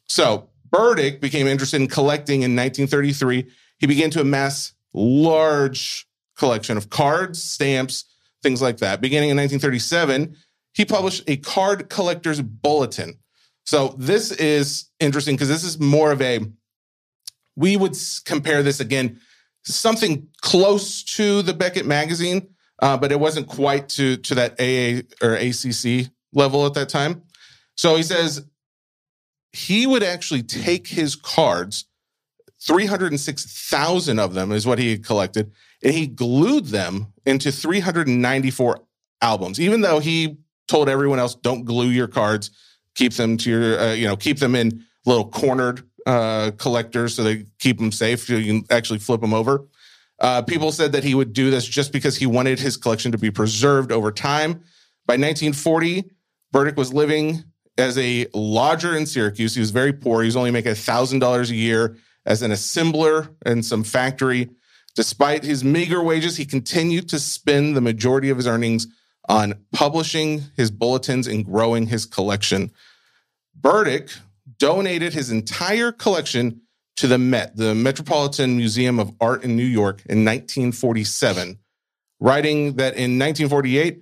So 0.05 0.49
Burdick 0.69 1.21
became 1.21 1.47
interested 1.47 1.81
in 1.81 1.87
collecting 1.87 2.43
in 2.43 2.55
1933. 2.55 3.49
He 3.79 3.87
began 3.87 4.11
to 4.11 4.21
amass 4.21 4.73
large 4.93 6.07
collection 6.37 6.77
of 6.77 6.89
cards, 6.89 7.43
stamps, 7.43 8.05
things 8.41 8.61
like 8.61 8.77
that. 8.77 9.01
Beginning 9.01 9.29
in 9.29 9.37
1937, 9.37 10.35
he 10.73 10.85
published 10.85 11.23
a 11.27 11.37
card 11.37 11.89
collector's 11.89 12.41
bulletin. 12.41 13.19
So 13.65 13.95
this 13.97 14.31
is 14.31 14.89
interesting 14.99 15.35
because 15.35 15.49
this 15.49 15.63
is 15.63 15.79
more 15.79 16.11
of 16.11 16.21
a 16.21 16.39
we 17.55 17.75
would 17.75 17.95
compare 18.25 18.63
this 18.63 18.79
again 18.79 19.19
something 19.63 20.27
close 20.41 21.03
to 21.03 21.41
the 21.43 21.53
Beckett 21.53 21.85
magazine, 21.85 22.47
uh, 22.81 22.97
but 22.97 23.11
it 23.11 23.19
wasn't 23.19 23.47
quite 23.47 23.89
to 23.89 24.17
to 24.17 24.35
that 24.35 24.53
AA 24.59 25.03
or 25.25 25.35
ACC 25.35 26.11
level 26.33 26.65
at 26.65 26.73
that 26.73 26.89
time. 26.89 27.23
So 27.75 27.95
he 27.95 28.03
says 28.03 28.45
he 29.53 29.85
would 29.85 30.03
actually 30.03 30.43
take 30.43 30.87
his 30.87 31.15
cards, 31.15 31.85
306,000 32.61 34.19
of 34.19 34.33
them 34.33 34.51
is 34.51 34.65
what 34.65 34.79
he 34.79 34.91
had 34.91 35.05
collected, 35.05 35.51
and 35.83 35.93
he 35.93 36.07
glued 36.07 36.65
them 36.67 37.13
into 37.25 37.51
394 37.51 38.79
albums, 39.21 39.59
even 39.59 39.81
though 39.81 39.99
he 39.99 40.37
told 40.67 40.89
everyone 40.89 41.19
else, 41.19 41.35
don't 41.35 41.65
glue 41.65 41.89
your 41.89 42.07
cards, 42.07 42.51
keep 42.95 43.13
them 43.13 43.37
to 43.37 43.49
your, 43.49 43.79
uh, 43.79 43.93
you 43.93 44.07
know, 44.07 44.15
keep 44.15 44.39
them 44.39 44.55
in 44.55 44.83
little 45.05 45.27
cornered 45.27 45.83
uh, 46.05 46.51
collectors 46.57 47.15
so 47.15 47.23
they 47.23 47.45
keep 47.59 47.77
them 47.77 47.91
safe. 47.91 48.29
You 48.29 48.43
can 48.43 48.65
actually 48.69 48.99
flip 48.99 49.21
them 49.21 49.33
over. 49.33 49.65
Uh, 50.19 50.41
people 50.43 50.71
said 50.71 50.91
that 50.91 51.03
he 51.03 51.15
would 51.15 51.33
do 51.33 51.49
this 51.49 51.65
just 51.65 51.91
because 51.91 52.15
he 52.15 52.27
wanted 52.27 52.59
his 52.59 52.77
collection 52.77 53.11
to 53.11 53.17
be 53.17 53.31
preserved 53.31 53.91
over 53.91 54.11
time. 54.11 54.53
By 55.07 55.15
1940, 55.15 56.11
Burdick 56.51 56.77
was 56.77 56.93
living 56.93 57.43
as 57.77 57.97
a 57.97 58.27
lodger 58.33 58.95
in 58.95 59.07
Syracuse. 59.07 59.55
He 59.55 59.59
was 59.59 59.71
very 59.71 59.93
poor. 59.93 60.21
He 60.21 60.27
was 60.27 60.35
only 60.35 60.51
making 60.51 60.73
$1,000 60.73 61.49
a 61.49 61.55
year 61.55 61.97
as 62.25 62.43
an 62.43 62.51
assembler 62.51 63.33
in 63.45 63.63
some 63.63 63.83
factory. 63.83 64.49
Despite 64.95 65.43
his 65.43 65.63
meager 65.63 66.03
wages, 66.03 66.37
he 66.37 66.45
continued 66.45 67.07
to 67.09 67.19
spend 67.19 67.75
the 67.75 67.81
majority 67.81 68.29
of 68.29 68.37
his 68.37 68.47
earnings 68.47 68.87
on 69.29 69.53
publishing 69.71 70.43
his 70.57 70.71
bulletins 70.71 71.27
and 71.27 71.45
growing 71.45 71.87
his 71.87 72.05
collection. 72.05 72.71
Burdick 73.55 74.09
donated 74.57 75.13
his 75.13 75.31
entire 75.31 75.91
collection 75.91 76.61
to 76.97 77.07
the 77.07 77.17
Met, 77.17 77.55
the 77.55 77.73
Metropolitan 77.73 78.57
Museum 78.57 78.99
of 78.99 79.13
Art 79.21 79.43
in 79.43 79.55
New 79.55 79.63
York, 79.63 80.03
in 80.07 80.25
1947, 80.25 81.57
writing 82.19 82.75
that 82.75 82.95
in 82.95 83.17
1948, 83.17 84.01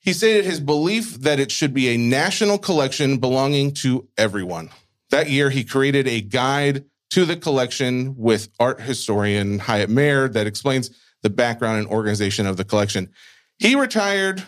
he 0.00 0.12
stated 0.12 0.44
his 0.44 0.60
belief 0.60 1.20
that 1.20 1.38
it 1.38 1.52
should 1.52 1.74
be 1.74 1.88
a 1.88 1.96
national 1.96 2.58
collection 2.58 3.18
belonging 3.18 3.72
to 3.74 4.08
everyone. 4.16 4.70
That 5.10 5.30
year, 5.30 5.50
he 5.50 5.62
created 5.62 6.08
a 6.08 6.20
guide 6.20 6.84
to 7.12 7.26
the 7.26 7.36
collection 7.36 8.14
with 8.16 8.48
art 8.58 8.80
historian 8.80 9.58
Hyatt 9.58 9.90
Mayor 9.90 10.28
that 10.28 10.46
explains 10.46 10.90
the 11.20 11.28
background 11.28 11.78
and 11.78 11.86
organization 11.88 12.46
of 12.46 12.56
the 12.56 12.64
collection. 12.64 13.10
He 13.58 13.74
retired 13.74 14.38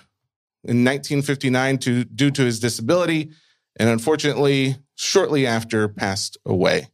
in 0.65 0.83
1959 0.83 1.79
to, 1.79 2.05
due 2.05 2.31
to 2.31 2.43
his 2.43 2.61
disability, 2.61 3.33
and 3.77 3.91
unfortunately, 3.91 4.77
shortly 4.95 5.47
after, 5.47 5.89
passed 5.89 6.39
away. 6.47 6.89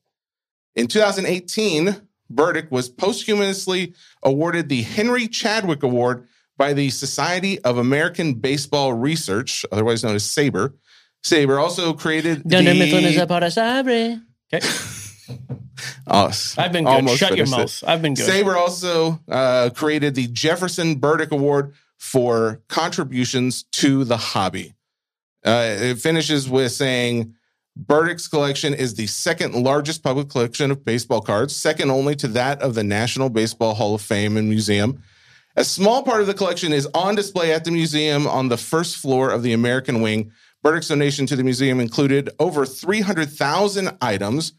In 0.74 0.88
2018, 0.88 2.00
Burdick 2.28 2.68
was 2.72 2.88
posthumously 2.88 3.94
awarded 4.24 4.68
the 4.68 4.82
Henry 4.82 5.28
Chadwick 5.28 5.84
Award 5.84 6.26
by 6.58 6.72
the 6.72 6.90
Society 6.90 7.60
of 7.60 7.78
American 7.78 8.34
Baseball 8.34 8.92
Research, 8.92 9.64
otherwise 9.70 10.02
known 10.02 10.16
as 10.16 10.24
SABR. 10.24 10.74
SABR 11.24 11.60
also 11.60 11.92
created 11.92 12.44
me 12.44 12.62
the- 12.64 12.92
pones 12.92 13.22
a 13.22 13.26
para 13.28 13.50
saber. 13.52 14.20
Okay. 14.52 14.66
Oh, 16.06 16.30
I've 16.58 16.72
been 16.72 16.84
good. 16.84 17.10
Shut 17.10 17.36
your 17.36 17.46
it. 17.46 17.50
mouth. 17.50 17.84
I've 17.86 18.02
been 18.02 18.14
good. 18.14 18.28
SABR 18.28 18.54
also 18.56 19.20
uh, 19.28 19.70
created 19.74 20.14
the 20.14 20.26
Jefferson 20.26 20.96
Burdick 20.96 21.32
Award 21.32 21.74
for 21.98 22.60
contributions 22.68 23.64
to 23.72 24.04
the 24.04 24.16
hobby. 24.16 24.74
Uh, 25.44 25.76
it 25.78 25.98
finishes 25.98 26.48
with 26.48 26.72
saying 26.72 27.34
Burdick's 27.76 28.28
collection 28.28 28.74
is 28.74 28.94
the 28.94 29.06
second 29.06 29.54
largest 29.54 30.02
public 30.02 30.28
collection 30.28 30.70
of 30.70 30.84
baseball 30.84 31.20
cards, 31.20 31.54
second 31.54 31.90
only 31.90 32.14
to 32.16 32.28
that 32.28 32.60
of 32.60 32.74
the 32.74 32.84
National 32.84 33.30
Baseball 33.30 33.74
Hall 33.74 33.94
of 33.94 34.02
Fame 34.02 34.36
and 34.36 34.48
Museum. 34.48 35.02
A 35.56 35.64
small 35.64 36.02
part 36.02 36.20
of 36.20 36.26
the 36.26 36.34
collection 36.34 36.72
is 36.72 36.86
on 36.94 37.14
display 37.14 37.52
at 37.52 37.64
the 37.64 37.70
museum 37.70 38.26
on 38.26 38.48
the 38.48 38.56
first 38.56 38.96
floor 38.96 39.30
of 39.30 39.42
the 39.42 39.52
American 39.52 40.00
Wing. 40.00 40.30
Burdick's 40.62 40.88
donation 40.88 41.26
to 41.26 41.36
the 41.36 41.44
museum 41.44 41.80
included 41.80 42.30
over 42.38 42.66
300,000 42.66 43.96
items, 44.00 44.52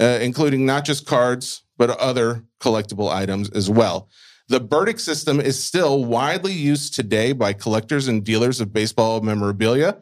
uh, 0.00 0.18
including 0.20 0.66
not 0.66 0.84
just 0.84 1.06
cards, 1.06 1.62
but 1.76 1.90
other 1.90 2.44
collectible 2.60 3.10
items 3.10 3.50
as 3.50 3.68
well. 3.68 4.08
The 4.48 4.60
Burdick 4.60 5.00
system 5.00 5.40
is 5.40 5.62
still 5.62 6.04
widely 6.04 6.52
used 6.52 6.94
today 6.94 7.32
by 7.32 7.52
collectors 7.52 8.08
and 8.08 8.24
dealers 8.24 8.60
of 8.60 8.72
baseball 8.72 9.20
memorabilia. 9.20 9.98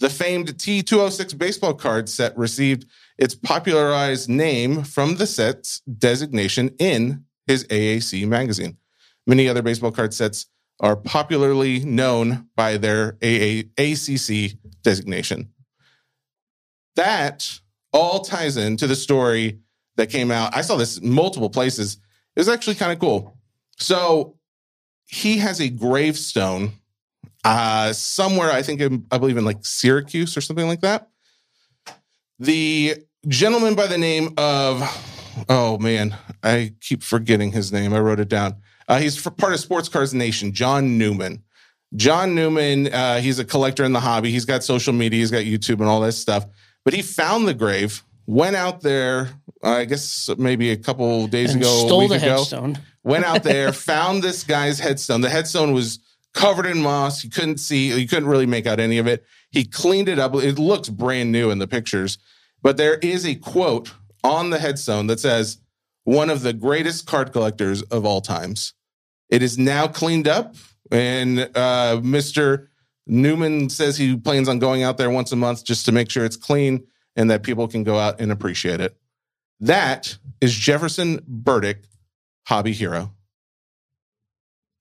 The 0.00 0.10
famed 0.10 0.48
T206 0.48 1.38
baseball 1.38 1.74
card 1.74 2.08
set 2.08 2.36
received 2.36 2.86
its 3.16 3.34
popularized 3.34 4.28
name 4.28 4.82
from 4.82 5.16
the 5.16 5.26
set's 5.26 5.80
designation 5.80 6.74
in 6.78 7.24
his 7.46 7.64
AAC 7.68 8.26
magazine. 8.26 8.76
Many 9.26 9.48
other 9.48 9.62
baseball 9.62 9.92
card 9.92 10.12
sets 10.12 10.46
are 10.80 10.96
popularly 10.96 11.80
known 11.80 12.48
by 12.56 12.76
their 12.76 13.16
AA 13.22 13.62
ACC 13.78 14.58
designation. 14.82 15.50
That 16.96 17.60
all 17.94 18.20
ties 18.20 18.58
into 18.58 18.86
the 18.86 18.96
story 18.96 19.60
that 19.96 20.10
came 20.10 20.30
out. 20.30 20.54
I 20.54 20.60
saw 20.60 20.76
this 20.76 21.00
multiple 21.00 21.48
places. 21.48 21.94
It 22.36 22.40
was 22.40 22.48
actually 22.48 22.74
kind 22.74 22.92
of 22.92 22.98
cool. 22.98 23.38
So 23.78 24.36
he 25.06 25.38
has 25.38 25.60
a 25.60 25.68
gravestone 25.70 26.72
uh, 27.44 27.92
somewhere, 27.92 28.50
I 28.50 28.62
think, 28.62 28.80
in, 28.80 29.06
I 29.10 29.18
believe 29.18 29.36
in 29.36 29.44
like 29.44 29.64
Syracuse 29.64 30.36
or 30.36 30.40
something 30.40 30.66
like 30.66 30.80
that. 30.80 31.08
The 32.38 32.96
gentleman 33.28 33.74
by 33.74 33.86
the 33.86 33.98
name 33.98 34.34
of, 34.36 34.82
oh 35.48 35.78
man, 35.78 36.16
I 36.42 36.74
keep 36.80 37.02
forgetting 37.02 37.52
his 37.52 37.72
name. 37.72 37.94
I 37.94 38.00
wrote 38.00 38.18
it 38.18 38.28
down. 38.28 38.56
Uh, 38.88 38.98
he's 38.98 39.20
part 39.22 39.52
of 39.52 39.60
Sports 39.60 39.88
Cars 39.88 40.12
Nation, 40.12 40.52
John 40.52 40.98
Newman. 40.98 41.42
John 41.94 42.34
Newman, 42.34 42.92
uh, 42.92 43.20
he's 43.20 43.38
a 43.38 43.44
collector 43.44 43.84
in 43.84 43.92
the 43.92 44.00
hobby. 44.00 44.32
He's 44.32 44.44
got 44.44 44.64
social 44.64 44.92
media, 44.92 45.20
he's 45.20 45.30
got 45.30 45.44
YouTube 45.44 45.78
and 45.78 45.84
all 45.84 46.00
that 46.00 46.12
stuff. 46.12 46.44
But 46.84 46.94
he 46.94 47.02
found 47.02 47.48
the 47.48 47.54
grave, 47.54 48.02
went 48.26 48.56
out 48.56 48.82
there, 48.82 49.30
I 49.62 49.84
guess 49.84 50.28
maybe 50.36 50.70
a 50.70 50.76
couple 50.76 51.26
days 51.26 51.52
and 51.54 51.62
ago, 51.62 51.70
a 51.70 51.86
stole 51.86 52.08
the 52.08 52.16
ago 52.16 52.36
headstone. 52.38 52.78
went 53.02 53.24
out 53.24 53.42
there, 53.42 53.72
found 53.92 54.22
this 54.22 54.44
guy's 54.44 54.78
headstone. 54.78 55.20
The 55.20 55.30
headstone 55.30 55.72
was 55.72 55.98
covered 56.34 56.66
in 56.66 56.82
moss. 56.82 57.24
You 57.24 57.30
couldn't 57.30 57.58
see, 57.58 57.98
you 57.98 58.08
couldn't 58.08 58.28
really 58.28 58.46
make 58.46 58.66
out 58.66 58.80
any 58.80 58.98
of 58.98 59.06
it. 59.06 59.24
He 59.50 59.64
cleaned 59.64 60.08
it 60.08 60.18
up. 60.18 60.34
It 60.34 60.58
looks 60.58 60.88
brand 60.88 61.32
new 61.32 61.50
in 61.50 61.58
the 61.58 61.68
pictures, 61.68 62.18
but 62.60 62.76
there 62.76 62.96
is 62.96 63.24
a 63.24 63.34
quote 63.36 63.92
on 64.22 64.50
the 64.50 64.58
headstone 64.58 65.06
that 65.06 65.20
says, 65.20 65.58
one 66.04 66.28
of 66.28 66.42
the 66.42 66.52
greatest 66.52 67.06
card 67.06 67.32
collectors 67.32 67.82
of 67.82 68.04
all 68.04 68.20
times. 68.20 68.74
It 69.30 69.42
is 69.42 69.58
now 69.58 69.86
cleaned 69.88 70.28
up, 70.28 70.54
and 70.90 71.40
uh, 71.40 72.00
Mr. 72.02 72.68
Newman 73.06 73.68
says 73.70 73.96
he 73.96 74.16
plans 74.16 74.48
on 74.48 74.58
going 74.58 74.82
out 74.82 74.96
there 74.96 75.10
once 75.10 75.32
a 75.32 75.36
month 75.36 75.64
just 75.64 75.86
to 75.86 75.92
make 75.92 76.10
sure 76.10 76.24
it's 76.24 76.36
clean 76.36 76.86
and 77.16 77.30
that 77.30 77.42
people 77.42 77.68
can 77.68 77.84
go 77.84 77.98
out 77.98 78.20
and 78.20 78.32
appreciate 78.32 78.80
it. 78.80 78.96
That 79.60 80.16
is 80.40 80.54
Jefferson 80.54 81.20
Burdick, 81.26 81.84
hobby 82.46 82.72
hero. 82.72 83.12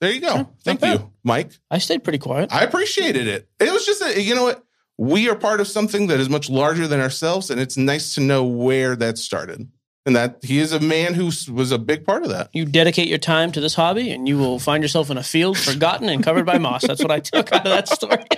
There 0.01 0.11
you 0.11 0.19
go. 0.21 0.36
Yeah, 0.36 0.43
Thank 0.63 0.82
not 0.82 0.88
bad. 0.88 0.99
you, 0.99 1.11
Mike. 1.24 1.51
I 1.71 1.78
stayed 1.78 2.03
pretty 2.03 2.17
quiet. 2.17 2.53
I 2.53 2.63
appreciated 2.63 3.28
it. 3.28 3.47
It 3.59 3.71
was 3.71 3.86
just, 3.86 4.01
a, 4.01 4.21
you 4.21 4.36
know 4.36 4.43
what? 4.43 4.63
We 4.97 5.30
are 5.30 5.36
part 5.36 5.61
of 5.61 5.67
something 5.67 6.07
that 6.07 6.19
is 6.19 6.30
much 6.30 6.49
larger 6.49 6.88
than 6.88 6.99
ourselves, 6.99 7.49
and 7.49 7.59
it's 7.59 7.78
nice 7.78 8.15
to 8.15 8.21
know 8.21 8.43
where 8.43 8.95
that 8.97 9.17
started. 9.17 9.69
And 10.05 10.15
that 10.17 10.39
he 10.43 10.59
is 10.59 10.73
a 10.73 10.79
man 10.81 11.13
who 11.13 11.25
was 11.51 11.71
a 11.71 11.77
big 11.77 12.05
part 12.05 12.23
of 12.23 12.29
that. 12.29 12.49
you 12.51 12.65
dedicate 12.65 13.07
your 13.07 13.17
time 13.19 13.51
to 13.53 13.61
this 13.61 13.75
hobby, 13.75 14.11
and 14.11 14.27
you 14.27 14.37
will 14.37 14.59
find 14.59 14.83
yourself 14.83 15.09
in 15.09 15.17
a 15.17 15.23
field 15.23 15.57
forgotten 15.57 16.09
and 16.09 16.21
covered 16.23 16.45
by 16.45 16.57
moss. 16.57 16.85
That's 16.85 17.01
what 17.01 17.11
I 17.11 17.19
took 17.21 17.53
out 17.53 17.65
of 17.65 17.71
that 17.71 17.87
story. 17.87 18.23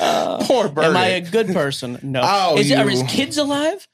Uh, 0.00 0.38
Poor 0.44 0.68
Birdie. 0.68 0.88
am 0.88 0.96
I 0.96 1.06
a 1.06 1.20
good 1.20 1.46
person? 1.48 1.98
No. 2.02 2.20
Oh, 2.22 2.58
Is, 2.58 2.70
Are 2.72 2.88
his 2.88 3.04
kids 3.04 3.38
alive? 3.38 3.86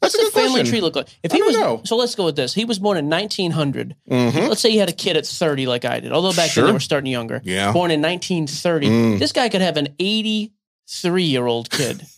That's 0.00 0.16
What's 0.16 0.26
the 0.26 0.30
family 0.30 0.50
question. 0.60 0.66
tree 0.66 0.80
look 0.80 0.94
like? 0.96 1.08
If 1.22 1.32
I 1.32 1.34
he 1.34 1.38
don't 1.40 1.48
was, 1.48 1.56
know. 1.56 1.80
so 1.84 1.96
let's 1.96 2.14
go 2.14 2.24
with 2.26 2.36
this. 2.36 2.54
He 2.54 2.64
was 2.64 2.78
born 2.78 2.96
in 2.96 3.10
1900. 3.10 3.96
Mhm. 4.08 4.48
Let's 4.48 4.60
say 4.60 4.70
he 4.70 4.78
had 4.78 4.88
a 4.88 4.92
kid 4.92 5.16
at 5.16 5.26
30, 5.26 5.66
like 5.66 5.84
I 5.84 5.98
did. 6.00 6.12
Although 6.12 6.32
back 6.32 6.52
then 6.54 6.66
they 6.66 6.72
were 6.72 6.78
starting 6.80 7.10
younger. 7.10 7.40
Yeah. 7.44 7.72
Born 7.72 7.90
in 7.90 8.00
1930. 8.00 8.86
Mm. 8.88 9.18
This 9.18 9.32
guy 9.32 9.48
could 9.48 9.60
have 9.62 9.76
an 9.76 9.88
83 9.98 11.24
year 11.24 11.46
old 11.46 11.68
kid. 11.70 12.06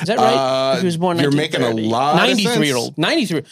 Is 0.00 0.08
that 0.08 0.18
right? 0.18 0.34
Uh, 0.34 0.76
he 0.80 0.84
was 0.84 0.96
born 0.96 1.18
you're 1.18 1.30
making 1.30 1.62
a 1.62 1.70
lot 1.70 2.16
93 2.16 2.66
year 2.66 2.76
old. 2.76 2.98
93. 2.98 3.42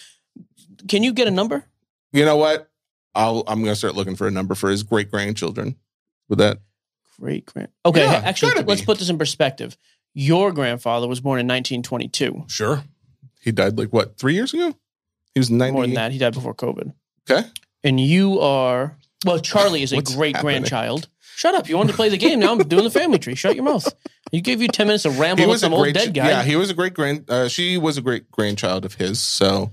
Can 0.88 1.02
you 1.02 1.12
get 1.12 1.26
a 1.28 1.30
number? 1.30 1.64
You 2.12 2.24
know 2.24 2.36
what? 2.36 2.70
I'll, 3.14 3.44
I'm 3.46 3.60
going 3.62 3.72
to 3.72 3.76
start 3.76 3.94
looking 3.94 4.14
for 4.16 4.26
a 4.26 4.30
number 4.30 4.54
for 4.54 4.70
his 4.70 4.82
great 4.82 5.10
grandchildren. 5.10 5.76
With 6.28 6.38
that, 6.40 6.58
Great 7.18 7.46
grand. 7.46 7.68
Okay, 7.84 8.02
Yeah, 8.02 8.20
actually, 8.24 8.62
let's 8.64 8.82
be. 8.82 8.86
put 8.86 8.98
this 8.98 9.08
in 9.08 9.16
perspective. 9.16 9.76
Your 10.12 10.52
grandfather 10.52 11.08
was 11.08 11.20
born 11.20 11.38
in 11.40 11.46
1922. 11.46 12.44
sure. 12.48 12.84
He 13.40 13.52
died 13.52 13.78
like 13.78 13.92
what, 13.92 14.18
three 14.18 14.34
years 14.34 14.52
ago? 14.52 14.74
He 15.32 15.40
was 15.40 15.50
90. 15.50 15.72
More 15.72 15.82
than 15.86 15.94
that, 15.94 16.12
he 16.12 16.18
died 16.18 16.34
before 16.34 16.54
COVID. 16.54 16.92
Okay. 17.30 17.48
And 17.84 18.00
you 18.00 18.40
are 18.40 18.96
well. 19.24 19.38
Charlie 19.38 19.82
is 19.82 19.92
a 19.92 20.02
great 20.02 20.36
happening? 20.36 20.62
grandchild. 20.62 21.08
Shut 21.36 21.54
up! 21.54 21.68
You 21.68 21.76
wanted 21.76 21.92
to 21.92 21.96
play 21.96 22.08
the 22.08 22.16
game. 22.16 22.40
Now 22.40 22.52
I'm 22.52 22.58
doing 22.58 22.84
the 22.84 22.90
family 22.90 23.18
tree. 23.18 23.34
Shut 23.34 23.54
your 23.54 23.64
mouth. 23.64 23.86
You 24.32 24.40
gave 24.40 24.62
you 24.62 24.68
ten 24.68 24.86
minutes 24.86 25.02
to 25.02 25.10
ramble 25.10 25.44
He 25.44 25.46
with 25.50 25.60
some 25.60 25.74
old 25.74 25.92
dead 25.92 26.14
guy. 26.14 26.30
yeah, 26.30 26.42
he 26.42 26.56
was 26.56 26.70
a 26.70 26.74
great 26.74 26.94
grand, 26.94 27.30
uh, 27.30 27.48
she 27.48 27.76
was 27.76 27.98
a 27.98 28.00
great 28.00 28.30
grandchild 28.30 28.86
of 28.86 28.94
his. 28.94 29.20
So 29.20 29.70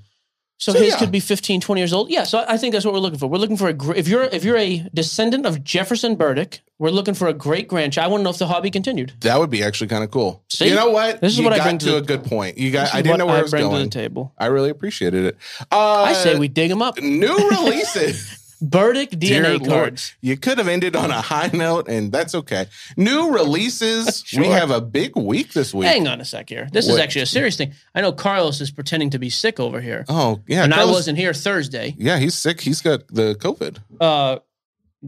so, 0.64 0.72
so, 0.72 0.80
his 0.80 0.94
yeah. 0.94 1.00
could 1.00 1.12
be 1.12 1.20
15, 1.20 1.60
20 1.60 1.82
years 1.82 1.92
old. 1.92 2.10
Yeah. 2.10 2.24
So 2.24 2.40
I 2.40 2.54
I 2.54 2.58
think 2.58 2.72
that's 2.72 2.86
what 2.86 2.94
we're 2.94 3.02
looking 3.02 3.20
for. 3.20 3.28
We're 3.28 3.38
looking 3.38 3.58
for 3.58 3.68
a 3.68 3.74
gr- 3.74 3.96
if 3.96 4.08
you're 4.08 4.24
if 4.24 4.46
you're 4.46 4.58
a 4.58 4.88
descendant 4.94 5.46
of 5.46 5.62
Jefferson 5.62 6.16
Burdick, 6.16 6.62
we're 6.80 6.90
looking 6.90 7.14
for 7.14 7.28
a 7.28 7.34
great 7.34 7.68
grandchild. 7.68 8.06
I 8.06 8.08
want 8.10 8.22
to 8.22 8.24
know 8.24 8.30
if 8.30 8.38
the 8.38 8.48
hobby 8.48 8.72
continued. 8.72 9.14
that 9.22 9.40
would 9.40 9.50
be 9.50 9.62
actually 9.62 9.88
kind 9.88 10.04
of 10.06 10.12
cool. 10.12 10.42
See? 10.50 10.70
you 10.70 10.76
know 10.76 10.90
what? 10.90 11.20
This 11.20 11.34
is 11.34 11.40
you 11.40 11.44
what 11.44 11.54
I 11.54 11.58
got 11.58 11.64
bring 11.66 11.78
to, 11.80 11.86
to 11.88 11.96
a 11.98 12.02
good 12.02 12.24
point. 12.24 12.58
You 12.58 12.72
got, 12.72 12.94
I 12.96 13.02
didn't 13.02 13.20
know 13.20 13.26
where 13.26 13.40
I 13.40 13.42
was 13.42 13.52
bring 13.52 13.64
to 13.64 13.70
going. 13.70 13.84
the 13.84 13.90
table. 13.90 14.34
I 14.38 14.46
really 14.46 14.70
appreciated 14.70 15.26
it. 15.26 15.38
Uh, 15.72 16.04
I 16.04 16.14
say 16.14 16.38
we 16.38 16.48
dig 16.48 16.70
them 16.70 16.82
up. 16.82 16.98
new 16.98 17.36
releases. 17.50 18.43
Burdick 18.70 19.10
Dear 19.20 19.44
DNA 19.44 19.60
Lord. 19.60 19.70
cards. 19.70 20.16
You 20.22 20.38
could 20.38 20.58
have 20.58 20.68
ended 20.70 20.96
on 20.96 21.12
a 21.12 21.20
high 21.22 21.50
note, 21.54 21.88
and 21.90 22.12
that's 22.12 22.34
okay. 22.34 22.68
New 22.96 23.32
releases. 23.32 24.24
We 24.38 24.48
have 24.48 24.72
a 24.72 24.80
big 24.82 25.16
week 25.16 25.54
this 25.54 25.74
week. 25.74 25.88
Hang 25.90 26.08
on 26.08 26.22
a 26.22 26.26
sec 26.26 26.50
here. 26.50 26.68
This 26.72 26.86
is 26.88 26.94
What? 26.94 27.02
actually 27.02 27.24
a 27.24 27.26
serious 27.28 27.58
thing. 27.58 27.74
I 27.94 28.02
know 28.02 28.12
Carlos 28.14 28.62
is 28.62 28.72
pretending 28.72 29.10
to 29.12 29.20
be 29.20 29.30
sick 29.30 29.60
over 29.60 29.82
here, 29.82 30.06
Oh 30.10 30.42
yeah, 30.48 30.64
and 30.64 30.74
I 30.74 30.78
Carlos- 30.78 30.94
wasn't 30.96 31.18
here 31.18 31.34
Thursday. 31.34 31.94
Yeah, 31.98 32.18
he's 32.20 32.36
sick. 32.36 32.62
He's 32.62 32.82
got 32.82 33.08
the 33.10 33.36
COVID. 33.36 33.78
Uh, 34.00 34.40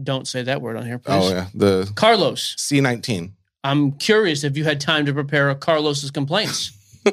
don't 0.00 0.28
say 0.28 0.42
that 0.42 0.60
word 0.60 0.76
on 0.76 0.84
here, 0.86 0.98
please. 0.98 1.24
Oh 1.24 1.30
yeah, 1.30 1.46
the 1.54 1.90
Carlos, 1.94 2.54
C 2.58 2.80
nineteen. 2.80 3.34
I'm 3.64 3.92
curious 3.92 4.44
if 4.44 4.56
you 4.56 4.64
had 4.64 4.80
time 4.80 5.06
to 5.06 5.12
prepare 5.14 5.52
Carlos's 5.54 6.10
complaints. 6.10 6.72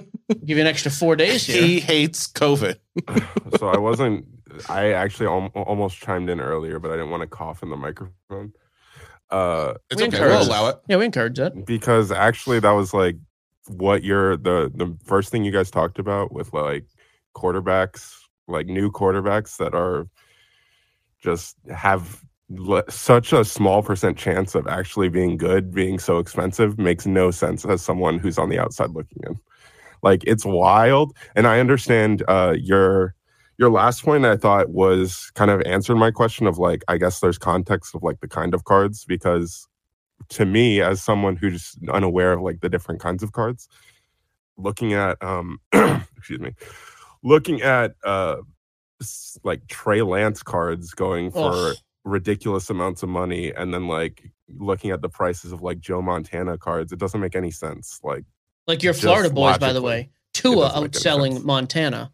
Give 0.46 0.58
you 0.58 0.62
an 0.62 0.68
extra 0.68 0.92
four 0.92 1.16
days 1.16 1.46
here. 1.46 1.62
He 1.62 1.80
hates 1.80 2.28
COVID. 2.28 2.76
so 3.60 3.68
I 3.70 3.78
wasn't. 3.78 4.26
I 4.70 4.92
actually 4.94 5.28
al- 5.28 5.52
almost 5.56 5.98
chimed 5.98 6.30
in 6.30 6.40
earlier, 6.40 6.80
but 6.80 6.92
I 6.92 6.96
didn't 6.96 7.10
want 7.12 7.22
to 7.22 7.28
cough 7.28 7.64
in 7.64 7.70
the 7.70 7.78
microphone. 7.78 8.54
Uh, 9.30 9.74
It's 9.90 10.02
We 10.02 10.08
okay. 10.08 10.16
encourage 10.18 10.32
We'll 10.32 10.42
it. 10.42 10.48
allow 10.48 10.68
it. 10.70 10.76
yeah, 10.88 10.98
we 10.98 11.06
encourage 11.06 11.38
that. 11.38 11.66
because 11.66 12.12
actually, 12.12 12.60
that 12.60 12.72
was 12.72 12.94
like 12.94 13.18
what 13.68 14.04
you're 14.04 14.36
the 14.38 14.72
the 14.76 14.96
first 15.06 15.32
thing 15.32 15.44
you 15.46 15.52
guys 15.52 15.72
talked 15.72 15.98
about 16.00 16.32
with 16.32 16.54
like 16.54 16.86
quarterbacks, 17.36 18.14
like 18.48 18.68
new 18.68 18.92
quarterbacks 18.92 19.58
that 19.58 19.74
are 19.74 20.08
just 21.22 21.56
have 21.74 22.22
le- 22.50 22.84
such 22.92 23.32
a 23.34 23.44
small 23.46 23.82
percent 23.82 24.18
chance 24.18 24.54
of 24.56 24.68
actually 24.68 25.10
being 25.10 25.38
good, 25.38 25.74
being 25.74 25.98
so 25.98 26.20
expensive 26.20 26.78
makes 26.78 27.06
no 27.06 27.32
sense 27.32 27.66
as 27.66 27.82
someone 27.82 28.20
who's 28.20 28.38
on 28.38 28.50
the 28.50 28.60
outside 28.60 28.90
looking 28.92 29.24
in. 29.26 29.40
Like 30.04 30.24
it's 30.28 30.46
wild, 30.46 31.16
and 31.36 31.48
I 31.48 31.60
understand 31.62 32.24
uh, 32.28 32.56
your 32.60 33.16
your 33.58 33.70
last 33.70 34.04
point. 34.04 34.26
I 34.26 34.38
thought 34.38 34.70
was 34.70 35.32
kind 35.36 35.52
of 35.52 35.62
answered 35.62 35.96
my 35.96 36.12
question 36.12 36.48
of 36.48 36.58
like 36.58 36.84
I 36.88 36.98
guess 36.98 37.20
there's 37.20 37.38
context 37.38 37.96
of 37.96 38.04
like 38.04 38.20
the 38.20 38.28
kind 38.28 38.54
of 38.54 38.64
cards 38.64 39.06
because 39.06 39.68
to 40.30 40.46
me 40.46 40.82
as 40.82 41.02
someone 41.02 41.36
who's 41.36 41.76
unaware 41.92 42.34
of 42.34 42.42
like 42.42 42.62
the 42.62 42.70
different 42.70 43.02
kinds 43.02 43.24
of 43.24 43.32
cards, 43.32 43.68
looking 44.58 44.94
at 44.94 45.22
um 45.24 45.60
excuse 46.18 46.40
me, 46.40 46.54
looking 47.24 47.62
at 47.62 47.96
uh 48.04 48.38
like 49.44 49.68
Trey 49.68 50.02
Lance 50.02 50.44
cards 50.44 50.92
going 50.92 51.32
for 51.32 51.52
Ugh. 51.52 51.76
ridiculous 52.04 52.70
amounts 52.70 53.04
of 53.04 53.10
money 53.10 53.52
and 53.52 53.74
then 53.74 53.88
like 53.88 54.32
looking 54.58 54.92
at 54.92 55.02
the 55.02 55.10
prices 55.10 55.52
of 55.52 55.62
like 55.62 55.80
Joe 55.80 56.02
Montana 56.02 56.58
cards, 56.58 56.92
it 56.92 57.00
doesn't 57.00 57.20
make 57.20 57.36
any 57.36 57.52
sense. 57.52 58.00
Like 58.04 58.24
Like 58.68 58.84
your 58.84 58.94
Florida 58.94 59.30
boys, 59.30 59.58
by 59.58 59.74
the 59.74 59.82
way. 59.82 60.10
Tua 60.34 60.70
doesn't 60.70 60.82
make 60.82 60.96
any 60.96 61.40
outselling. 61.40 61.44
Montana. 61.44 62.12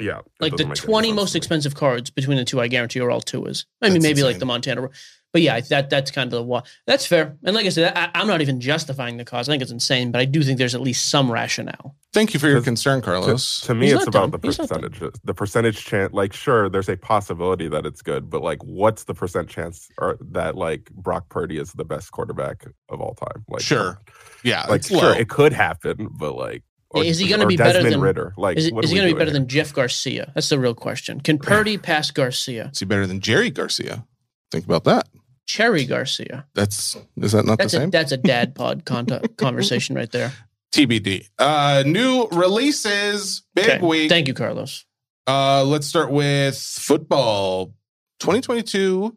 Yeah. 0.00 0.20
Like 0.40 0.52
the 0.52 0.64
doesn't 0.64 0.68
make 0.70 0.78
any 0.78 0.86
20 0.86 1.12
most 1.12 1.34
expensive 1.36 1.74
cards 1.74 2.10
between 2.10 2.36
the 2.38 2.44
two, 2.44 2.60
I 2.60 2.68
guarantee 2.68 3.00
are 3.00 3.10
all 3.10 3.20
Tuas. 3.22 3.64
I 3.82 3.86
mean, 3.86 3.94
That's 3.94 4.02
maybe 4.02 4.22
like 4.22 4.38
the 4.38 4.46
Montana. 4.46 4.88
But 5.32 5.42
yeah, 5.42 5.60
that 5.60 5.90
that's 5.90 6.10
kind 6.10 6.26
of 6.26 6.30
the 6.32 6.42
wa- 6.42 6.64
That's 6.88 7.06
fair. 7.06 7.36
And 7.44 7.54
like 7.54 7.64
I 7.64 7.68
said, 7.68 7.92
I, 7.96 8.10
I'm 8.16 8.26
not 8.26 8.40
even 8.40 8.60
justifying 8.60 9.16
the 9.16 9.24
cause. 9.24 9.48
I 9.48 9.52
think 9.52 9.62
it's 9.62 9.70
insane, 9.70 10.10
but 10.10 10.20
I 10.20 10.24
do 10.24 10.42
think 10.42 10.58
there's 10.58 10.74
at 10.74 10.80
least 10.80 11.08
some 11.08 11.30
rationale. 11.30 11.94
Thank 12.12 12.34
you 12.34 12.40
for 12.40 12.48
your 12.48 12.60
concern, 12.60 13.00
Carlos. 13.00 13.60
to 13.60 13.72
me, 13.76 13.86
He's 13.86 13.94
it's 13.94 14.08
about 14.08 14.32
dumb. 14.32 14.40
the 14.40 14.48
He's 14.48 14.58
not 14.58 14.68
dumb. 14.70 14.80
percentage. 14.90 15.20
The 15.22 15.32
percentage 15.34 15.84
chance, 15.84 16.12
like, 16.12 16.32
sure, 16.32 16.68
there's 16.68 16.88
a 16.88 16.96
possibility 16.96 17.68
that 17.68 17.86
it's 17.86 18.02
good, 18.02 18.28
but 18.28 18.42
like, 18.42 18.60
what's 18.64 19.04
the 19.04 19.14
percent 19.14 19.48
chance 19.48 19.88
or 19.98 20.18
that 20.32 20.56
like 20.56 20.90
Brock 20.90 21.28
Purdy 21.28 21.58
is 21.58 21.74
the 21.74 21.84
best 21.84 22.10
quarterback 22.10 22.66
of 22.88 23.00
all 23.00 23.14
time? 23.14 23.44
Like, 23.48 23.62
Sure. 23.62 24.00
yeah, 24.42 24.66
like 24.66 24.82
sure, 24.82 24.96
low. 25.00 25.12
it 25.12 25.28
could 25.28 25.52
happen, 25.52 26.08
but 26.10 26.34
like, 26.34 26.64
Yeah, 26.94 27.02
is 27.02 27.18
he 27.18 27.28
gonna 27.28 27.44
or 27.44 27.48
be 27.48 27.56
better 27.56 27.82
than- 27.88 28.00
Ridder? 28.00 28.34
Like, 28.36 28.56
Is, 28.58 28.66
it, 28.66 28.74
what 28.74 28.84
is 28.84 28.90
he 28.90 28.96
going 28.96 29.08
to 29.08 29.14
be 29.14 29.18
better 29.18 29.30
here? 29.30 29.38
than 29.38 29.48
Jeff 29.48 29.72
Garcia? 29.72 30.32
That's 30.34 30.48
the 30.48 30.58
real 30.58 30.74
question. 30.74 31.20
Can 31.20 31.38
Purdy 31.38 31.78
pass 31.78 32.10
Garcia? 32.10 32.70
Is 32.72 32.80
he 32.80 32.84
better 32.84 33.06
than 33.06 33.20
Jerry 33.20 33.50
Garcia? 33.50 34.06
Think 34.50 34.64
about 34.64 34.82
that. 34.84 35.08
Cherry 35.46 35.84
Garcia. 35.84 36.46
That's 36.54 36.96
is 37.16 37.32
that 37.32 37.44
not 37.44 37.58
That's 37.58 37.72
the 37.72 37.78
a 37.78 37.80
same? 37.82 37.90
that's 37.90 38.12
a 38.12 38.16
dad 38.16 38.54
pod 38.56 38.84
conta- 38.84 39.36
conversation 39.36 39.94
right 39.94 40.10
there. 40.10 40.32
TBD. 40.72 41.28
Uh, 41.38 41.82
new 41.86 42.26
releases. 42.32 43.42
Big 43.54 43.68
Okay. 43.68 43.78
week. 43.86 44.08
Thank 44.08 44.28
you, 44.28 44.34
Carlos. 44.34 44.84
Uh, 45.26 45.64
let's 45.64 45.86
start 45.86 46.10
with 46.10 46.56
football. 46.58 47.74
2022 48.20 49.16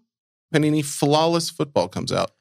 Panini 0.53 0.83
Flawless 0.85 1.49
Football 1.49 1.87
comes 1.87 2.11
out. 2.11 2.31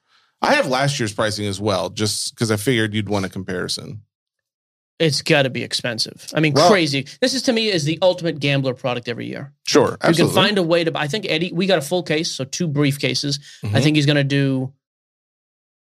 I 0.40 0.54
have 0.54 0.66
last 0.68 0.98
year's 0.98 1.12
pricing 1.12 1.46
as 1.46 1.60
well, 1.60 1.88
just 1.90 2.34
because 2.34 2.50
I 2.50 2.56
figured 2.56 2.94
you'd 2.94 3.08
want 3.08 3.24
a 3.24 3.28
comparison. 3.28 4.02
It's 5.02 5.20
got 5.20 5.42
to 5.42 5.50
be 5.50 5.62
expensive. 5.62 6.28
I 6.32 6.40
mean, 6.40 6.52
Well- 6.54 6.70
crazy. 6.70 7.06
This 7.20 7.34
is 7.34 7.42
to 7.42 7.52
me 7.52 7.68
is 7.68 7.84
the 7.84 7.98
ultimate 8.02 8.38
gambler 8.38 8.72
product 8.74 9.08
every 9.08 9.26
year. 9.26 9.52
Sure, 9.66 9.96
absolutely. 10.00 10.22
You 10.22 10.26
can 10.28 10.34
find 10.34 10.58
a 10.58 10.62
way 10.62 10.84
to. 10.84 10.92
I 10.94 11.08
think 11.08 11.26
Eddie. 11.28 11.50
We 11.52 11.66
got 11.66 11.78
a 11.78 11.82
full 11.82 12.02
case, 12.02 12.30
so 12.30 12.44
two 12.44 12.68
briefcases. 12.68 13.40
I 13.64 13.66
Mhm. 13.66 13.82
think 13.82 13.96
he's 13.96 14.06
going 14.06 14.16
to 14.16 14.24
do. 14.24 14.72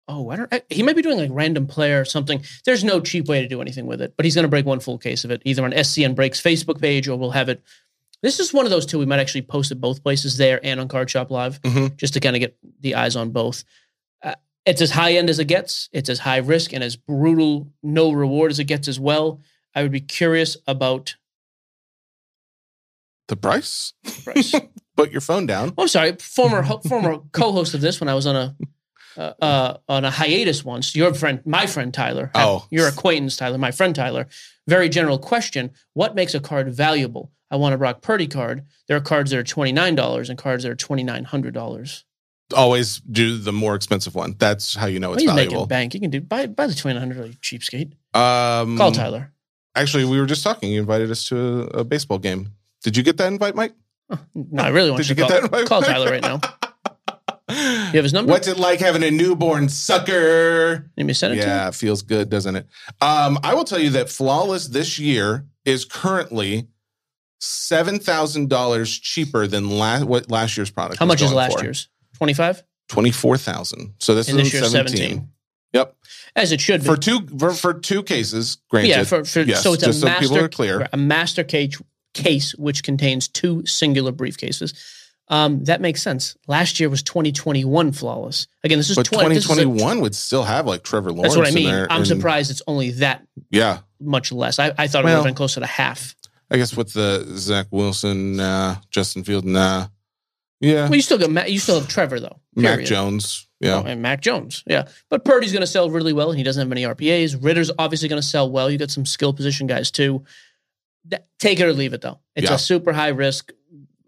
Oh, 0.07 0.29
I 0.29 0.35
don't. 0.35 0.53
I- 0.53 0.63
He 0.69 0.83
might 0.83 0.95
be 0.95 1.01
doing 1.01 1.17
like 1.17 1.29
random 1.31 1.67
player 1.67 2.01
or 2.01 2.05
something. 2.05 2.43
There's 2.65 2.83
no 2.83 2.99
cheap 2.99 3.27
way 3.27 3.41
to 3.41 3.47
do 3.47 3.61
anything 3.61 3.85
with 3.85 4.01
it, 4.01 4.13
but 4.17 4.25
he's 4.25 4.35
going 4.35 4.43
to 4.43 4.49
break 4.49 4.65
one 4.65 4.79
full 4.79 4.97
case 4.97 5.23
of 5.23 5.31
it, 5.31 5.41
either 5.45 5.63
on 5.63 5.71
SCN 5.73 6.13
Breaks 6.15 6.41
Facebook 6.41 6.81
page 6.81 7.07
or 7.07 7.15
we'll 7.17 7.31
have 7.31 7.49
it. 7.49 7.61
This 8.21 8.39
is 8.39 8.53
one 8.53 8.65
of 8.65 8.71
those 8.71 8.85
two. 8.85 8.99
We 8.99 9.05
might 9.05 9.19
actually 9.19 9.41
post 9.43 9.71
it 9.71 9.75
both 9.81 10.01
places 10.03 10.37
there 10.37 10.59
and 10.63 10.79
on 10.79 10.87
Card 10.87 11.09
Shop 11.09 11.29
Live, 11.29 11.61
Mhm. 11.61 11.95
just 11.97 12.13
to 12.13 12.19
kind 12.19 12.35
of 12.35 12.39
get 12.39 12.55
the 12.81 12.95
eyes 12.95 13.15
on 13.15 13.29
both. 13.31 13.63
It's 14.65 14.81
as 14.81 14.91
high 14.91 15.13
end 15.13 15.29
as 15.29 15.39
it 15.39 15.45
gets. 15.45 15.89
It's 15.91 16.09
as 16.09 16.19
high 16.19 16.37
risk 16.37 16.71
and 16.73 16.83
as 16.83 16.95
brutal, 16.95 17.67
no 17.81 18.11
reward 18.11 18.51
as 18.51 18.59
it 18.59 18.65
gets 18.65 18.87
as 18.87 18.99
well. 18.99 19.41
I 19.75 19.81
would 19.81 19.91
be 19.91 19.99
curious 20.01 20.55
about 20.67 21.15
the 23.27 23.35
price. 23.35 23.93
the 24.03 24.21
price. 24.23 24.55
Put 24.95 25.11
your 25.11 25.21
phone 25.21 25.47
down. 25.47 25.73
Oh, 25.77 25.83
I'm 25.83 25.87
sorry, 25.87 26.13
former 26.19 26.63
former 26.87 27.19
co-host 27.31 27.73
of 27.73 27.81
this 27.81 27.99
when 27.99 28.07
I 28.07 28.13
was 28.13 28.27
on 28.27 28.35
a 28.35 28.55
uh, 29.17 29.33
uh, 29.41 29.77
on 29.89 30.05
a 30.05 30.11
hiatus 30.11 30.63
once. 30.63 30.95
Your 30.95 31.13
friend, 31.13 31.41
my 31.45 31.65
friend 31.65 31.93
Tyler. 31.93 32.31
Oh. 32.35 32.67
your 32.69 32.87
acquaintance 32.87 33.35
Tyler, 33.35 33.57
my 33.57 33.71
friend 33.71 33.95
Tyler. 33.95 34.27
Very 34.67 34.89
general 34.89 35.17
question: 35.17 35.71
What 35.93 36.15
makes 36.15 36.33
a 36.33 36.39
card 36.39 36.71
valuable? 36.73 37.31
I 37.49 37.55
want 37.55 37.75
a 37.75 37.77
Brock 37.77 38.01
Purdy 38.01 38.27
card. 38.27 38.65
There 38.87 38.97
are 38.97 39.01
cards 39.01 39.31
that 39.31 39.39
are 39.39 39.43
twenty 39.43 39.71
nine 39.71 39.95
dollars 39.95 40.29
and 40.29 40.37
cards 40.37 40.63
that 40.63 40.71
are 40.71 40.75
twenty 40.75 41.03
nine 41.03 41.23
hundred 41.25 41.53
dollars. 41.53 42.05
Always 42.53 42.99
do 42.99 43.37
the 43.37 43.51
more 43.53 43.75
expensive 43.75 44.15
one. 44.15 44.35
That's 44.37 44.75
how 44.75 44.85
you 44.87 44.99
know 44.99 45.13
it's 45.13 45.21
He's 45.23 45.31
valuable. 45.31 45.55
making 45.61 45.67
bank. 45.67 45.93
You 45.93 45.99
can 45.99 46.09
do 46.09 46.21
buy 46.21 46.47
buy 46.47 46.67
the 46.67 46.73
twenty 46.75 46.95
nine 46.99 47.01
hundred 47.09 47.21
dollars 47.21 47.35
cheapskate. 47.37 47.93
Um, 48.15 48.77
Call 48.77 48.91
Tyler. 48.91 49.31
Actually, 49.75 50.05
we 50.05 50.19
were 50.19 50.25
just 50.25 50.43
talking. 50.43 50.71
You 50.71 50.79
invited 50.79 51.09
us 51.11 51.27
to 51.29 51.37
a, 51.73 51.79
a 51.79 51.83
baseball 51.83 52.19
game. 52.19 52.49
Did 52.83 52.95
you 52.95 53.03
get 53.03 53.17
that 53.17 53.27
invite, 53.31 53.55
Mike? 53.55 53.73
No, 54.35 54.61
I 54.63 54.67
really 54.69 54.91
want 54.91 55.01
Did 55.01 55.09
you 55.09 55.15
to 55.15 55.21
get 55.21 55.29
call, 55.29 55.41
that 55.41 55.43
invite? 55.45 55.65
call 55.65 55.81
Tyler 55.81 56.09
right 56.11 56.21
now. 56.21 56.39
You 57.49 57.57
have 57.97 58.03
his 58.05 58.13
number? 58.13 58.31
What's 58.31 58.47
it 58.47 58.57
like 58.57 58.79
having 58.79 59.03
a 59.03 59.11
newborn 59.11 59.69
sucker? 59.69 60.89
Let 60.97 61.05
me 61.05 61.13
send 61.13 61.33
it 61.33 61.41
to 61.41 61.47
Yeah, 61.47 61.67
it 61.67 61.75
feels 61.75 62.01
good, 62.01 62.29
doesn't 62.29 62.55
it? 62.55 62.67
Um, 63.01 63.37
I 63.43 63.53
will 63.53 63.65
tell 63.65 63.79
you 63.79 63.91
that 63.91 64.09
Flawless 64.09 64.67
this 64.69 64.97
year 64.97 65.45
is 65.65 65.85
currently 65.85 66.67
seven 67.39 67.99
thousand 67.99 68.49
dollars 68.49 68.97
cheaper 68.97 69.45
than 69.45 69.69
last 69.69 70.05
what 70.05 70.31
last 70.31 70.55
year's 70.57 70.71
product. 70.71 70.99
How 70.99 71.05
much 71.05 71.21
is 71.21 71.33
last 71.33 71.57
for. 71.59 71.63
year's? 71.63 71.89
25? 72.23 72.63
Twenty 72.89 73.11
four 73.11 73.37
thousand. 73.37 73.93
So 73.99 74.15
this 74.15 74.29
And 74.29 74.39
is 74.39 74.51
this 74.51 74.71
17. 74.71 74.97
17. 74.97 75.29
Yep. 75.73 75.95
As 76.35 76.51
it 76.51 76.61
should 76.61 76.81
be. 76.81 76.85
For 76.85 76.95
two 76.97 77.27
for, 77.37 77.51
for 77.53 77.73
two 77.73 78.03
cases, 78.03 78.57
granted. 78.69 78.89
yeah, 78.89 79.03
for, 79.03 79.23
for 79.25 79.41
yes, 79.41 79.61
so 79.63 79.73
it's 79.73 79.83
a 79.83 79.87
just 79.87 79.99
so 80.01 80.05
master 80.07 80.21
people 80.27 80.37
are 80.37 80.49
clear. 80.49 80.87
a 80.93 80.97
master 80.97 81.43
case 81.43 81.81
case 82.13 82.53
which 82.55 82.83
contains 82.83 83.27
two 83.27 83.65
singular 83.65 84.11
briefcases. 84.11 84.73
Um, 85.29 85.63
that 85.63 85.81
makes 85.81 86.01
sense. 86.03 86.35
Last 86.47 86.79
year 86.79 86.89
was 86.89 87.01
2021 87.03 87.91
flawless. 87.93 88.47
Again, 88.63 88.77
this 88.77 88.89
is 88.89 88.95
But 88.95 89.05
20, 89.07 89.21
twenty 89.23 89.35
this 89.35 89.49
is 89.49 89.57
a- 89.97 89.99
would 89.99 90.13
still 90.15 90.43
have 90.43 90.67
like 90.67 90.83
Trevor 90.83 91.11
Lawrence. 91.11 91.33
That's 91.33 91.37
what 91.37 91.47
I 91.47 91.51
mean. 91.55 91.65
There, 91.71 91.87
I'm 91.91 91.99
and- 91.99 92.07
surprised 92.07 92.51
it's 92.51 92.61
only 92.67 92.91
that 92.91 93.25
Yeah. 93.49 93.79
much 93.99 94.31
less. 94.31 94.59
I, 94.59 94.73
I 94.77 94.87
thought 94.87 94.99
it 94.99 95.03
would 95.05 95.09
Well- 95.11 95.15
have 95.15 95.25
been 95.25 95.33
closer 95.35 95.59
to 95.61 95.65
half. 95.65 96.15
I 96.51 96.57
guess 96.57 96.75
with 96.77 96.93
the 96.93 97.25
Zach 97.37 97.67
Wilson, 97.71 98.35
nah, 98.35 98.75
Justin 98.91 99.23
Field, 99.23 99.43
nah. 99.45 99.87
Yeah. 100.63 100.83
Well, 100.83 100.95
you 100.95 101.01
still 101.01 101.17
got 101.17 101.51
you 101.51 101.59
still 101.59 101.79
have 101.79 101.89
Trevor 101.89 102.19
though. 102.19 102.39
Mac. 102.55 102.85
Jones. 102.85 103.47
Yeah. 103.59 103.81
Oh, 103.81 103.83
and 103.85 104.01
Mac 104.01 104.21
Jones. 104.21 104.63
Yeah. 104.65 104.87
But 105.09 105.23
Purdy's 105.25 105.51
going 105.51 105.61
to 105.61 105.67
sell 105.67 105.89
really 105.89 106.13
well, 106.13 106.29
and 106.29 106.37
he 106.37 106.43
doesn't 106.43 106.59
have 106.61 106.69
many 106.69 106.83
RPAs. 106.83 107.37
Ridder's 107.43 107.71
obviously 107.77 108.07
going 108.09 108.21
to 108.21 108.27
sell 108.27 108.49
well. 108.49 108.69
You 108.71 108.77
got 108.77 108.91
some 108.91 109.05
skill 109.05 109.33
position 109.33 109.67
guys 109.67 109.91
too. 109.91 110.23
That- 111.09 111.27
take 111.39 111.59
it 111.59 111.65
or 111.65 111.73
leave 111.73 111.93
it, 111.93 112.01
though. 112.01 112.19
It's 112.35 112.49
Yeah. 112.49 112.55
a 112.55 112.59
super 112.59 112.93
high 112.93 113.09
risk, 113.09 113.51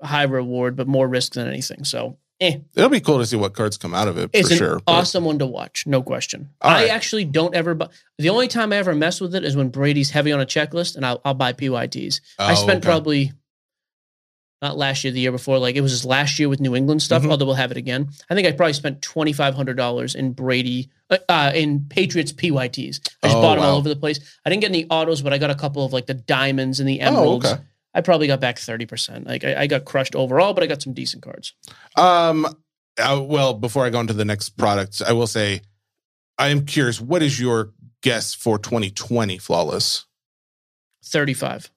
high 0.01 0.23
reward, 0.23 0.75
but 0.75 0.87
more 0.87 1.07
risk 1.07 1.33
than 1.33 1.47
anything. 1.47 1.83
So, 1.83 2.17
eh. 2.39 2.59
It'll 2.75 2.89
be 2.89 2.99
cool 3.01 3.19
to 3.19 3.25
see 3.25 3.35
what 3.37 3.53
cards 3.53 3.77
come 3.77 3.93
out 3.93 4.07
of 4.07 4.17
it 4.17 4.29
It's 4.33 4.47
for 4.49 4.53
an 4.53 4.57
sure. 4.57 4.79
but- 4.85 4.91
awesome 4.93 5.25
one 5.25 5.39
to 5.39 5.45
watch, 5.45 5.83
no 5.87 6.01
question. 6.01 6.49
All 6.61 6.71
I 6.71 6.83
right. 6.83 6.89
actually 6.89 7.25
don't 7.25 7.53
ever. 7.55 7.75
Bu- 7.75 7.87
the 8.17 8.29
only 8.29 8.47
time 8.47 8.71
I 8.73 8.77
ever 8.77 8.95
mess 8.95 9.19
with 9.21 9.35
it 9.35 9.43
is 9.43 9.55
when 9.57 9.69
Brady's 9.69 10.09
heavy 10.11 10.31
on 10.31 10.39
a 10.41 10.45
checklist, 10.45 10.95
and 10.95 11.05
I'll, 11.05 11.19
I'll 11.25 11.33
buy 11.33 11.51
PYTs. 11.53 12.21
I 12.39 12.53
Oh, 12.53 12.55
spent 12.55 12.77
okay. 12.77 12.85
probably 12.85 13.31
not 14.61 14.77
last 14.77 15.03
year, 15.03 15.11
the 15.13 15.19
year 15.19 15.31
before. 15.31 15.59
Like 15.59 15.75
it 15.75 15.81
was 15.81 15.91
just 15.91 16.05
last 16.05 16.39
year 16.39 16.49
with 16.49 16.59
New 16.59 16.75
England 16.75 17.01
stuff. 17.01 17.23
Mhm. 17.23 17.31
Although 17.31 17.45
we'll 17.45 17.55
have 17.55 17.71
it 17.71 17.77
again. 17.77 18.09
I 18.29 18.35
think 18.35 18.47
I 18.47 18.51
probably 18.51 18.73
spent 18.73 19.01
twenty 19.01 19.33
five 19.33 19.53
hundred 19.55 19.75
dollars 19.77 20.15
in 20.15 20.31
Brady 20.33 20.89
uh, 21.09 21.17
uh, 21.29 21.51
in 21.53 21.85
Patriots 21.89 22.31
PYTs. 22.31 22.99
I 23.23 23.27
just 23.27 23.37
Oh, 23.37 23.41
bought 23.41 23.55
them 23.55 23.65
all 23.65 23.77
over 23.77 23.89
the 23.89 23.95
place. 23.95 24.19
I 24.45 24.49
didn't 24.49 24.61
get 24.61 24.71
any 24.71 24.85
autos, 24.89 25.21
but 25.21 25.33
I 25.33 25.37
got 25.37 25.49
a 25.51 25.55
couple 25.55 25.85
of 25.85 25.93
like 25.93 26.05
the 26.07 26.13
diamonds 26.13 26.79
and 26.79 26.87
the 26.89 27.01
Oh, 27.01 27.05
emeralds. 27.05 27.45
okay. 27.51 27.61
I 27.93 28.01
probably 28.01 28.27
got 28.27 28.39
back 28.41 28.57
thirty 28.59 28.85
percent. 28.85 29.27
Like 29.27 29.43
I, 29.43 29.61
I 29.63 29.67
got 29.67 29.85
crushed 29.85 30.15
overall, 30.15 30.53
but 30.53 30.63
I 30.63 30.67
got 30.67 30.81
some 30.81 30.93
decent 30.93 31.21
cards. 31.23 31.53
Um, 31.95 32.45
uh, 32.97 33.21
well, 33.23 33.53
before 33.53 33.85
I 33.85 33.89
go 33.89 33.99
into 33.99 34.13
the 34.13 34.25
next 34.25 34.49
product, 34.57 35.01
I 35.05 35.13
will 35.13 35.27
say 35.27 35.61
I 36.37 36.47
am 36.49 36.65
curious. 36.65 36.99
What 36.99 37.21
is 37.21 37.39
your 37.39 37.71
guess 38.01 38.33
for 38.33 38.57
2020 38.59 39.37
flawless? 39.37 40.05
Thirty 41.03 41.33
five. 41.33 41.69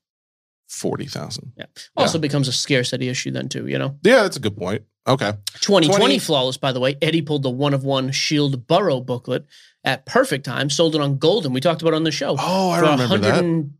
Forty 0.68 1.06
thousand. 1.06 1.52
Yeah. 1.56 1.66
Also 1.96 2.18
becomes 2.18 2.46
a 2.46 2.52
scarcity 2.52 3.08
issue 3.08 3.30
then 3.30 3.48
too. 3.48 3.66
You 3.66 3.78
know. 3.78 3.98
Yeah, 4.02 4.22
that's 4.22 4.36
a 4.36 4.40
good 4.40 4.56
point. 4.56 4.82
Okay. 5.06 5.32
2020 5.60 5.86
20 5.96 6.18
flawless, 6.18 6.58
by 6.58 6.72
the 6.72 6.80
way. 6.80 6.96
Eddie 7.00 7.22
pulled 7.22 7.42
the 7.42 7.50
one 7.50 7.72
of 7.72 7.82
one 7.82 8.12
Shield 8.12 8.66
Burrow 8.66 9.00
booklet 9.00 9.46
at 9.82 10.04
perfect 10.04 10.44
time, 10.44 10.68
sold 10.68 10.94
it 10.94 11.00
on 11.00 11.18
Goldin. 11.18 11.52
We 11.52 11.60
talked 11.60 11.80
about 11.80 11.94
it 11.94 11.96
on 11.96 12.04
the 12.04 12.10
show. 12.12 12.36
Oh, 12.38 12.70
I 12.70 12.80
remember 12.80 13.16
that. 13.18 13.42
and- 13.42 13.72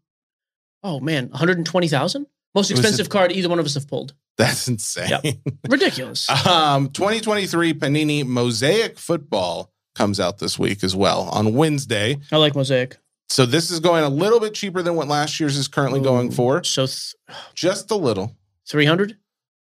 oh, 0.83 1.01
man, 1.01 1.29
120,000? 1.29 2.27
Most 2.55 2.71
expensive 2.71 3.07
a- 3.09 3.11
card 3.11 3.33
either 3.33 3.49
one 3.51 3.59
of 3.59 3.67
us 3.67 3.75
have 3.75 3.87
pulled. 3.87 4.15
That's 4.39 4.69
insane. 4.69 5.21
Ridiculous. 5.69 6.31
Um, 6.47 6.89
2023 6.91 7.75
Panini 7.75 8.25
Mosaic 8.25 8.99
Football 8.99 9.71
comes 9.95 10.19
out 10.21 10.39
this 10.39 10.59
week 10.59 10.83
as 10.83 10.97
well 10.97 11.23
on 11.31 11.53
Wednesday. 11.55 12.17
I 12.33 12.37
like 12.39 12.55
Mosaic. 12.55 12.97
So 13.29 13.45
this 13.47 13.71
is 13.71 13.81
going 13.81 14.05
a 14.05 14.09
little 14.09 14.41
bit 14.41 14.55
cheaper 14.55 14.83
than 14.83 14.95
what 14.95 15.09
last 15.09 15.39
year's 15.39 15.57
is 15.57 15.69
currently 15.69 16.01
going 16.01 16.31
for. 16.31 16.65
So 16.65 16.87
Just 17.55 17.91
a 17.91 17.95
little. 17.97 18.35
300? 18.69 19.17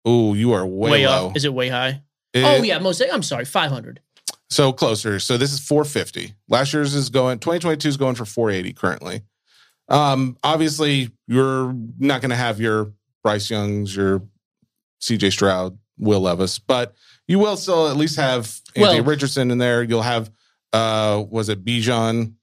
Ooh, 0.08 0.34
you 0.34 0.52
are 0.52 0.66
way, 0.66 1.06
low. 1.06 1.28
up. 1.28 1.36
Is 1.36 1.44
it 1.44 1.52
way 1.52 1.68
high? 1.68 2.02
It- 2.32 2.44
oh, 2.44 2.62
yeah, 2.62 2.78
Mosaic. 2.78 3.12
I'm 3.12 3.22
sorry, 3.22 3.44
500. 3.44 4.00
So 4.48 4.72
closer. 4.72 5.20
So 5.20 5.36
this 5.36 5.52
is 5.52 5.60
450. 5.60 6.34
Last 6.48 6.72
year's 6.72 6.94
is 6.94 7.08
going 7.08 7.38
2022 7.38 7.88
is 7.88 7.96
going 7.96 8.14
for 8.16 8.24
480 8.24 8.72
currently. 8.72 9.22
Um, 9.88 10.36
obviously, 10.42 11.10
you're 11.26 11.74
not 11.98 12.20
going 12.20 12.30
to 12.30 12.36
have 12.36 12.60
your 12.60 12.92
Bryce 13.22 13.50
Youngs, 13.50 13.94
your 13.94 14.22
CJ 15.02 15.32
Stroud, 15.32 15.78
Will 15.98 16.20
Levis, 16.20 16.58
but 16.58 16.94
you 17.28 17.38
will 17.38 17.56
still 17.56 17.88
at 17.88 17.96
least 17.96 18.16
have 18.16 18.60
Anthony 18.74 19.00
Well- 19.00 19.04
Richardson 19.04 19.50
in 19.50 19.58
there. 19.58 19.82
You'll 19.82 20.02
have 20.02 20.30
uh 20.72 21.24
was 21.28 21.48
it 21.48 21.64
Bijan 21.64 22.34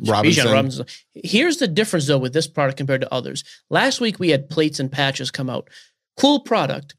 Robinson? 0.00 0.52
Robinson. 0.52 0.86
Here's 1.14 1.58
the 1.58 1.68
difference, 1.68 2.06
though, 2.06 2.18
with 2.18 2.32
this 2.32 2.46
product 2.46 2.76
compared 2.76 3.00
to 3.00 3.12
others. 3.12 3.44
Last 3.70 4.00
week, 4.00 4.18
we 4.18 4.30
had 4.30 4.48
plates 4.48 4.80
and 4.80 4.90
patches 4.90 5.30
come 5.30 5.50
out. 5.50 5.68
Cool 6.16 6.40
product, 6.40 6.94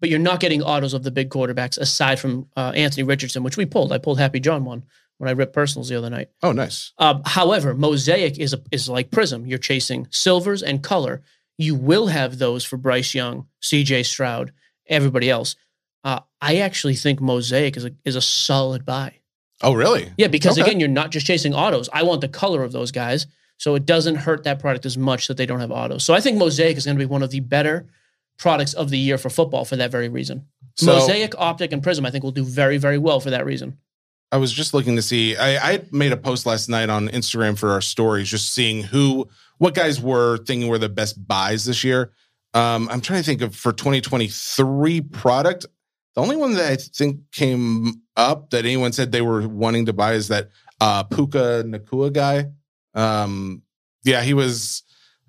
but 0.00 0.10
you're 0.10 0.18
not 0.18 0.40
getting 0.40 0.62
autos 0.62 0.94
of 0.94 1.02
the 1.02 1.10
big 1.10 1.30
quarterbacks 1.30 1.78
aside 1.78 2.18
from 2.18 2.48
uh, 2.56 2.72
Anthony 2.74 3.02
Richardson, 3.02 3.42
which 3.42 3.56
we 3.56 3.66
pulled. 3.66 3.92
I 3.92 3.98
pulled 3.98 4.18
Happy 4.18 4.40
John 4.40 4.64
one 4.64 4.84
when 5.18 5.28
I 5.28 5.32
ripped 5.32 5.52
personals 5.52 5.88
the 5.88 5.96
other 5.96 6.10
night. 6.10 6.28
Oh, 6.42 6.52
nice. 6.52 6.92
Um, 6.98 7.22
however, 7.24 7.74
mosaic 7.74 8.38
is 8.38 8.52
a, 8.52 8.62
is 8.70 8.88
like 8.88 9.10
prism. 9.10 9.46
You're 9.46 9.58
chasing 9.58 10.08
silvers 10.10 10.62
and 10.62 10.82
color. 10.82 11.22
You 11.56 11.74
will 11.74 12.08
have 12.08 12.38
those 12.38 12.64
for 12.64 12.76
Bryce 12.76 13.14
Young, 13.14 13.46
C.J. 13.60 14.02
Stroud, 14.02 14.52
everybody 14.86 15.30
else. 15.30 15.56
Uh, 16.02 16.20
I 16.40 16.56
actually 16.56 16.96
think 16.96 17.20
mosaic 17.20 17.76
is 17.76 17.84
a 17.84 17.92
is 18.04 18.16
a 18.16 18.20
solid 18.20 18.84
buy. 18.84 19.20
Oh, 19.64 19.74
really? 19.74 20.10
Yeah, 20.16 20.28
because 20.28 20.58
Okay. 20.58 20.68
again, 20.68 20.80
you're 20.80 20.88
not 20.88 21.10
just 21.10 21.26
chasing 21.26 21.54
autos. 21.54 21.88
I 21.92 22.02
want 22.02 22.20
the 22.20 22.28
color 22.28 22.62
of 22.62 22.72
those 22.72 22.90
guys, 22.92 23.26
so 23.56 23.74
it 23.74 23.86
doesn't 23.86 24.16
hurt 24.16 24.44
that 24.44 24.58
product 24.58 24.84
as 24.86 24.96
much 24.98 25.26
that 25.28 25.36
they 25.36 25.46
don't 25.46 25.60
have 25.60 25.70
autos. 25.72 26.04
So 26.04 26.14
I 26.14 26.20
think 26.20 26.38
mosaic 26.38 26.76
is 26.76 26.84
going 26.84 26.96
to 26.96 27.02
be 27.02 27.06
one 27.06 27.22
of 27.22 27.30
the 27.30 27.40
better 27.40 27.86
products 28.38 28.74
of 28.74 28.90
the 28.90 28.98
year 28.98 29.16
for 29.18 29.30
football 29.30 29.64
for 29.64 29.76
that 29.76 29.90
very 29.90 30.08
reason. 30.08 30.46
So 30.76 30.86
mosaic, 30.86 31.34
optic, 31.38 31.72
and 31.72 31.82
prism, 31.82 32.04
I 32.04 32.10
think 32.10 32.24
will 32.24 32.32
do 32.32 32.44
very 32.44 32.78
very 32.78 32.98
well 32.98 33.20
for 33.20 33.30
that 33.30 33.46
reason. 33.46 33.78
I 34.32 34.36
was 34.38 34.52
just 34.52 34.74
looking 34.74 34.96
to 34.96 35.02
see. 35.02 35.36
I, 35.36 35.74
I 35.74 35.82
made 35.92 36.10
a 36.10 36.16
post 36.16 36.44
last 36.44 36.68
night 36.68 36.90
on 36.90 37.08
Instagram 37.08 37.56
for 37.56 37.70
our 37.70 37.80
stories, 37.80 38.28
just 38.28 38.52
seeing 38.52 38.82
who, 38.82 39.28
what 39.58 39.74
guys 39.74 40.00
were 40.00 40.38
thinking 40.38 40.68
were 40.68 40.78
the 40.78 40.88
best 40.88 41.24
buys 41.28 41.64
this 41.64 41.84
year. 41.84 42.10
Um, 42.52 42.88
I'm 42.90 43.00
trying 43.00 43.20
to 43.20 43.26
think 43.26 43.42
of 43.42 43.54
for 43.54 43.72
2023 43.72 45.00
product. 45.02 45.66
The 46.14 46.20
only 46.22 46.36
one 46.36 46.54
that 46.54 46.70
I 46.72 46.76
think 46.76 47.20
came 47.32 48.02
up 48.16 48.50
that 48.50 48.64
anyone 48.64 48.92
said 48.92 49.10
they 49.10 49.22
were 49.22 49.48
wanting 49.48 49.86
to 49.86 49.92
buy 49.92 50.12
is 50.14 50.28
that 50.28 50.50
uh, 50.80 51.02
Puka 51.04 51.64
Nacua 51.66 52.12
guy. 52.12 52.46
Um, 52.94 53.62
yeah, 54.04 54.22
he 54.22 54.34
was. 54.34 54.82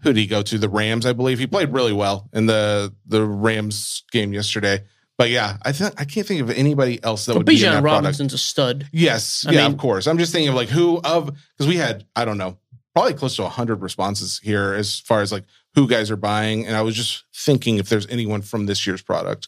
Who 0.03 0.13
did 0.13 0.19
he 0.19 0.27
go 0.27 0.43
to? 0.43 0.57
The 0.59 0.69
Rams, 0.69 1.05
I 1.05 1.13
believe. 1.13 1.39
He 1.39 1.47
played 1.47 1.69
really 1.73 1.93
well 1.93 2.29
in 2.33 2.45
the 2.45 2.93
the 3.07 3.25
Rams 3.25 4.03
game 4.11 4.33
yesterday. 4.33 4.83
But 5.17 5.29
yeah, 5.29 5.57
I 5.63 5.71
think 5.71 5.99
I 5.99 6.05
can't 6.05 6.27
think 6.27 6.41
of 6.41 6.49
anybody 6.51 7.01
else 7.03 7.25
that 7.25 7.33
But 7.33 7.39
would 7.39 7.45
be 7.47 7.55
in 7.55 7.61
that 7.61 7.81
product. 7.81 8.03
Robinson's 8.03 8.33
a 8.33 8.37
stud. 8.37 8.87
Yes, 8.91 9.45
I 9.47 9.53
yeah, 9.53 9.63
mean- 9.63 9.71
of 9.71 9.77
course. 9.79 10.05
I'm 10.07 10.17
just 10.17 10.31
thinking 10.31 10.49
of 10.49 10.55
like 10.55 10.69
who 10.69 10.99
of 11.03 11.27
because 11.57 11.67
we 11.67 11.77
had 11.77 12.05
I 12.15 12.25
don't 12.25 12.37
know 12.37 12.57
probably 12.93 13.13
close 13.13 13.35
to 13.37 13.47
hundred 13.47 13.81
responses 13.81 14.39
here 14.43 14.73
as 14.73 14.99
far 14.99 15.21
as 15.21 15.31
like 15.31 15.45
who 15.73 15.87
guys 15.87 16.11
are 16.11 16.17
buying, 16.17 16.67
and 16.67 16.75
I 16.75 16.81
was 16.81 16.95
just 16.95 17.23
thinking 17.33 17.77
if 17.77 17.89
there's 17.89 18.07
anyone 18.07 18.41
from 18.41 18.65
this 18.67 18.85
year's 18.85 19.01
product 19.01 19.47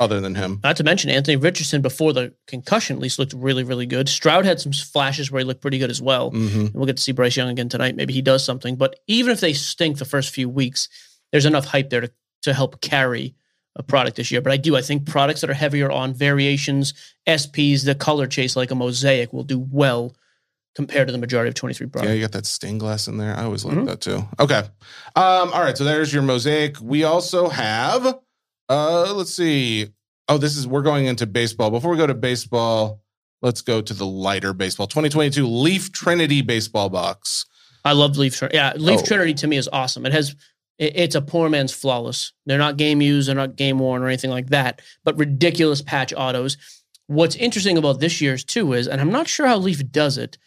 other 0.00 0.20
than 0.20 0.34
him. 0.34 0.58
Not 0.64 0.76
to 0.76 0.84
mention 0.84 1.10
Anthony 1.10 1.36
Richardson 1.36 1.80
before 1.82 2.12
the 2.12 2.34
concussion 2.46 2.96
at 2.96 3.02
least 3.02 3.18
looked 3.18 3.32
really, 3.34 3.62
really 3.64 3.86
good. 3.86 4.08
Stroud 4.08 4.44
had 4.44 4.60
some 4.60 4.72
flashes 4.72 5.30
where 5.30 5.40
he 5.40 5.44
looked 5.44 5.60
pretty 5.62 5.78
good 5.78 5.90
as 5.90 6.00
well. 6.02 6.30
hmm 6.30 6.66
we'll 6.74 6.86
get 6.86 6.96
to 6.96 7.02
see 7.02 7.12
Bryce 7.12 7.36
Young 7.36 7.48
again 7.50 7.68
tonight. 7.68 7.94
Maybe 7.96 8.12
he 8.12 8.22
does 8.22 8.44
something. 8.44 8.76
But 8.76 8.98
even 9.06 9.32
if 9.32 9.40
they 9.40 9.52
stink 9.52 9.98
the 9.98 10.04
first 10.04 10.30
few 10.34 10.48
weeks, 10.48 10.88
there's 11.30 11.46
enough 11.46 11.66
hype 11.66 11.90
there 11.90 12.00
to, 12.02 12.10
to 12.42 12.52
help 12.54 12.80
carry 12.80 13.34
a 13.76 13.82
product 13.82 14.16
this 14.16 14.30
year. 14.30 14.40
But 14.42 14.52
I 14.52 14.56
do. 14.58 14.76
I 14.76 14.82
think 14.82 15.06
products 15.06 15.40
that 15.42 15.48
are 15.50 15.54
heavier 15.54 15.90
on 15.90 16.12
variations, 16.14 16.92
SPs, 17.26 17.84
the 17.84 17.94
color 17.94 18.26
chase 18.26 18.54
like 18.56 18.70
a 18.70 18.74
mosaic 18.74 19.32
will 19.32 19.44
do 19.44 19.58
well 19.58 20.14
compared 20.74 21.06
to 21.08 21.12
the 21.12 21.18
majority 21.18 21.48
of 21.48 21.54
23 21.54 21.86
products. 21.88 22.08
Yeah, 22.08 22.14
you 22.14 22.20
got 22.22 22.32
that 22.32 22.46
stained 22.46 22.80
glass 22.80 23.06
in 23.08 23.18
there. 23.18 23.36
I 23.36 23.44
always 23.44 23.64
like 23.64 23.76
Mhm. 23.76 23.86
that 23.86 24.00
too. 24.00 24.26
Okay, 24.40 24.58
um, 25.16 25.52
all 25.52 25.60
right. 25.62 25.76
So 25.76 25.84
there's 25.84 26.12
your 26.12 26.22
mosaic. 26.22 26.80
We 26.80 27.04
also 27.04 27.48
have. 27.50 28.18
Uh, 28.68 29.12
let's 29.14 29.34
see. 29.34 29.88
Oh, 30.28 30.38
this 30.38 30.56
is 30.56 30.66
we're 30.66 30.82
going 30.82 31.06
into 31.06 31.26
baseball. 31.26 31.70
Before 31.70 31.90
we 31.90 31.96
go 31.96 32.06
to 32.06 32.14
baseball, 32.14 33.02
let's 33.42 33.60
go 33.60 33.80
to 33.80 33.92
the 33.94 34.06
lighter 34.06 34.52
baseball. 34.52 34.86
2022 34.86 35.46
Leaf 35.46 35.92
Trinity 35.92 36.42
baseball 36.42 36.88
box. 36.88 37.44
I 37.84 37.92
love 37.92 38.16
Leaf 38.16 38.36
Trinity. 38.36 38.56
Yeah, 38.56 38.72
Leaf 38.76 39.00
Oh. 39.00 39.04
Trinity 39.04 39.34
to 39.34 39.46
me 39.46 39.56
is 39.56 39.68
awesome. 39.72 40.06
It 40.06 40.12
has 40.12 40.34
it- 40.78 40.92
it's 40.96 41.14
a 41.14 41.20
poor 41.20 41.48
man's 41.50 41.72
flawless. 41.72 42.32
They're 42.46 42.56
not 42.58 42.76
game 42.76 43.02
used, 43.02 43.28
they're 43.28 43.34
not 43.36 43.56
game 43.56 43.78
worn 43.78 44.02
or 44.02 44.08
anything 44.08 44.30
like 44.30 44.48
that, 44.50 44.80
but 45.04 45.18
ridiculous 45.18 45.82
patch 45.82 46.12
autos. 46.16 46.56
What's 47.08 47.36
interesting 47.36 47.76
about 47.76 48.00
this 48.00 48.20
year's 48.20 48.42
too 48.42 48.72
is, 48.72 48.88
and 48.88 49.00
I'm 49.00 49.12
not 49.12 49.28
sure 49.28 49.46
how 49.46 49.58
Leaf 49.58 49.82
does 49.92 50.16
it, 50.16 50.38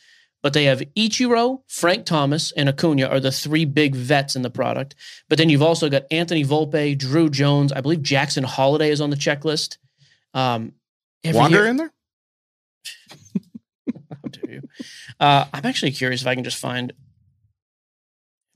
but 0.45 0.53
they 0.53 0.65
have 0.65 0.79
Ichiro, 0.95 1.63
Frank 1.67 2.05
Thomas, 2.05 2.51
and 2.51 2.69
Acuna 2.69 3.07
are 3.07 3.19
the 3.19 3.31
three 3.31 3.65
big 3.65 3.95
vets 3.95 4.35
in 4.35 4.43
the 4.43 4.49
product. 4.51 4.93
But 5.27 5.39
then 5.39 5.49
you've 5.49 5.63
also 5.63 5.89
got 5.89 6.03
Anthony 6.11 6.45
Volpe, 6.45 6.95
Drew 6.95 7.31
Jones. 7.31 7.71
I 7.71 7.81
believe 7.81 8.03
Jackson 8.03 8.43
Holliday 8.43 8.91
is 8.91 9.01
on 9.01 9.09
the 9.09 9.15
checklist. 9.15 9.79
Um, 10.35 10.73
Wander 11.25 11.57
year- 11.57 11.65
in 11.65 11.77
there? 11.77 11.91
How 14.11 14.29
dare 14.29 14.51
you? 14.53 14.61
Uh, 15.19 15.45
I'm 15.51 15.65
actually 15.65 15.93
curious 15.93 16.21
if 16.21 16.27
I 16.27 16.35
can 16.35 16.43
just 16.43 16.57
find. 16.57 16.93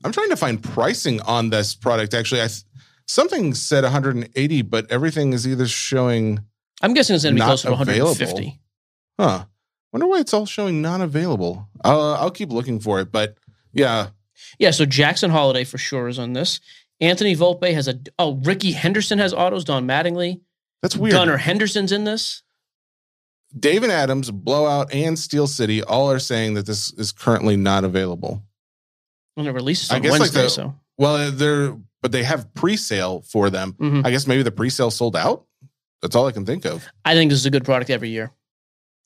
I'm 0.04 0.12
trying 0.12 0.30
to 0.30 0.36
find 0.36 0.62
pricing 0.62 1.20
on 1.22 1.50
this 1.50 1.74
product. 1.74 2.14
Actually, 2.14 2.42
I 2.42 2.46
th- 2.46 2.62
something 3.08 3.52
said 3.52 3.82
180, 3.82 4.62
but 4.62 4.88
everything 4.92 5.32
is 5.32 5.44
either 5.44 5.66
showing. 5.66 6.38
I'm 6.82 6.94
guessing 6.94 7.16
it's 7.16 7.24
going 7.24 7.34
to 7.34 7.36
be 7.36 7.40
Not 7.40 7.46
closer 7.48 7.70
to 7.70 7.74
available. 7.74 8.14
150. 8.14 8.60
Huh. 9.18 9.46
Wonder 9.92 10.06
why 10.06 10.20
it's 10.20 10.32
all 10.32 10.46
showing 10.46 10.80
not 10.82 11.00
available. 11.00 11.68
I'll, 11.84 12.00
I'll 12.14 12.30
keep 12.30 12.50
looking 12.52 12.78
for 12.80 13.00
it, 13.00 13.10
but 13.10 13.36
yeah, 13.72 14.08
Yeah, 14.58 14.70
so 14.70 14.84
Jackson 14.86 15.30
Holliday 15.30 15.64
for 15.64 15.78
sure 15.78 16.08
is 16.08 16.18
on 16.18 16.32
this. 16.32 16.60
Anthony 17.00 17.34
Volpe 17.34 17.72
has 17.74 17.88
a. 17.88 17.98
Oh, 18.18 18.34
Rickey 18.44 18.72
Henderson 18.72 19.18
has 19.18 19.32
autos. 19.32 19.64
Don 19.64 19.86
Mattingly. 19.86 20.40
that's 20.82 20.96
weird. 20.96 21.12
Gunnar 21.12 21.38
Henderson's 21.38 21.92
in 21.92 22.04
this. 22.04 22.42
David 23.58 23.90
Adams, 23.90 24.30
Blowout, 24.30 24.92
and 24.94 25.18
Steel 25.18 25.46
City 25.48 25.82
all 25.82 26.10
are 26.12 26.18
saying 26.20 26.54
that 26.54 26.66
this 26.66 26.92
is 26.92 27.10
currently 27.10 27.56
not 27.56 27.82
available. 27.84 28.42
And 29.36 29.46
it 29.48 29.52
releases 29.52 29.90
I 29.90 29.96
on 29.96 30.02
guess, 30.02 30.12
like, 30.12 30.20
Wednesday. 30.20 30.42
the- 30.42 30.48
so 30.50 30.74
Well, 30.98 31.32
they're 31.32 31.76
but 32.02 32.12
they 32.12 32.22
have 32.22 32.52
pre-sale 32.54 33.22
for 33.30 33.50
them. 33.50 33.74
Mhm. 33.74 34.06
I 34.06 34.10
guess 34.10 34.26
maybe 34.26 34.42
the 34.42 34.50
pre-sale 34.52 34.90
sold 34.90 35.16
out. 35.16 35.44
That's 36.00 36.16
all 36.16 36.26
I 36.26 36.32
can 36.32 36.46
think 36.46 36.64
of. 36.64 36.86
I 37.04 37.14
think 37.14 37.30
this 37.30 37.38
is 37.40 37.44
a 37.46 37.50
good 37.50 37.64
product 37.64 37.90
every 37.90 38.08
year. 38.08 38.30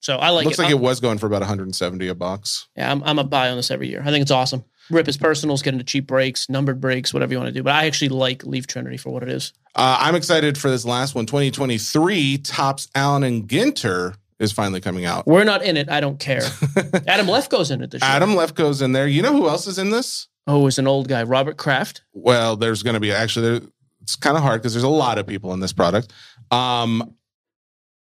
So 0.05 0.17
I 0.17 0.29
like 0.29 0.45
Looks 0.45 0.59
it. 0.59 0.63
like 0.65 0.69
I'm- 0.69 0.77
it 0.77 0.83
was 0.83 1.01
going 1.01 1.17
for 1.17 1.25
about 1.25 1.41
170 1.41 2.09
a 2.09 2.15
box. 2.15 2.69
Yeah, 2.77 2.93
I'm, 2.93 3.03
I'm 3.05 3.19
a 3.19 3.25
buy 3.25 3.49
on 3.49 3.57
this 3.57 3.71
every 3.71 3.89
year. 3.89 4.03
I 4.05 4.11
think 4.11 4.21
it's 4.21 4.31
awesome. 4.31 4.63
Rip 4.91 5.07
his 5.07 5.17
personals, 5.17 5.63
get 5.63 5.73
into 5.73 5.83
cheap 5.83 6.07
breaks, 6.07 6.51
numbered 6.51 6.79
breaks, 6.79 7.15
whatever 7.15 7.33
you 7.33 7.39
want 7.39 7.49
to 7.49 7.55
do. 7.55 7.63
But 7.63 7.73
I 7.73 7.87
actually 7.87 8.11
like 8.11 8.45
Leaf 8.45 8.67
Trinity 8.67 8.99
for 8.99 9.09
what 9.09 9.23
it 9.23 9.31
is. 9.31 9.55
Uh, 9.75 9.97
I'm 9.99 10.15
excited 10.15 10.59
for 10.59 10.69
this 10.69 10.85
last 10.85 11.15
one. 11.15 11.25
2023 11.25 12.37
Topps 12.37 12.87
Allen 12.95 13.23
and 13.23 13.49
Ginter 13.49 14.17
is 14.39 14.53
finally 14.53 14.83
coming 14.83 15.07
out. 15.07 15.27
We're 15.27 15.43
not 15.45 15.63
in 15.65 15.79
it. 15.79 15.89
I 15.89 16.01
don't 16.01 16.21
care. 16.21 16.43
Adam 17.07 17.27
Lefkoe's 17.27 17.71
in 17.71 17.81
it 17.81 17.91
this 17.91 18.03
year. 18.03 18.11
Adam 18.11 18.33
Lefkoe's 18.33 18.83
in 18.83 18.93
there. 18.93 19.07
You 19.09 19.23
know 19.23 19.33
who 19.33 19.49
else 19.49 19.67
is 19.67 19.79
in 19.79 19.89
this? 19.89 20.29
Oh, 20.47 20.67
is 20.67 20.79
an 20.79 20.87
old 20.87 21.09
guy, 21.09 21.23
Robert 21.23 21.57
Kraft. 21.57 22.03
Well, 22.13 22.57
there's 22.57 22.83
going 22.83 22.93
to 22.93 23.01
be 23.01 23.11
actually 23.11 23.59
there, 23.61 23.69
it's 24.03 24.17
kind 24.17 24.37
of 24.37 24.43
hard 24.43 24.61
because 24.61 24.75
there's 24.75 24.85
a 24.85 24.89
lot 24.89 25.17
of 25.17 25.27
people 25.27 25.55
in 25.55 25.61
this 25.61 25.73
product. 25.73 26.13
Um, 26.51 27.15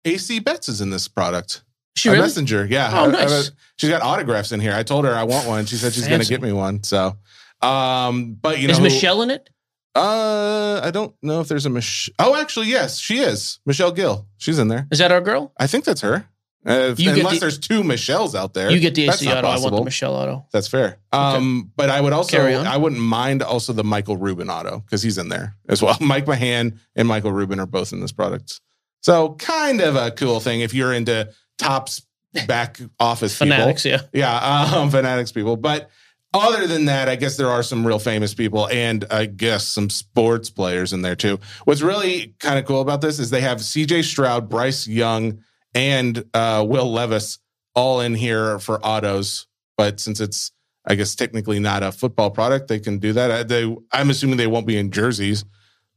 AC 0.05 0.37
Betts 0.37 0.69
is 0.69 0.81
in 0.81 0.91
this 0.91 1.07
product. 1.07 1.63
She 1.99 2.09
a 2.09 2.13
really? 2.13 2.23
messenger, 2.23 2.65
yeah. 2.65 2.89
Oh, 2.93 3.11
I- 3.11 3.25
I- 3.25 3.43
she's 3.77 3.89
got 3.89 4.01
autographs 4.01 4.51
in 4.51 4.59
here. 4.59 4.73
I 4.73 4.83
told 4.83 5.05
her 5.05 5.13
I 5.13 5.23
want 5.23 5.47
one. 5.47 5.65
She 5.65 5.75
said 5.75 5.93
she's 5.93 6.07
going 6.07 6.21
to 6.21 6.27
get 6.27 6.41
me 6.41 6.51
one. 6.51 6.83
So, 6.83 7.17
um, 7.61 8.33
but 8.41 8.59
you 8.59 8.67
know, 8.67 8.73
is 8.73 8.79
Michelle 8.79 9.21
in 9.21 9.31
it? 9.31 9.49
Uh, 9.95 10.79
I 10.83 10.91
don't 10.91 11.13
know 11.21 11.41
if 11.41 11.47
there's 11.47 11.65
a 11.65 11.69
Michelle. 11.69 12.13
Oh, 12.19 12.35
actually, 12.39 12.67
yes, 12.67 12.99
she 12.99 13.19
is. 13.19 13.59
Michelle 13.65 13.91
Gill. 13.91 14.27
She's 14.37 14.59
in 14.59 14.67
there. 14.67 14.87
Is 14.91 14.99
that 14.99 15.11
our 15.11 15.19
girl? 15.21 15.51
I 15.57 15.67
think 15.67 15.83
that's 15.83 16.01
her. 16.01 16.25
Uh, 16.67 16.93
if- 16.97 16.99
unless 16.99 17.33
the- 17.35 17.39
there's 17.39 17.57
two 17.57 17.81
Michelles 17.83 18.35
out 18.35 18.53
there, 18.53 18.69
You 18.69 18.79
get 18.79 18.93
the 18.93 19.07
AC 19.09 19.27
auto. 19.31 19.47
I 19.47 19.59
want 19.59 19.75
the. 19.75 19.83
Michelle 19.83 20.13
auto. 20.13 20.45
That's 20.51 20.67
fair. 20.67 20.97
Um, 21.11 21.71
but 21.75 21.89
I 21.89 21.99
would 22.01 22.13
also. 22.13 22.37
I 22.45 22.77
wouldn't 22.77 23.01
mind 23.01 23.41
also 23.41 23.73
the 23.73 23.83
Michael 23.83 24.17
Rubin 24.17 24.49
auto 24.49 24.79
because 24.79 25.01
he's 25.01 25.17
in 25.17 25.29
there 25.29 25.55
as 25.67 25.81
well. 25.81 25.97
Mike 26.01 26.27
Mahan 26.27 26.79
and 26.95 27.07
Michael 27.07 27.31
Rubin 27.31 27.59
are 27.59 27.65
both 27.65 27.91
in 27.93 28.01
this 28.01 28.11
product. 28.11 28.61
So 29.01 29.35
kind 29.35 29.79
of 29.81 29.95
a 29.95 30.11
cool 30.11 30.39
thing 30.41 30.59
if 30.59 30.73
you're 30.73 30.93
into 30.93 31.29
Topps 31.59 32.01
back 32.47 32.79
office 32.99 33.37
people. 33.37 33.55
Fanatics, 33.55 33.85
yeah. 33.85 34.01
Yeah, 34.13 34.71
um, 34.75 34.89
fanatics 34.89 35.31
people. 35.31 35.55
But 35.55 35.89
other 36.33 36.67
than 36.67 36.85
that, 36.85 37.09
I 37.09 37.15
guess 37.15 37.37
there 37.37 37.49
are 37.49 37.63
some 37.63 37.85
real 37.85 37.99
famous 37.99 38.33
people 38.33 38.67
and 38.69 39.05
I 39.09 39.25
guess 39.25 39.65
some 39.65 39.89
sports 39.89 40.49
players 40.49 40.93
in 40.93 41.01
there 41.01 41.15
too. 41.15 41.39
What's 41.65 41.81
really 41.81 42.35
kind 42.39 42.59
of 42.59 42.65
cool 42.65 42.81
about 42.81 43.01
this 43.01 43.19
is 43.19 43.29
they 43.29 43.41
have 43.41 43.59
CJ 43.59 44.03
Stroud, 44.03 44.49
Bryce 44.49 44.87
Young, 44.87 45.43
and 45.73 46.23
uh, 46.33 46.65
Will 46.67 46.91
Levis 46.91 47.39
all 47.75 48.01
in 48.01 48.13
here 48.13 48.59
for 48.59 48.83
autos. 48.85 49.47
But 49.75 49.99
since 49.99 50.19
it's, 50.19 50.51
I 50.85 50.95
guess, 50.95 51.15
technically 51.15 51.59
not 51.59 51.83
a 51.83 51.91
football 51.91 52.29
product, 52.31 52.67
they 52.67 52.79
can 52.79 52.99
do 52.99 53.13
that. 53.13 53.31
I, 53.31 53.43
they, 53.43 53.75
I'm 53.91 54.09
assuming 54.09 54.37
they 54.37 54.47
won't 54.47 54.67
be 54.67 54.77
in 54.77 54.91
jerseys. 54.91 55.45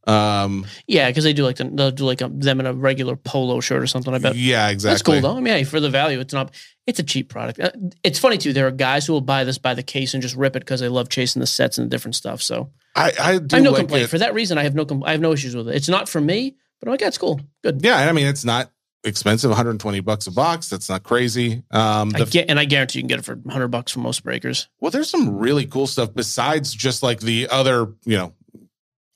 Um, 0.07 0.67
Yeah, 0.87 1.09
because 1.09 1.25
they 1.25 1.33
do 1.33 1.45
like 1.45 1.57
the, 1.57 1.65
they'll 1.65 1.91
do 1.91 2.05
like 2.05 2.21
a, 2.21 2.29
them 2.29 2.61
in 2.61 2.67
a 2.67 2.73
regular 2.73 3.17
polo 3.17 3.61
shirt 3.61 3.83
or 3.83 3.87
something. 3.87 4.13
I 4.13 4.19
bet 4.19 4.35
yeah, 4.35 4.69
exactly. 4.69 4.93
that's 4.93 5.03
cool 5.03 5.21
though. 5.21 5.37
I 5.37 5.41
mean, 5.41 5.55
hey, 5.55 5.65
for 5.65 5.81
the 5.81 5.91
value, 5.91 6.21
it's 6.21 6.35
not. 6.35 6.55
It's 6.87 6.99
a 6.99 7.05
cheap 7.05 7.29
product. 7.29 7.61
Uh, 7.61 7.71
It's 8.03 8.19
funny 8.19 8.39
too. 8.39 8.53
There 8.53 8.67
are 8.67 8.73
guys 8.73 9.07
who 9.07 9.13
will 9.13 9.21
buy 9.21 9.45
this 9.45 9.59
by 9.59 9.75
the 9.75 9.85
case 9.85 10.15
and 10.15 10.23
just 10.23 10.35
rip 10.35 10.57
it 10.57 10.61
because 10.61 10.81
they 10.81 10.89
love 10.89 11.09
chasing 11.09 11.39
the 11.41 11.47
sets 11.47 11.79
and 11.79 11.87
the 11.87 11.91
different 11.91 12.17
stuff. 12.17 12.43
So 12.43 12.71
I, 12.97 13.13
I 13.21 13.39
do 13.39 13.55
I 13.55 13.59
have 13.59 13.65
no 13.65 13.71
like 13.71 13.79
complaint 13.81 14.05
it. 14.05 14.09
for 14.09 14.19
that 14.19 14.35
reason. 14.35 14.59
I 14.59 14.65
have 14.65 14.75
no 14.75 14.85
com- 14.85 15.05
I 15.05 15.13
have 15.13 15.21
no 15.21 15.33
issues 15.33 15.55
with 15.55 15.69
it. 15.69 15.77
It's 15.77 15.89
not 15.89 16.09
for 16.09 16.21
me, 16.21 16.57
but 16.81 16.89
I'm 16.89 16.93
like, 16.93 17.01
yeah, 17.01 17.11
cool, 17.11 17.41
good. 17.63 17.81
Yeah, 17.85 17.97
I 17.97 18.11
mean, 18.11 18.27
it's 18.27 18.45
not 18.45 18.73
expensive 19.05 19.51
120 19.51 20.01
bucks 20.01 20.27
a 20.27 20.33
box. 20.33 20.69
That's 20.69 20.89
not 20.89 21.03
crazy. 21.03 21.63
Um, 21.71 22.13
I 22.15 22.25
get, 22.25 22.49
and 22.49 22.59
I 22.59 22.65
guarantee 22.65 22.99
you 22.99 23.03
can 23.03 23.09
get 23.09 23.19
it 23.19 23.25
for 23.25 23.35
100 23.35 23.69
bucks 23.69 23.93
from 23.93 24.03
most 24.03 24.23
breakers. 24.23 24.69
Well, 24.81 24.91
there's 24.91 25.11
some 25.11 25.39
really 25.39 25.67
cool 25.67 25.87
stuff 25.87 26.15
besides 26.15 26.73
just 26.75 27.03
like 27.03 27.21
the 27.21 27.49
other, 27.49 27.93
you 28.05 28.17
know, 28.17 28.35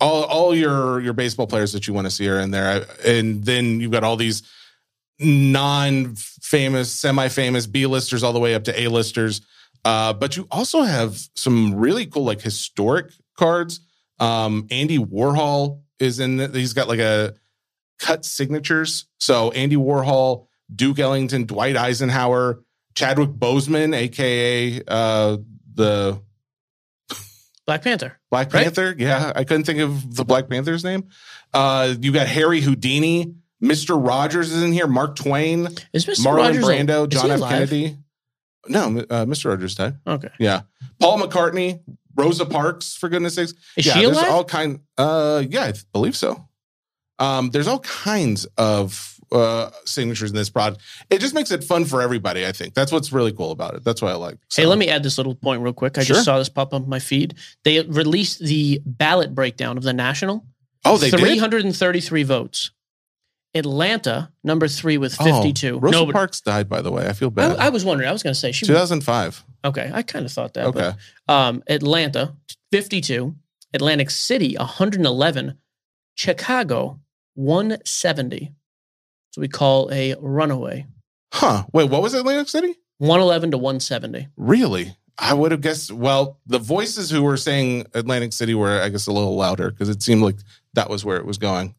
all 0.00 0.24
all 0.24 0.54
your 0.54 1.00
your 1.00 1.12
baseball 1.12 1.46
players 1.46 1.72
that 1.72 1.86
you 1.86 1.94
want 1.94 2.06
to 2.06 2.10
see 2.10 2.28
are 2.28 2.38
in 2.38 2.50
there, 2.50 2.86
and 3.04 3.44
then 3.44 3.80
you've 3.80 3.92
got 3.92 4.04
all 4.04 4.16
these 4.16 4.42
non-famous, 5.18 6.92
semi-famous 6.92 7.66
B-listers 7.66 8.22
all 8.22 8.34
the 8.34 8.38
way 8.38 8.54
up 8.54 8.64
to 8.64 8.80
A-listers. 8.80 9.40
Uh, 9.84 10.12
but 10.12 10.36
you 10.36 10.46
also 10.50 10.82
have 10.82 11.16
some 11.34 11.74
really 11.74 12.06
cool 12.06 12.24
like 12.24 12.40
historic 12.40 13.12
cards. 13.38 13.80
Um, 14.18 14.66
Andy 14.70 14.98
Warhol 14.98 15.80
is 15.98 16.18
in. 16.18 16.40
it. 16.40 16.54
He's 16.54 16.72
got 16.72 16.88
like 16.88 16.98
a 16.98 17.34
cut 17.98 18.24
signatures. 18.24 19.06
So 19.18 19.50
Andy 19.52 19.76
Warhol, 19.76 20.46
Duke 20.74 20.98
Ellington, 20.98 21.44
Dwight 21.44 21.76
Eisenhower, 21.76 22.62
Chadwick 22.94 23.30
Boseman, 23.30 23.94
aka 23.94 24.82
uh, 24.88 25.36
the 25.74 26.20
Black 27.66 27.82
Panther. 27.82 28.18
Black 28.30 28.52
Right? 28.52 28.62
Panther. 28.64 28.94
Yeah, 28.96 29.32
I 29.34 29.44
couldn't 29.44 29.64
think 29.64 29.80
of 29.80 30.14
the 30.14 30.24
Black 30.24 30.48
Panther's 30.48 30.84
name. 30.84 31.08
Uh, 31.52 31.94
you 32.00 32.12
got 32.12 32.26
Harry 32.28 32.60
Houdini, 32.60 33.34
Mister 33.60 33.96
Rogers 33.96 34.52
is 34.52 34.62
in 34.62 34.72
here, 34.72 34.86
Mark 34.86 35.16
Twain, 35.16 35.68
Is 35.92 36.06
Mr. 36.06 36.24
Marlon 36.26 36.36
Rogers 36.36 36.64
Brando, 36.64 37.08
John 37.08 37.30
F. 37.30 37.38
alive? 37.38 37.50
Kennedy. 37.50 37.96
No, 38.68 39.04
uh, 39.10 39.26
Mister 39.26 39.48
Rogers 39.50 39.74
died. 39.74 39.96
Okay. 40.06 40.28
Yeah, 40.38 40.62
Paul 41.00 41.18
McCartney, 41.20 41.80
Rosa 42.14 42.46
Parks, 42.46 42.96
for 42.96 43.08
goodness 43.08 43.34
sakes. 43.34 43.52
Is 43.76 43.86
yeah, 43.86 43.92
she 43.94 44.04
there's 44.04 44.18
all 44.18 44.44
kind. 44.44 44.80
Uh, 44.98 45.42
yeah, 45.48 45.64
I 45.64 45.72
believe 45.92 46.16
so. 46.16 46.48
Um, 47.18 47.50
there's 47.50 47.66
all 47.68 47.78
kinds 47.80 48.44
of 48.58 49.15
uh 49.32 49.70
signatures 49.84 50.30
in 50.30 50.36
this 50.36 50.48
product. 50.50 50.80
It 51.10 51.18
just 51.20 51.34
makes 51.34 51.50
it 51.50 51.64
fun 51.64 51.84
for 51.84 52.00
everybody. 52.02 52.46
I 52.46 52.52
think 52.52 52.74
that's 52.74 52.92
what's 52.92 53.12
really 53.12 53.32
cool 53.32 53.50
about 53.50 53.74
it. 53.74 53.84
That's 53.84 54.00
why 54.00 54.10
I 54.10 54.14
like. 54.14 54.34
Hey, 54.54 54.62
So- 54.62 54.68
let 54.68 54.78
me 54.78 54.88
add 54.88 55.02
this 55.02 55.18
little 55.18 55.34
point 55.34 55.62
real 55.62 55.72
quick. 55.72 55.98
I 55.98 56.04
Sure. 56.04 56.14
just 56.14 56.24
saw 56.24 56.38
this 56.38 56.48
pop 56.48 56.68
up 56.72 56.82
on 56.82 56.88
my 56.88 56.98
feed. 56.98 57.34
They 57.64 57.80
released 57.82 58.38
the 58.40 58.80
ballot 58.86 59.34
breakdown 59.34 59.76
of 59.76 59.82
the 59.82 59.92
national. 59.92 60.44
Oh, 60.84 60.96
they 60.98 61.10
did. 61.10 61.18
333 61.20 62.22
votes. 62.22 62.70
Atlanta, 63.54 64.30
number 64.44 64.68
three 64.68 64.98
with 64.98 65.16
Oh, 65.18 65.24
52. 65.24 65.78
Rosa 65.78 65.92
Nobody- 65.98 66.12
Parks 66.12 66.40
died, 66.42 66.68
by 66.68 66.82
the 66.82 66.92
way. 66.92 67.08
I 67.08 67.12
feel 67.14 67.30
bad. 67.30 67.56
I 67.56 67.70
was 67.70 67.84
wondering. 67.84 68.08
I 68.08 68.12
was 68.12 68.22
going 68.22 68.34
to 68.34 68.38
say 68.38 68.52
she. 68.52 68.66
2005. 68.66 69.44
Okay, 69.64 69.90
I 69.92 70.02
kind 70.02 70.26
of 70.26 70.32
thought 70.32 70.54
that. 70.54 70.66
Okay. 70.66 70.92
But, 71.26 71.32
um, 71.34 71.62
Atlanta, 71.66 72.34
52. 72.70 73.34
Atlantic 73.74 74.10
City, 74.10 74.56
111. 74.56 75.54
Chicago, 76.14 77.00
170. 77.34 78.52
So 79.36 79.42
we 79.42 79.48
call 79.48 79.92
a 79.92 80.14
runaway. 80.18 80.86
Huh. 81.30 81.64
Wait, 81.74 81.90
what 81.90 82.00
was 82.00 82.14
Atlantic 82.14 82.48
City? 82.48 82.74
111 82.96 83.50
to 83.50 83.58
170. 83.58 84.28
Really? 84.38 84.96
I 85.18 85.34
would 85.34 85.52
have 85.52 85.60
guessed. 85.60 85.92
Well, 85.92 86.40
the 86.46 86.58
voices 86.58 87.10
who 87.10 87.22
were 87.22 87.36
saying 87.36 87.84
Atlantic 87.92 88.32
City 88.32 88.54
were, 88.54 88.80
I 88.80 88.88
guess, 88.88 89.06
a 89.06 89.12
little 89.12 89.36
louder 89.36 89.70
because 89.70 89.90
it 89.90 90.02
seemed 90.02 90.22
like 90.22 90.36
that 90.72 90.88
was 90.88 91.04
where 91.04 91.18
it 91.18 91.26
was 91.26 91.36
going. 91.36 91.74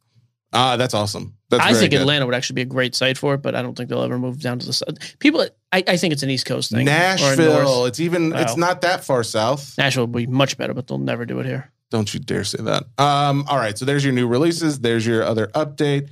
Ah, 0.53 0.78
that's 0.78 0.93
awesome. 0.93 1.36
That's 1.49 1.66
I 1.66 1.74
think 1.74 1.89
good. 1.89 2.01
Atlanta 2.01 2.28
would 2.28 2.36
actually 2.36 2.53
be 2.53 2.62
a 2.62 2.66
great 2.66 2.93
site 2.93 3.18
for 3.18 3.34
it, 3.34 3.41
but 3.41 3.55
I 3.55 3.64
don't 3.64 3.76
think 3.76 3.89
they'll 3.89 4.03
ever 4.03 4.20
move 4.20 4.39
down 4.39 4.60
to 4.60 4.66
the 4.68 4.74
south. 4.74 5.18
People, 5.18 5.47
I, 5.72 5.84
I 5.88 5.97
think 5.97 6.14
it's 6.14 6.22
an 6.22 6.30
East 6.30 6.45
Coast 6.45 6.70
thing. 6.70 6.86
Nashville. 6.86 7.64
North. 7.64 7.88
It's 7.88 7.99
even. 7.99 8.34
It's 8.36 8.55
not 8.55 8.82
that 8.82 9.03
far 9.03 9.24
south. 9.24 9.76
Nashville 9.80 10.05
would 10.05 10.16
be 10.16 10.28
much 10.28 10.60
better, 10.60 10.76
but 10.76 10.86
they'll 10.86 10.99
never 10.99 11.26
do 11.26 11.39
it 11.39 11.47
here. 11.47 11.72
Don't 11.89 12.14
you 12.14 12.20
dare 12.20 12.43
say 12.43 12.62
that. 12.62 12.84
Um. 12.99 13.45
All 13.47 13.58
right. 13.58 13.76
So 13.76 13.84
there's 13.84 14.05
your 14.05 14.14
new 14.14 14.28
releases. 14.28 14.80
There's 14.80 15.08
your 15.08 15.24
other 15.24 15.47
update. 15.47 16.12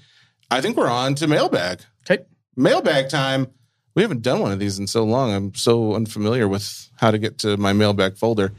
I 0.51 0.61
think 0.61 0.77
we're 0.77 0.89
on 0.89 1.15
to 1.15 1.27
mailbag. 1.27 1.81
Okay. 2.09 2.23
Mailbag 2.55 3.09
time. 3.09 3.47
We 3.95 4.01
haven't 4.01 4.21
done 4.21 4.41
one 4.41 4.51
of 4.51 4.59
these 4.59 4.77
in 4.77 4.87
so 4.87 5.03
long. 5.03 5.33
I'm 5.33 5.55
so 5.55 5.95
unfamiliar 5.95 6.47
with 6.47 6.89
how 6.99 7.11
to 7.11 7.17
get 7.17 7.37
to 7.39 7.57
my 7.57 7.73
mailbag 7.73 8.17
folder. 8.17 8.51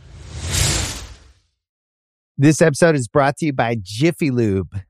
This 2.38 2.60
episode 2.60 2.96
is 2.96 3.08
brought 3.08 3.36
to 3.38 3.46
you 3.46 3.52
by 3.52 3.76
Jiffy 3.80 4.30
Lube. 4.30 4.80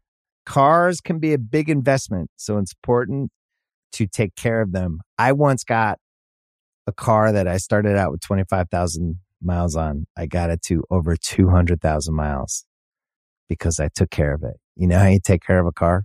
Cars 0.45 1.01
can 1.01 1.19
be 1.19 1.33
a 1.33 1.39
big 1.39 1.69
investment, 1.69 2.31
so 2.37 2.59
it's 2.59 2.73
important 2.73 3.31
to 3.93 4.07
take 4.07 4.35
care 4.37 4.61
of 4.61 4.73
them. 4.73 5.01
I 5.19 5.33
once 5.33 5.65
got 5.65 5.99
a 6.87 6.93
car 6.93 7.33
that 7.33 7.49
I 7.49 7.57
started 7.57 7.97
out 7.97 8.13
with 8.13 8.21
25,000 8.21 9.19
miles 9.43 9.77
on. 9.77 10.07
I 10.17 10.27
got 10.27 10.51
it 10.51 10.63
to 10.63 10.85
over 10.91 11.17
200,000 11.17 12.15
miles 12.15 12.65
because 13.49 13.81
I 13.81 13.89
took 13.89 14.11
care 14.11 14.35
of 14.35 14.43
it. 14.43 14.57
You 14.77 14.87
know 14.87 14.99
how 14.99 15.09
you 15.09 15.21
take 15.23 15.43
care 15.45 15.59
of 15.59 15.67
a 15.67 15.73
car? 15.73 16.05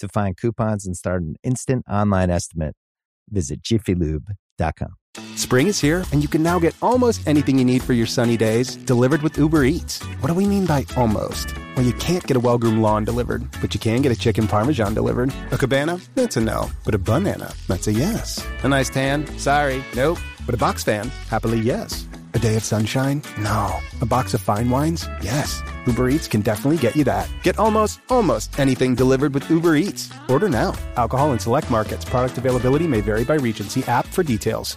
To 0.00 0.08
find 0.08 0.34
coupons 0.34 0.86
and 0.86 0.96
start 0.96 1.20
an 1.20 1.36
instant 1.42 1.84
online 1.86 2.30
estimate, 2.30 2.74
visit 3.28 3.60
jiffylube.com. 3.62 4.94
Spring 5.36 5.66
is 5.66 5.78
here, 5.78 6.04
and 6.12 6.22
you 6.22 6.28
can 6.28 6.42
now 6.42 6.58
get 6.58 6.74
almost 6.80 7.26
anything 7.28 7.58
you 7.58 7.66
need 7.66 7.82
for 7.82 7.92
your 7.92 8.06
sunny 8.06 8.38
days 8.38 8.76
delivered 8.76 9.20
with 9.20 9.36
Uber 9.36 9.64
Eats. 9.64 10.02
What 10.20 10.28
do 10.28 10.34
we 10.34 10.46
mean 10.46 10.64
by 10.64 10.86
almost? 10.96 11.54
Well, 11.76 11.84
you 11.84 11.92
can't 11.94 12.26
get 12.26 12.38
a 12.38 12.40
well 12.40 12.56
groomed 12.56 12.80
lawn 12.80 13.04
delivered, 13.04 13.46
but 13.60 13.74
you 13.74 13.80
can 13.80 14.00
get 14.00 14.10
a 14.10 14.16
chicken 14.16 14.48
parmesan 14.48 14.94
delivered. 14.94 15.34
A 15.50 15.58
cabana? 15.58 16.00
That's 16.14 16.38
a 16.38 16.40
no. 16.40 16.70
But 16.86 16.94
a 16.94 16.98
banana? 16.98 17.52
That's 17.68 17.86
a 17.86 17.92
yes. 17.92 18.42
A 18.62 18.68
nice 18.68 18.88
tan? 18.88 19.26
Sorry, 19.38 19.84
nope. 19.94 20.18
But 20.46 20.54
a 20.54 20.58
box 20.58 20.82
fan? 20.82 21.10
Happily, 21.28 21.60
yes. 21.60 22.06
A 22.34 22.38
day 22.38 22.56
of 22.56 22.64
sunshine? 22.64 23.22
No. 23.38 23.78
A 24.00 24.06
box 24.06 24.34
of 24.34 24.40
fine 24.40 24.70
wines? 24.70 25.08
Yes. 25.22 25.62
Uber 25.86 26.08
Eats 26.08 26.28
can 26.28 26.40
definitely 26.40 26.78
get 26.78 26.96
you 26.96 27.04
that. 27.04 27.28
Get 27.42 27.58
almost, 27.58 28.00
almost 28.08 28.58
anything 28.58 28.94
delivered 28.94 29.34
with 29.34 29.48
Uber 29.50 29.76
Eats. 29.76 30.10
Order 30.28 30.48
now. 30.48 30.74
Alcohol 30.96 31.32
in 31.32 31.38
select 31.38 31.70
markets. 31.70 32.04
Product 32.04 32.38
availability 32.38 32.86
may 32.86 33.00
vary 33.00 33.24
by 33.24 33.34
Regency 33.34 33.84
app 33.84 34.06
for 34.06 34.22
details. 34.22 34.76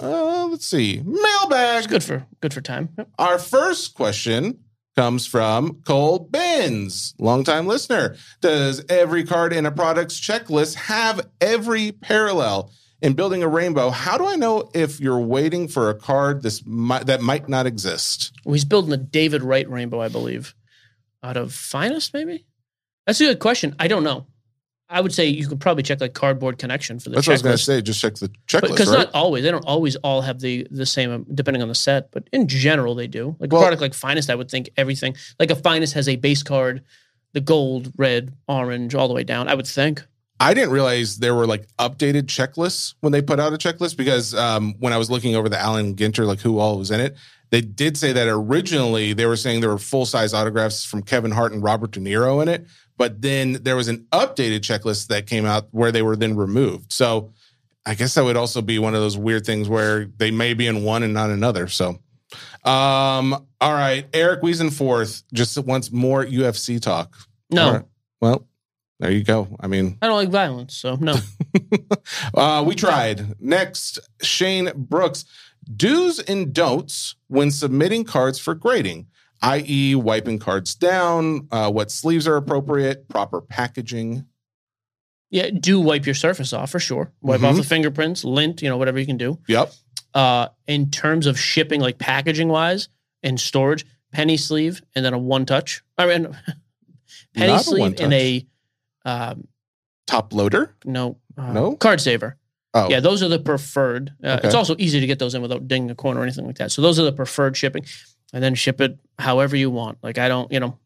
Uh, 0.00 0.46
let's 0.46 0.66
see. 0.66 1.02
Mailbag. 1.04 1.78
It's 1.78 1.86
good 1.86 2.04
for 2.04 2.26
good 2.40 2.52
for 2.52 2.60
time. 2.60 2.90
Yep. 2.98 3.08
Our 3.18 3.38
first 3.38 3.94
question 3.94 4.60
comes 4.94 5.26
from 5.26 5.82
Cole 5.82 6.18
Benz, 6.18 7.14
longtime 7.18 7.66
listener. 7.66 8.16
Does 8.40 8.84
every 8.88 9.24
card 9.24 9.52
in 9.52 9.66
a 9.66 9.70
product's 9.70 10.18
checklist 10.20 10.74
have 10.74 11.28
every 11.40 11.92
parallel? 11.92 12.70
In 13.02 13.12
building 13.12 13.42
a 13.42 13.48
rainbow, 13.48 13.90
how 13.90 14.16
do 14.16 14.26
I 14.26 14.36
know 14.36 14.70
if 14.72 15.00
you're 15.00 15.20
waiting 15.20 15.68
for 15.68 15.90
a 15.90 15.94
card 15.94 16.42
this 16.42 16.64
might, 16.64 17.04
that 17.06 17.20
might 17.20 17.46
not 17.46 17.66
exist? 17.66 18.32
Well, 18.42 18.54
he's 18.54 18.64
building 18.64 18.90
a 18.94 18.96
David 18.96 19.42
Wright 19.42 19.68
rainbow, 19.68 20.00
I 20.00 20.08
believe, 20.08 20.54
out 21.22 21.36
of 21.36 21.52
Finest, 21.52 22.14
maybe. 22.14 22.46
That's 23.06 23.20
a 23.20 23.24
good 23.24 23.38
question. 23.38 23.76
I 23.78 23.88
don't 23.88 24.02
know. 24.02 24.26
I 24.88 25.00
would 25.00 25.12
say 25.12 25.26
you 25.26 25.48
could 25.48 25.60
probably 25.60 25.82
check 25.82 26.00
like 26.00 26.14
Cardboard 26.14 26.58
Connection 26.58 27.00
for 27.00 27.08
the 27.08 27.16
That's 27.16 27.26
what 27.26 27.32
I 27.32 27.34
was 27.34 27.42
going 27.42 27.56
to 27.56 27.62
say. 27.62 27.82
Just 27.82 28.00
check 28.00 28.14
the 28.14 28.28
checklist, 28.46 28.70
Because 28.70 28.88
right? 28.88 28.98
not 28.98 29.10
always, 29.14 29.42
they 29.42 29.50
don't 29.50 29.64
always 29.66 29.96
all 29.96 30.20
have 30.20 30.38
the 30.40 30.66
the 30.70 30.86
same, 30.86 31.10
um, 31.10 31.26
depending 31.34 31.60
on 31.62 31.68
the 31.68 31.74
set. 31.74 32.12
But 32.12 32.28
in 32.32 32.46
general, 32.46 32.94
they 32.94 33.08
do. 33.08 33.34
Like 33.40 33.52
Well- 33.52 33.62
a 33.62 33.64
product 33.64 33.82
like 33.82 33.94
Finest, 33.94 34.30
I 34.30 34.36
would 34.36 34.50
think 34.50 34.70
everything 34.76 35.16
like 35.40 35.50
a 35.50 35.56
Finest 35.56 35.94
has 35.94 36.08
a 36.08 36.14
base 36.16 36.42
card, 36.44 36.82
the 37.32 37.40
gold, 37.40 37.92
red, 37.96 38.32
orange, 38.46 38.94
all 38.94 39.08
the 39.08 39.14
way 39.14 39.24
down. 39.24 39.48
I 39.48 39.54
would 39.54 39.66
think. 39.66 40.04
I 40.38 40.52
didn't 40.54 40.70
realize 40.70 41.16
there 41.16 41.34
were 41.34 41.46
like 41.46 41.66
updated 41.78 42.24
checklists 42.24 42.94
when 43.00 43.10
they 43.10 43.22
put 43.22 43.40
out 43.40 43.54
a 43.54 43.56
checklist 43.56 43.96
because 43.96 44.34
um, 44.34 44.74
when 44.78 44.92
I 44.92 44.98
was 44.98 45.10
looking 45.10 45.34
over 45.34 45.48
the 45.48 45.58
Allen 45.58 45.96
Ginter, 45.96 46.26
like 46.26 46.40
who 46.40 46.58
all 46.58 46.78
was 46.78 46.90
in 46.90 47.00
it, 47.00 47.16
they 47.50 47.62
did 47.62 47.96
say 47.96 48.12
that 48.12 48.28
originally 48.28 49.14
they 49.14 49.24
were 49.26 49.36
saying 49.36 49.60
there 49.62 49.70
were 49.70 49.78
full 49.78 50.04
size 50.04 50.34
autographs 50.34 50.84
from 50.84 51.02
Kevin 51.02 51.30
Hart 51.30 51.52
and 51.52 51.62
Robert 51.62 51.92
De 51.92 52.00
Niro 52.00 52.42
in 52.42 52.48
it, 52.48 52.66
but 52.96 53.22
then 53.22 53.54
there 53.62 53.76
was 53.76 53.88
an 53.88 54.06
updated 54.12 54.60
checklist 54.60 55.08
that 55.08 55.26
came 55.26 55.44
out 55.44 55.68
where 55.70 55.92
they 55.92 56.02
were 56.02 56.16
then 56.16 56.36
removed. 56.36 56.92
So 56.92 57.32
I 57.84 57.94
guess 57.94 58.14
that 58.14 58.24
would 58.24 58.36
also 58.36 58.62
be 58.62 58.78
one 58.78 58.94
of 58.94 59.00
those 59.00 59.16
weird 59.16 59.46
things 59.46 59.68
where 59.68 60.06
they 60.16 60.30
may 60.30 60.54
be 60.54 60.66
in 60.66 60.82
one 60.82 61.02
and 61.04 61.14
not 61.14 61.30
another. 61.30 61.68
So, 61.68 62.00
um, 62.64 63.46
all 63.60 63.72
right, 63.72 64.06
Eric 64.12 64.42
Wiesenforth 64.42 65.22
just 65.32 65.56
wants 65.58 65.92
more 65.92 66.24
UFC 66.24 66.80
talk. 66.80 67.16
No, 67.50 67.72
right. 67.72 67.84
Well, 68.20 68.48
there 68.98 69.12
you 69.12 69.22
go. 69.22 69.48
I 69.60 69.68
mean, 69.68 69.98
I 70.02 70.08
don't 70.08 70.16
like 70.16 70.30
violence, 70.30 70.74
so 70.74 70.96
no. 70.96 71.16
uh, 72.34 72.64
we 72.66 72.74
tried. 72.74 73.40
Next, 73.40 74.00
Shane 74.20 74.70
Brooks. 74.74 75.24
Do's 75.74 76.20
and 76.20 76.52
don'ts 76.52 77.16
when 77.26 77.50
submitting 77.50 78.04
cards 78.04 78.38
for 78.38 78.54
grading, 78.54 79.06
i.e., 79.42 79.94
wiping 79.94 80.38
cards 80.38 80.74
down, 80.74 81.46
uh, 81.50 81.70
what 81.70 81.90
sleeves 81.90 82.26
are 82.28 82.36
appropriate, 82.36 83.08
proper 83.08 83.40
packaging. 83.40 84.26
yeah, 85.30 85.50
do 85.50 85.80
wipe 85.80 86.06
your 86.06 86.14
surface 86.14 86.52
off 86.52 86.70
for 86.70 86.78
sure. 86.78 87.12
Wipe 87.20 87.40
Mhm. 87.40 87.44
off 87.50 87.56
the 87.56 87.62
fingerprints, 87.64 88.24
lint, 88.24 88.62
you 88.62 88.68
know, 88.68 88.76
whatever 88.76 88.98
you 88.98 89.06
can 89.06 89.16
do. 89.16 89.38
Yep. 89.48 89.72
Uh, 90.14 90.48
in 90.68 90.90
terms 90.90 91.26
of 91.26 91.38
shipping, 91.38 91.80
like 91.80 91.98
packaging 91.98 92.48
wise 92.48 92.88
and 93.22 93.38
storage, 93.38 93.84
penny 94.12 94.36
sleeve 94.36 94.80
and 94.94 95.04
then 95.04 95.12
a 95.12 95.18
one 95.18 95.44
touch. 95.44 95.82
I 95.98 96.06
mean, 96.06 96.36
penny 97.34 97.52
Not 97.52 97.64
sleeve 97.64 97.80
one-touch. 97.80 98.04
and 98.04 98.12
a 98.14 98.46
um, 99.04 99.48
Top 100.06 100.32
loader. 100.32 100.74
no 100.84 101.18
uh, 101.36 101.52
No? 101.52 101.74
card 101.76 102.00
saver. 102.00 102.36
Oh, 102.72 102.88
Yeah, 102.88 103.00
those 103.00 103.22
are 103.22 103.28
the 103.28 103.38
preferred. 103.40 104.12
Uh, 104.22 104.36
Okay. 104.38 104.46
It's 104.48 104.54
also 104.54 104.76
easy 104.78 105.00
to 105.00 105.06
get 105.06 105.18
those 105.18 105.34
in 105.34 105.42
without 105.42 105.66
dinging 105.66 105.90
a 105.90 105.94
corner 105.94 106.20
or 106.20 106.22
anything 106.22 106.46
like 106.46 106.58
that. 106.58 106.70
So 106.72 106.80
those 106.82 106.98
are 107.00 107.04
the 107.04 107.12
preferred 107.12 107.56
shipping, 107.56 107.84
and 108.36 108.44
then 108.44 108.54
ship 108.54 108.82
it 108.82 108.98
however 109.18 109.56
you 109.56 109.70
want. 109.70 109.96
Like 110.02 110.18
I 110.18 110.28
don't, 110.28 110.52
you 110.52 110.60
know, 110.60 110.78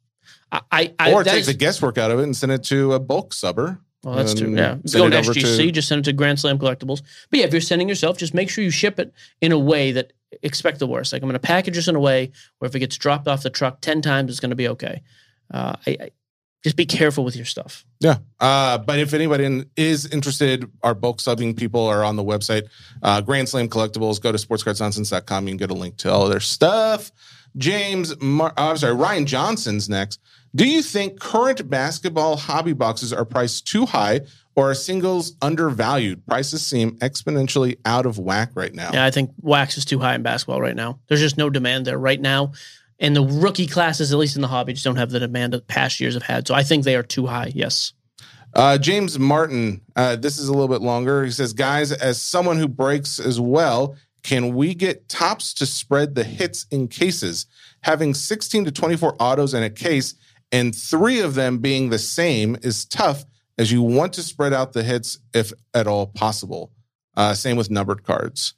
I, 0.53 0.61
I, 0.70 0.94
I 1.01 1.12
or 1.12 1.24
take 1.24 1.40
is- 1.40 1.46
the 1.46 1.55
guesswork 1.55 1.98
out 1.98 2.12
of 2.12 2.20
it 2.20 2.22
and 2.22 2.36
send 2.36 2.53
it 2.53 2.62
to 2.64 2.92
a 2.92 3.01
bulk 3.01 3.34
subber. 3.34 3.80
Well, 4.05 4.14
that's 4.14 4.34
true. 4.34 4.55
Yeah, 4.55 4.76
if 4.84 4.94
you 4.94 5.01
go 5.01 5.11
to 5.11 5.16
SGC, 5.16 5.57
to- 5.57 5.70
just 5.72 5.88
send 5.88 5.98
it 5.98 6.05
to 6.05 6.12
Grand 6.12 6.38
Slam 6.38 6.61
Collectibles. 6.61 7.03
But 7.28 7.40
yeah, 7.40 7.46
if 7.46 7.53
you're 7.53 7.61
sending 7.61 7.88
yourself, 7.88 8.18
just 8.18 8.34
make 8.34 8.48
sure 8.48 8.62
you 8.62 8.70
ship 8.70 9.01
it 9.01 9.12
in 9.40 9.51
a 9.51 9.59
way 9.59 9.90
that 9.90 10.12
expect 10.42 10.78
the 10.78 10.86
worst. 10.86 11.12
Like 11.12 11.22
I'm 11.22 11.28
going 11.28 11.32
to 11.34 11.40
package 11.40 11.74
this 11.74 11.88
in 11.88 11.96
a 11.96 12.01
way 12.01 12.30
where 12.59 12.68
if 12.68 12.74
it 12.76 12.78
gets 12.78 12.96
dropped 12.96 13.26
off 13.26 13.42
the 13.42 13.51
truck 13.51 13.80
ten 13.80 14.01
times, 14.01 14.30
it's 14.30 14.38
going 14.38 14.51
to 14.51 14.57
be 14.57 14.68
okay. 14.68 15.03
Uh, 15.53 15.74
I, 15.88 15.96
I 16.01 16.11
just 16.62 16.76
be 16.76 16.86
careful 16.86 17.24
with 17.24 17.36
your 17.36 17.46
stuff. 17.46 17.84
Yeah. 18.01 18.18
Uh, 18.38 18.78
but 18.78 18.98
if 18.98 19.12
anybody 19.14 19.44
in, 19.44 19.70
is 19.76 20.07
interested, 20.07 20.70
our 20.82 20.94
bulk 20.94 21.18
subbing 21.18 21.57
people 21.57 21.84
are 21.86 22.05
on 22.05 22.16
the 22.16 22.24
website, 22.24 22.68
uh, 23.03 23.20
Grand 23.22 23.48
Slam 23.48 23.68
Collectibles. 23.68 24.20
Go 24.20 24.30
to 24.30 24.38
sportscardsnonsense.com. 24.38 25.46
You 25.48 25.53
can 25.53 25.57
get 25.59 25.70
a 25.70 25.74
link 25.74 25.96
to 25.98 26.12
all 26.12 26.28
their 26.28 26.40
stuff. 26.40 27.11
James, 27.57 28.20
Mar- 28.20 28.53
uh, 28.57 28.70
I'm 28.70 28.76
sorry, 28.76 28.94
Ryan 28.94 29.26
Johnson's 29.26 29.88
next. 29.88 30.20
Do 30.55 30.68
you 30.68 30.82
think 30.82 31.20
current 31.20 31.68
basketball 31.70 32.36
hobby 32.36 32.72
boxes 32.72 33.12
are 33.12 33.24
priced 33.24 33.66
too 33.66 33.86
high 33.86 34.22
or 34.57 34.70
are 34.70 34.74
singles 34.74 35.36
undervalued? 35.40 36.26
Prices 36.26 36.66
seem 36.66 36.98
exponentially 36.98 37.76
out 37.84 38.05
of 38.05 38.18
whack 38.18 38.51
right 38.55 38.74
now. 38.74 38.90
Yeah, 38.92 39.05
I 39.05 39.11
think 39.11 39.30
wax 39.40 39.78
is 39.78 39.84
too 39.84 40.01
high 40.01 40.14
in 40.14 40.22
basketball 40.22 40.61
right 40.61 40.74
now. 40.74 40.98
There's 41.09 41.20
just 41.20 41.38
no 41.38 41.51
demand 41.51 41.86
there 41.86 41.98
right 41.98 42.20
now. 42.20 42.53
And 42.98 43.16
the 43.16 43.22
rookie 43.22 43.66
classes, 43.66 44.12
at 44.12 44.18
least 44.18 44.36
in 44.36 44.42
the 44.42 44.48
hobby, 44.48 44.72
just 44.72 44.84
don't 44.84 44.96
have 44.96 45.11
the 45.11 45.20
demand 45.20 45.53
that 45.55 45.66
past 45.68 46.01
years 46.01 46.14
have 46.14 46.22
had. 46.22 46.46
So 46.46 46.55
I 46.55 46.62
think 46.62 46.84
they 46.84 46.96
are 46.96 47.03
too 47.03 47.26
high. 47.26 47.53
Yes. 47.55 47.92
Uh, 48.53 48.76
James 48.76 49.18
Martin, 49.18 49.80
uh, 49.94 50.16
this 50.16 50.38
is 50.38 50.48
a 50.48 50.53
little 50.53 50.68
bit 50.68 50.82
longer. 50.82 51.24
He 51.24 51.30
says, 51.30 51.53
guys, 51.53 51.92
as 51.92 52.20
someone 52.20 52.59
who 52.59 52.66
breaks 52.68 53.20
as 53.20 53.40
well, 53.40 53.96
can 54.23 54.55
we 54.55 54.75
get 54.75 55.09
Topps 55.09 55.55
to 55.55 55.66
spread 55.66 56.14
the 56.14 56.25
hits 56.25 56.66
in 56.71 56.89
cases? 56.89 57.47
Having 57.83 58.14
16 58.14 58.66
to 58.66 58.71
24 58.71 59.16
autos 59.18 59.55
in 59.55 59.62
a 59.62 59.71
case 59.71 60.14
and 60.53 60.75
three 60.75 61.21
of 61.21 61.35
them 61.35 61.59
being 61.59 61.91
the 61.91 61.99
same 61.99 62.57
is 62.62 62.85
tough 62.85 63.25
as 63.57 63.71
you 63.71 63.83
want 63.83 64.12
to 64.14 64.23
spread 64.23 64.53
out 64.53 64.73
the 64.73 64.83
hits 64.83 65.18
if 65.33 65.53
at 65.75 65.87
all 65.87 66.07
possible. 66.07 66.73
Uh, 67.16 67.35
same 67.35 67.57
with 67.57 67.71
numbered 67.71 68.05
cards. 68.05 68.55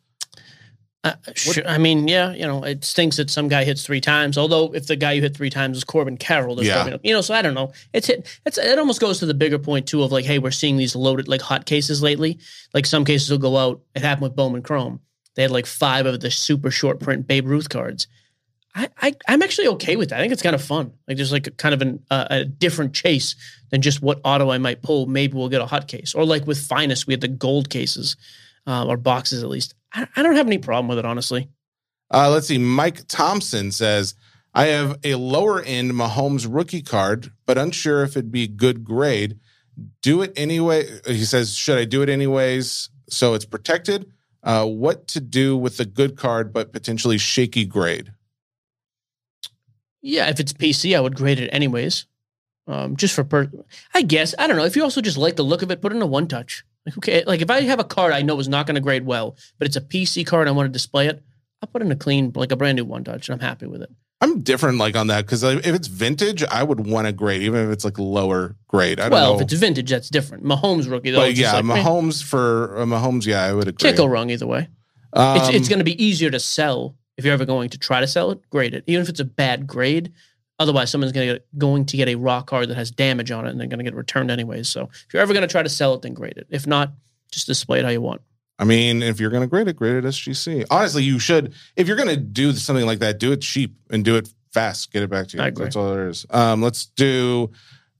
Uh, 1.04 1.14
sure. 1.34 1.66
I 1.66 1.78
mean, 1.78 2.06
yeah, 2.06 2.32
you 2.32 2.46
know, 2.46 2.62
it 2.62 2.84
stinks 2.84 3.16
that 3.16 3.28
some 3.28 3.48
guy 3.48 3.64
hits 3.64 3.84
three 3.84 4.00
times. 4.00 4.38
Although, 4.38 4.72
if 4.72 4.86
the 4.86 4.94
guy 4.94 5.12
you 5.12 5.20
hit 5.22 5.36
three 5.36 5.50
times 5.50 5.76
is 5.76 5.82
Corbin 5.82 6.16
Carroll, 6.16 6.54
there's 6.54 6.68
Yeah. 6.68 6.84
no, 6.84 6.98
you 7.02 7.12
know. 7.12 7.20
So 7.20 7.34
I 7.34 7.42
don't 7.42 7.54
know. 7.54 7.72
It's 7.92 8.06
hit. 8.06 8.38
It's 8.46 8.56
it 8.56 8.78
almost 8.78 9.00
goes 9.00 9.18
to 9.18 9.26
the 9.26 9.34
bigger 9.34 9.58
point 9.58 9.88
too 9.88 10.04
of 10.04 10.12
like, 10.12 10.24
hey, 10.24 10.38
we're 10.38 10.52
seeing 10.52 10.76
these 10.76 10.94
loaded 10.94 11.26
like 11.26 11.40
hot 11.42 11.66
cases 11.66 12.02
lately. 12.02 12.38
Like 12.72 12.86
some 12.86 13.04
cases 13.04 13.30
will 13.30 13.38
go 13.38 13.56
out. 13.56 13.80
It 13.96 14.02
happened 14.02 14.22
with 14.22 14.36
Bowman 14.36 14.62
Chrome. 14.62 15.00
They 15.34 15.42
had 15.42 15.50
like 15.50 15.66
five 15.66 16.06
of 16.06 16.20
the 16.20 16.30
super 16.30 16.70
short 16.70 17.00
print 17.00 17.26
Babe 17.26 17.46
Ruth 17.46 17.68
cards. 17.68 18.06
I, 18.74 18.88
I 19.00 19.14
I'm 19.28 19.42
actually 19.42 19.68
okay 19.68 19.96
with 19.96 20.10
that. 20.10 20.18
I 20.18 20.22
think 20.22 20.32
it's 20.32 20.42
kind 20.42 20.54
of 20.54 20.62
fun. 20.62 20.92
Like 21.06 21.16
there's 21.16 21.32
like 21.32 21.46
a, 21.46 21.50
kind 21.50 21.74
of 21.74 21.82
an, 21.82 22.02
uh, 22.10 22.26
a 22.30 22.44
different 22.44 22.94
chase 22.94 23.34
than 23.70 23.82
just 23.82 24.02
what 24.02 24.20
auto 24.24 24.50
I 24.50 24.58
might 24.58 24.82
pull. 24.82 25.06
Maybe 25.06 25.36
we'll 25.36 25.48
get 25.48 25.60
a 25.60 25.66
hot 25.66 25.88
case, 25.88 26.14
or 26.14 26.24
like 26.24 26.46
with 26.46 26.58
Finest, 26.58 27.06
we 27.06 27.12
had 27.12 27.20
the 27.20 27.28
gold 27.28 27.68
cases 27.68 28.16
um, 28.66 28.88
or 28.88 28.96
boxes 28.96 29.42
at 29.42 29.48
least. 29.48 29.74
I, 29.92 30.06
I 30.16 30.22
don't 30.22 30.36
have 30.36 30.46
any 30.46 30.58
problem 30.58 30.88
with 30.88 30.98
it, 30.98 31.04
honestly. 31.04 31.48
Uh, 32.12 32.30
let's 32.30 32.46
see. 32.46 32.58
Mike 32.58 33.06
Thompson 33.08 33.72
says, 33.72 34.14
I 34.54 34.66
have 34.66 34.98
a 35.02 35.14
lower 35.14 35.62
end 35.62 35.92
Mahomes 35.92 36.46
rookie 36.48 36.82
card, 36.82 37.32
but 37.46 37.56
unsure 37.56 38.02
if 38.02 38.10
it'd 38.10 38.30
be 38.30 38.46
good 38.46 38.84
grade. 38.84 39.38
Do 40.02 40.20
it 40.20 40.32
anyway. 40.36 40.86
He 41.06 41.24
says, 41.24 41.56
Should 41.56 41.78
I 41.78 41.84
do 41.86 42.02
it 42.02 42.10
anyways 42.10 42.90
so 43.08 43.34
it's 43.34 43.46
protected? 43.46 44.12
Uh, 44.42 44.66
what 44.66 45.06
to 45.08 45.20
do 45.20 45.56
with 45.56 45.76
the 45.76 45.84
good 45.84 46.16
card, 46.16 46.52
but 46.52 46.72
potentially 46.72 47.18
shaky 47.18 47.64
grade? 47.64 48.12
Yeah, 50.00 50.28
if 50.28 50.40
it's 50.40 50.52
PC, 50.52 50.96
I 50.96 51.00
would 51.00 51.14
grade 51.14 51.38
it 51.38 51.48
anyways. 51.50 52.06
Um, 52.66 52.96
just 52.96 53.14
for 53.14 53.24
per, 53.24 53.50
I 53.94 54.02
guess 54.02 54.34
I 54.38 54.46
don't 54.46 54.56
know. 54.56 54.64
If 54.64 54.76
you 54.76 54.82
also 54.82 55.00
just 55.00 55.16
like 55.16 55.36
the 55.36 55.44
look 55.44 55.62
of 55.62 55.70
it, 55.70 55.80
put 55.80 55.92
in 55.92 56.02
a 56.02 56.06
one 56.06 56.26
touch. 56.26 56.64
Like 56.86 56.98
okay, 56.98 57.24
like 57.24 57.40
if 57.40 57.50
I 57.50 57.60
have 57.62 57.80
a 57.80 57.84
card 57.84 58.12
I 58.12 58.22
know 58.22 58.38
is 58.40 58.48
not 58.48 58.66
going 58.66 58.74
to 58.74 58.80
grade 58.80 59.06
well, 59.06 59.36
but 59.58 59.66
it's 59.66 59.76
a 59.76 59.80
PC 59.80 60.26
card, 60.26 60.48
I 60.48 60.52
want 60.52 60.66
to 60.66 60.72
display 60.72 61.06
it. 61.06 61.22
I'll 61.60 61.68
put 61.68 61.82
in 61.82 61.92
a 61.92 61.96
clean, 61.96 62.32
like 62.34 62.50
a 62.50 62.56
brand 62.56 62.76
new 62.76 62.84
one 62.84 63.04
touch, 63.04 63.28
and 63.28 63.34
I'm 63.34 63.46
happy 63.46 63.66
with 63.66 63.82
it. 63.82 63.90
I'm 64.22 64.40
different 64.42 64.78
like 64.78 64.96
on 64.96 65.08
that 65.08 65.26
because 65.26 65.42
if 65.42 65.66
it's 65.66 65.88
vintage, 65.88 66.44
I 66.44 66.62
would 66.62 66.86
want 66.86 67.08
a 67.08 67.12
grade, 67.12 67.42
even 67.42 67.66
if 67.66 67.70
it's 67.72 67.84
like 67.84 67.98
lower 67.98 68.54
grade. 68.68 69.00
I 69.00 69.04
don't 69.08 69.12
Well, 69.12 69.30
know. 69.32 69.36
if 69.36 69.42
it's 69.42 69.52
vintage, 69.54 69.90
that's 69.90 70.08
different. 70.08 70.44
Mahomes 70.44 70.88
rookie 70.88 71.10
though, 71.10 71.18
but 71.18 71.34
yeah, 71.34 71.54
like, 71.58 71.64
eh, 71.64 71.82
Mahomes 71.82 72.22
for 72.22 72.78
uh, 72.78 72.84
Mahomes, 72.84 73.26
yeah, 73.26 73.42
I 73.42 73.52
would 73.52 73.66
agree. 73.68 73.78
can't 73.88 73.96
go 73.96 74.06
wrong 74.06 74.30
either 74.30 74.46
way. 74.46 74.68
Um, 75.12 75.36
it's 75.38 75.48
it's 75.48 75.68
going 75.68 75.80
to 75.80 75.84
be 75.84 76.02
easier 76.02 76.30
to 76.30 76.38
sell 76.38 76.94
if 77.16 77.24
you're 77.24 77.34
ever 77.34 77.44
going 77.44 77.68
to 77.70 77.78
try 77.78 78.00
to 78.00 78.06
sell 78.06 78.30
it. 78.30 78.48
Grade 78.48 78.74
it, 78.74 78.84
even 78.86 79.02
if 79.02 79.08
it's 79.08 79.20
a 79.20 79.24
bad 79.24 79.66
grade. 79.66 80.12
Otherwise, 80.58 80.90
someone's 80.90 81.12
going 81.12 81.26
to 81.26 81.34
get, 81.34 81.58
going 81.58 81.84
to 81.86 81.96
get 81.96 82.08
a 82.08 82.14
raw 82.14 82.40
card 82.40 82.68
that 82.68 82.76
has 82.76 82.92
damage 82.92 83.32
on 83.32 83.46
it, 83.46 83.50
and 83.50 83.58
they're 83.60 83.66
going 83.66 83.78
to 83.78 83.84
get 83.84 83.94
returned 83.96 84.30
anyways. 84.30 84.68
So 84.68 84.88
if 84.92 85.06
you're 85.12 85.22
ever 85.22 85.32
going 85.32 85.42
to 85.46 85.50
try 85.50 85.64
to 85.64 85.68
sell 85.68 85.94
it, 85.94 86.02
then 86.02 86.14
grade 86.14 86.36
it. 86.36 86.46
If 86.50 86.68
not, 86.68 86.92
just 87.32 87.48
display 87.48 87.80
it 87.80 87.84
how 87.84 87.90
you 87.90 88.00
want. 88.00 88.20
I 88.58 88.64
mean, 88.64 89.02
if 89.02 89.18
you're 89.18 89.30
going 89.30 89.42
to 89.42 89.48
grade 89.48 89.68
it, 89.68 89.76
grade 89.76 89.96
it 89.96 90.04
SGC. 90.04 90.66
Honestly, 90.70 91.02
you 91.02 91.18
should. 91.18 91.54
If 91.76 91.88
you're 91.88 91.96
going 91.96 92.08
to 92.08 92.16
do 92.16 92.52
something 92.52 92.86
like 92.86 93.00
that, 93.00 93.18
do 93.18 93.32
it 93.32 93.40
cheap 93.40 93.74
and 93.90 94.04
do 94.04 94.16
it 94.16 94.32
fast. 94.52 94.92
Get 94.92 95.02
it 95.02 95.10
back 95.10 95.28
to 95.28 95.36
you. 95.36 95.42
I 95.42 95.48
agree. 95.48 95.64
That's 95.64 95.76
all 95.76 95.90
there 95.90 96.08
is. 96.08 96.26
Um, 96.30 96.62
let's 96.62 96.86
do 96.86 97.50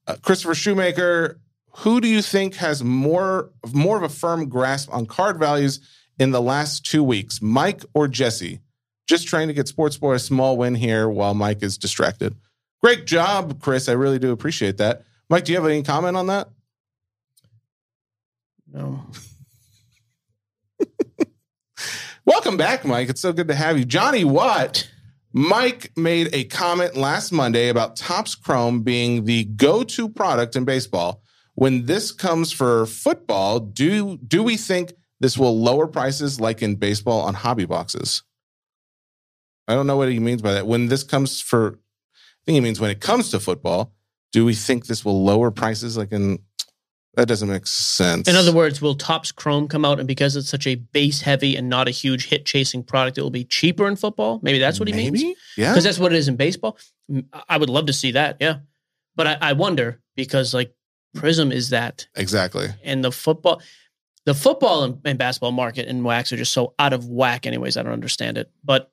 uh, 0.07 0.17
Christopher 0.23 0.55
Shoemaker. 0.55 1.41
Who 1.79 2.01
do 2.01 2.09
you 2.09 2.23
think 2.23 2.55
has 2.57 2.85
more 2.85 3.51
more 3.73 3.97
of 3.97 4.03
a 4.03 4.09
firm 4.09 4.49
grasp 4.49 4.93
on 4.93 5.07
card 5.07 5.39
values 5.39 5.81
in 6.19 6.31
the 6.31 6.41
last 6.43 6.85
two 6.85 7.03
weeks, 7.03 7.41
Mike 7.41 7.85
or 7.95 8.07
Jesse? 8.07 8.61
Just 9.09 9.27
trying 9.27 9.49
to 9.49 9.55
get 9.55 9.69
Sports 9.69 9.97
Boy 9.97 10.15
a 10.15 10.19
small 10.19 10.57
win 10.57 10.75
here 10.75 11.09
while 11.09 11.35
Mike 11.35 11.63
is 11.63 11.79
distracted. 11.79 12.37
Great 12.83 13.07
job, 13.07 13.61
Chris. 13.61 13.89
I 13.89 13.93
really 13.93 14.19
do 14.19 14.33
appreciate 14.33 14.77
that. 14.79 15.05
Mike, 15.29 15.45
do 15.45 15.53
you 15.53 15.59
have 15.59 15.67
any 15.67 15.83
comment 15.83 16.17
on 16.17 16.27
that? 16.27 16.49
No. 18.73 19.03
Welcome 22.33 22.57
back, 22.57 22.87
Mike. 22.87 23.11
It's 23.11 23.21
so 23.21 23.35
good 23.35 23.49
to 23.49 23.55
have 23.55 23.77
you. 23.77 23.85
Johnny 23.85 24.25
Watt. 24.25 24.89
Mike 25.35 25.93
made 25.99 26.31
a 26.33 26.45
comment 26.45 26.97
last 26.97 27.31
Monday 27.31 27.69
about 27.69 27.95
Topps 27.95 28.35
Chrome 28.35 28.81
being 28.81 29.27
the 29.27 29.45
go-to 29.45 30.09
product 30.09 30.57
in 30.57 30.65
baseball. 30.65 31.23
When 31.57 31.85
this 31.85 32.11
comes 32.11 32.51
for 32.51 32.87
football, 32.87 33.61
do 33.61 34.17
do 34.17 34.43
we 34.43 34.57
think 34.57 34.95
this 35.21 35.37
will 35.37 35.61
lower 35.61 35.87
prices 35.87 36.41
like 36.41 36.63
in 36.63 36.77
baseball 36.77 37.21
on 37.21 37.35
hobby 37.35 37.67
boxes? 37.67 38.23
I 39.69 39.75
don't 39.75 39.87
know 39.87 39.99
what 39.99 40.09
he 40.09 40.19
means 40.19 40.41
by 40.41 40.55
that. 40.55 40.67
When 40.67 40.87
this 40.87 41.05
comes 41.05 41.43
for 41.43 41.81
I 42.15 42.41
think 42.47 42.55
he 42.55 42.61
means 42.63 42.81
when 42.81 42.91
it 42.91 43.03
comes 43.03 43.31
to 43.33 43.41
football, 43.41 43.93
do 44.33 44.47
we 44.47 44.55
think 44.55 44.87
this 44.87 45.05
will 45.05 45.23
lower 45.23 45.51
prices 45.51 45.99
like 45.99 46.13
in 46.13 46.39
that 47.15 47.29
doesn't 47.29 47.49
make 47.49 47.67
sense. 47.67 48.27
In 48.29 48.37
other 48.37 48.53
words, 48.53 48.81
will 48.81 48.95
Topps 48.95 49.33
Chrome 49.33 49.69
come 49.69 49.85
out 49.85 49.99
and 49.99 50.09
because 50.09 50.35
it's 50.37 50.49
such 50.49 50.67
a 50.67 50.77
base 50.77 51.21
heavy 51.21 51.57
and 51.57 51.69
not 51.69 51.87
a 51.89 51.91
huge 51.91 52.27
hit 52.27 52.47
chasing 52.47 52.83
product, 52.83 53.19
it 53.19 53.23
will 53.23 53.31
be 53.31 53.45
cheaper 53.45 53.87
in 53.87 53.97
football? 53.97 54.41
Maybe 54.43 54.59
that's 54.59 54.79
what 54.81 54.89
he 54.89 54.95
means. 54.95 55.23
Yeah. 55.57 55.73
Because 55.73 55.85
that's 55.85 55.99
what 55.99 56.13
it 56.13 56.17
is 56.17 56.29
in 56.29 56.37
baseball. 56.37 56.79
I 57.49 57.59
would 57.59 57.69
love 57.69 57.87
to 57.87 57.93
see 57.93 58.13
that. 58.13 58.39
Yeah. 58.41 58.61
But 59.15 59.27
I, 59.27 59.39
I 59.41 59.53
wonder 59.53 60.01
because 60.17 60.55
like 60.55 60.75
Prism 61.15 61.53
is 61.53 61.71
that 61.71 62.07
Exactly. 62.17 62.69
and 62.83 63.05
the 63.05 63.13
football, 63.13 63.61
the 64.25 64.35
football 64.35 64.85
and, 64.85 64.99
and 65.05 65.19
basketball 65.19 65.53
market 65.53 65.89
and 65.89 66.05
wax 66.05 66.33
are 66.33 66.39
just 66.39 66.53
so 66.55 66.73
out 66.79 66.95
of 66.95 67.07
whack. 67.07 67.47
Anyways, 67.47 67.77
I 67.77 67.83
don't 67.83 67.93
understand 67.93 68.39
it, 68.39 68.51
but 68.65 68.91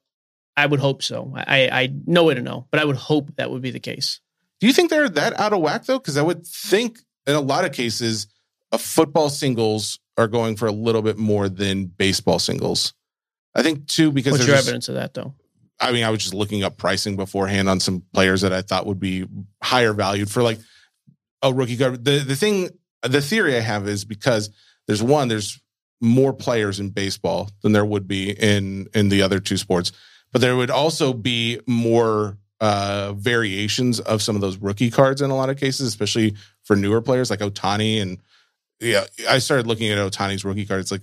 I 0.57 0.65
would 0.65 0.81
hope 0.81 1.01
so. 1.03 1.33
I, 1.37 1.69
I 1.71 1.93
no 2.05 2.25
way 2.25 2.33
to 2.33 2.41
know, 2.41 2.67
but 2.71 2.81
I 2.81 2.85
would 2.85 2.97
hope 2.97 3.33
that 3.37 3.49
would 3.49 3.61
be 3.61 3.71
the 3.71 3.79
case. 3.79 4.19
Do 4.59 4.67
you 4.67 4.73
think 4.73 4.89
they're 4.89 5.07
that 5.07 5.39
out 5.39 5.53
of 5.53 5.61
whack 5.61 5.85
though? 5.85 5.99
Because 5.99 6.17
I 6.17 6.21
would 6.21 6.45
think 6.45 6.99
in 7.27 7.35
a 7.35 7.41
lot 7.41 7.65
of 7.65 7.71
cases, 7.71 8.27
a 8.71 8.77
football 8.77 9.29
singles 9.29 9.99
are 10.17 10.27
going 10.27 10.55
for 10.55 10.67
a 10.67 10.71
little 10.71 11.01
bit 11.01 11.17
more 11.17 11.49
than 11.49 11.85
baseball 11.85 12.39
singles. 12.39 12.93
I 13.55 13.63
think 13.63 13.87
too 13.87 14.11
because 14.11 14.33
What's 14.33 14.45
there's 14.45 14.47
your 14.47 14.57
just- 14.57 14.67
evidence 14.67 14.89
of 14.89 14.95
that 14.95 15.13
though? 15.13 15.33
I 15.81 15.93
mean, 15.93 16.03
I 16.03 16.09
was 16.09 16.19
just 16.21 16.33
looking 16.33 16.61
up 16.63 16.75
pricing 16.75 17.15
beforehand 17.15 17.69
on 17.69 17.79
some 17.79 18.03
players 18.13 18.41
that 18.41 18.51
I 18.51 18.61
thought 18.61 18.85
would 18.85 18.99
be 18.99 19.25
higher 19.63 19.93
valued 19.93 20.29
for 20.29 20.43
like 20.43 20.59
a 21.41 21.53
rookie 21.53 21.77
card. 21.77 22.03
The 22.03 22.19
the 22.19 22.35
thing, 22.35 22.69
the 23.01 23.21
theory 23.21 23.55
I 23.55 23.61
have 23.61 23.87
is 23.87 24.03
because 24.03 24.49
there's 24.87 25.01
one, 25.01 25.29
there's 25.29 25.57
more 26.01 26.33
players 26.33 26.81
in 26.81 26.89
baseball 26.89 27.49
than 27.61 27.71
there 27.71 27.85
would 27.85 28.09
be 28.09 28.31
in 28.31 28.87
in 28.93 29.07
the 29.07 29.21
other 29.21 29.39
two 29.39 29.55
sports, 29.55 29.93
but 30.33 30.41
there 30.41 30.57
would 30.57 30.69
also 30.69 31.13
be 31.13 31.61
more 31.65 32.37
uh 32.61 33.13
variations 33.13 33.99
of 34.01 34.21
some 34.21 34.35
of 34.35 34.41
those 34.41 34.57
rookie 34.57 34.91
cards 34.91 35.21
in 35.21 35.29
a 35.29 35.35
lot 35.35 35.49
of 35.49 35.57
cases, 35.57 35.87
especially 35.87 36.35
for 36.63 36.75
newer 36.75 37.01
players 37.01 37.29
like 37.29 37.39
Ohtani 37.39 38.01
and 38.01 38.19
yeah. 38.79 39.05
I 39.29 39.39
started 39.39 39.67
looking 39.67 39.91
at 39.91 39.97
Ohtani's 39.97 40.45
rookie 40.45 40.65
card. 40.65 40.79
It's 40.79 40.91
like 40.91 41.01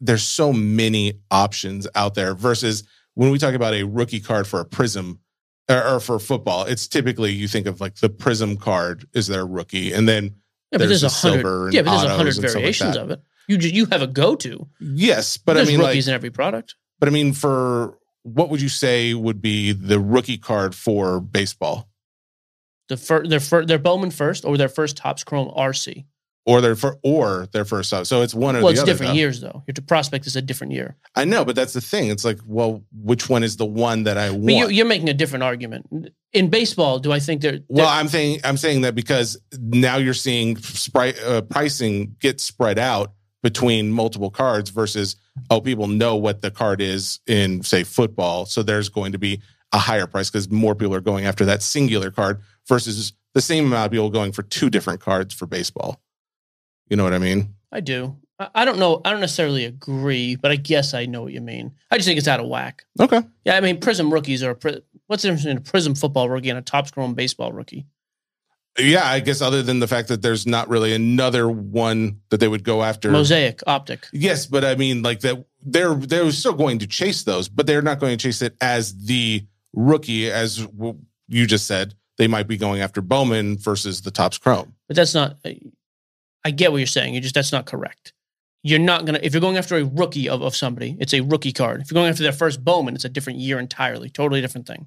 there's 0.00 0.22
so 0.22 0.52
many 0.52 1.20
options 1.30 1.86
out 1.94 2.14
there 2.14 2.34
versus 2.34 2.84
when 3.14 3.30
we 3.30 3.38
talk 3.38 3.54
about 3.54 3.74
a 3.74 3.84
rookie 3.84 4.20
card 4.20 4.46
for 4.46 4.60
a 4.60 4.64
prism 4.64 5.20
or, 5.68 5.94
or 5.94 6.00
for 6.00 6.18
football, 6.18 6.64
it's 6.64 6.88
typically 6.88 7.32
you 7.32 7.48
think 7.48 7.66
of 7.66 7.80
like 7.80 7.96
the 7.96 8.08
prism 8.08 8.56
card 8.56 9.06
is 9.14 9.26
their 9.26 9.46
rookie, 9.46 9.92
and 9.92 10.08
then 10.08 10.34
Yeah, 10.70 10.78
there's 10.78 10.88
there's, 10.88 11.02
a 11.04 11.10
silver 11.10 11.66
and 11.66 11.74
Yeah, 11.74 11.82
but 11.82 11.92
there's 11.92 12.04
a 12.04 12.16
hundred 12.16 12.32
stuff 12.32 12.44
like 12.44 12.52
variations 12.54 12.96
of 12.96 13.10
it. 13.10 13.22
You 13.48 13.58
just, 13.58 13.74
you 13.74 13.86
have 13.86 14.02
a 14.02 14.06
go 14.06 14.36
to. 14.36 14.68
yes, 14.80 15.36
but 15.36 15.54
There's 15.54 15.68
I 15.68 15.72
mean, 15.72 15.80
rookies 15.80 16.06
like, 16.06 16.12
in 16.12 16.14
every 16.14 16.30
product. 16.30 16.76
but 16.98 17.08
I 17.08 17.12
mean, 17.12 17.32
for 17.32 17.98
what 18.24 18.50
would 18.50 18.60
you 18.62 18.68
say 18.68 19.14
would 19.14 19.40
be 19.42 19.72
the 19.72 19.98
rookie 19.98 20.38
card 20.38 20.74
for 20.74 21.20
baseball 21.20 21.88
The 22.88 22.96
fir- 22.96 23.26
their 23.26 23.40
fir- 23.40 23.64
their 23.66 23.78
Bowman 23.78 24.10
first 24.10 24.44
or 24.44 24.56
their 24.56 24.68
first 24.68 24.96
Topps 24.96 25.24
Chrome 25.24 25.50
RC. 25.56 26.04
or 26.46 26.60
their 26.60 26.74
for 26.76 26.98
or 27.02 27.46
their 27.52 27.64
first? 27.64 27.90
So 28.06 28.22
it's 28.22 28.34
one 28.34 28.54
or 28.56 28.60
Well, 28.60 28.66
the 28.68 28.72
it's 28.72 28.80
other. 28.82 28.92
different 28.92 29.12
though. 29.12 29.16
years 29.16 29.40
though. 29.40 29.62
Your 29.66 29.74
prospect 29.86 30.26
is 30.26 30.36
a 30.36 30.42
different 30.42 30.72
year. 30.72 30.96
I 31.14 31.24
know, 31.24 31.44
but 31.44 31.56
that's 31.56 31.72
the 31.72 31.80
thing. 31.80 32.10
It's 32.10 32.24
like, 32.24 32.38
well, 32.46 32.82
which 32.92 33.28
one 33.28 33.42
is 33.44 33.56
the 33.56 33.66
one 33.66 34.04
that 34.04 34.18
I 34.18 34.30
want? 34.30 34.46
But 34.46 34.52
you, 34.54 34.68
you're 34.68 34.86
making 34.86 35.08
a 35.08 35.14
different 35.14 35.42
argument. 35.44 35.86
In 36.32 36.48
baseball, 36.48 36.98
do 36.98 37.12
I 37.12 37.18
think 37.18 37.42
they're, 37.42 37.60
Well, 37.68 37.86
they're- 37.86 37.96
I'm 38.00 38.08
saying 38.08 38.40
I'm 38.44 38.56
saying 38.56 38.82
that 38.82 38.94
because 38.94 39.36
now 39.58 39.96
you're 39.96 40.14
seeing 40.14 40.56
uh, 40.94 41.40
pricing 41.42 42.16
get 42.20 42.40
spread 42.40 42.78
out 42.78 43.12
between 43.42 43.90
multiple 43.90 44.30
cards 44.30 44.70
versus 44.70 45.16
oh 45.50 45.60
people 45.60 45.86
know 45.86 46.16
what 46.16 46.42
the 46.42 46.50
card 46.50 46.80
is 46.80 47.20
in 47.26 47.62
say 47.62 47.84
football, 47.84 48.46
so 48.46 48.62
there's 48.62 48.88
going 48.88 49.12
to 49.12 49.18
be 49.18 49.40
a 49.72 49.78
higher 49.78 50.06
price 50.06 50.30
because 50.30 50.50
more 50.50 50.74
people 50.74 50.94
are 50.94 51.00
going 51.00 51.24
after 51.24 51.44
that 51.46 51.62
singular 51.62 52.10
card 52.10 52.40
versus 52.68 53.12
the 53.34 53.40
same 53.40 53.66
amount 53.66 53.86
of 53.86 53.92
people 53.92 54.10
going 54.10 54.32
for 54.32 54.42
two 54.42 54.68
different 54.68 55.00
cards 55.00 55.32
for 55.34 55.46
baseball. 55.46 56.00
You 56.88 56.96
know 56.96 57.04
what 57.04 57.14
I 57.14 57.18
mean? 57.18 57.54
I 57.70 57.80
do. 57.80 58.16
I, 58.54 58.64
don't 58.64 58.78
know. 58.78 59.00
I 59.04 59.10
don't 59.10 59.20
necessarily 59.20 59.64
agree, 59.64 60.36
but 60.36 60.50
I 60.50 60.56
guess 60.56 60.94
I 60.94 61.06
know 61.06 61.22
what 61.22 61.32
you 61.32 61.40
mean. 61.40 61.72
I 61.90 61.96
just 61.96 62.06
think 62.08 62.18
it's 62.18 62.28
out 62.28 62.40
of 62.40 62.48
whack. 62.48 62.84
Okay. 62.98 63.22
Yeah, 63.44 63.56
I 63.56 63.60
mean, 63.60 63.80
Prism 63.80 64.12
rookies 64.12 64.42
are 64.42 64.58
what's 65.06 65.22
the 65.22 65.28
difference 65.28 65.42
between 65.42 65.58
a 65.58 65.60
Prism 65.60 65.94
football 65.94 66.28
rookie 66.28 66.50
and 66.50 66.58
a 66.58 66.62
Topps 66.62 66.90
Chrome 66.90 67.14
baseball 67.14 67.52
rookie? 67.52 67.86
Yeah, 68.78 69.06
I 69.06 69.20
guess 69.20 69.42
other 69.42 69.62
than 69.62 69.80
the 69.80 69.86
fact 69.86 70.08
that 70.08 70.22
there's 70.22 70.46
not 70.46 70.68
really 70.68 70.94
another 70.94 71.48
one 71.48 72.20
that 72.30 72.40
they 72.40 72.48
would 72.48 72.64
go 72.64 72.82
after. 72.82 73.10
Mosaic, 73.10 73.60
optic. 73.66 74.06
Yes, 74.12 74.46
but 74.46 74.64
I 74.64 74.76
mean, 74.76 75.02
like 75.02 75.20
that, 75.20 75.44
they're 75.62 75.94
they're 75.94 76.30
still 76.32 76.54
going 76.54 76.78
to 76.78 76.86
chase 76.86 77.24
those, 77.24 77.48
but 77.48 77.66
they're 77.66 77.82
not 77.82 78.00
going 78.00 78.16
to 78.16 78.22
chase 78.22 78.40
it 78.40 78.56
as 78.60 79.04
the 79.04 79.46
rookie, 79.74 80.30
as 80.30 80.66
you 81.28 81.46
just 81.46 81.66
said. 81.66 81.94
They 82.18 82.28
might 82.28 82.46
be 82.46 82.56
going 82.56 82.80
after 82.82 83.00
Bowman 83.00 83.58
versus 83.58 84.02
the 84.02 84.10
Topps 84.10 84.38
Chrome. 84.38 84.74
But 84.86 84.96
that's 84.96 85.14
not. 85.14 85.38
I 86.44 86.50
get 86.50 86.72
what 86.72 86.78
you're 86.78 86.86
saying. 86.86 87.14
You 87.14 87.20
just 87.20 87.34
that's 87.34 87.52
not 87.52 87.66
correct. 87.66 88.12
You're 88.62 88.78
not 88.78 89.04
gonna 89.04 89.20
if 89.22 89.34
you're 89.34 89.40
going 89.40 89.56
after 89.58 89.76
a 89.76 89.84
rookie 89.84 90.28
of, 90.28 90.40
of 90.40 90.56
somebody, 90.56 90.96
it's 90.98 91.12
a 91.12 91.20
rookie 91.20 91.52
card. 91.52 91.82
If 91.82 91.90
you're 91.90 91.96
going 91.96 92.08
after 92.08 92.22
their 92.22 92.32
first 92.32 92.64
Bowman, 92.64 92.94
it's 92.94 93.04
a 93.04 93.10
different 93.10 93.38
year 93.38 93.58
entirely, 93.58 94.08
totally 94.08 94.40
different 94.40 94.66
thing. 94.66 94.86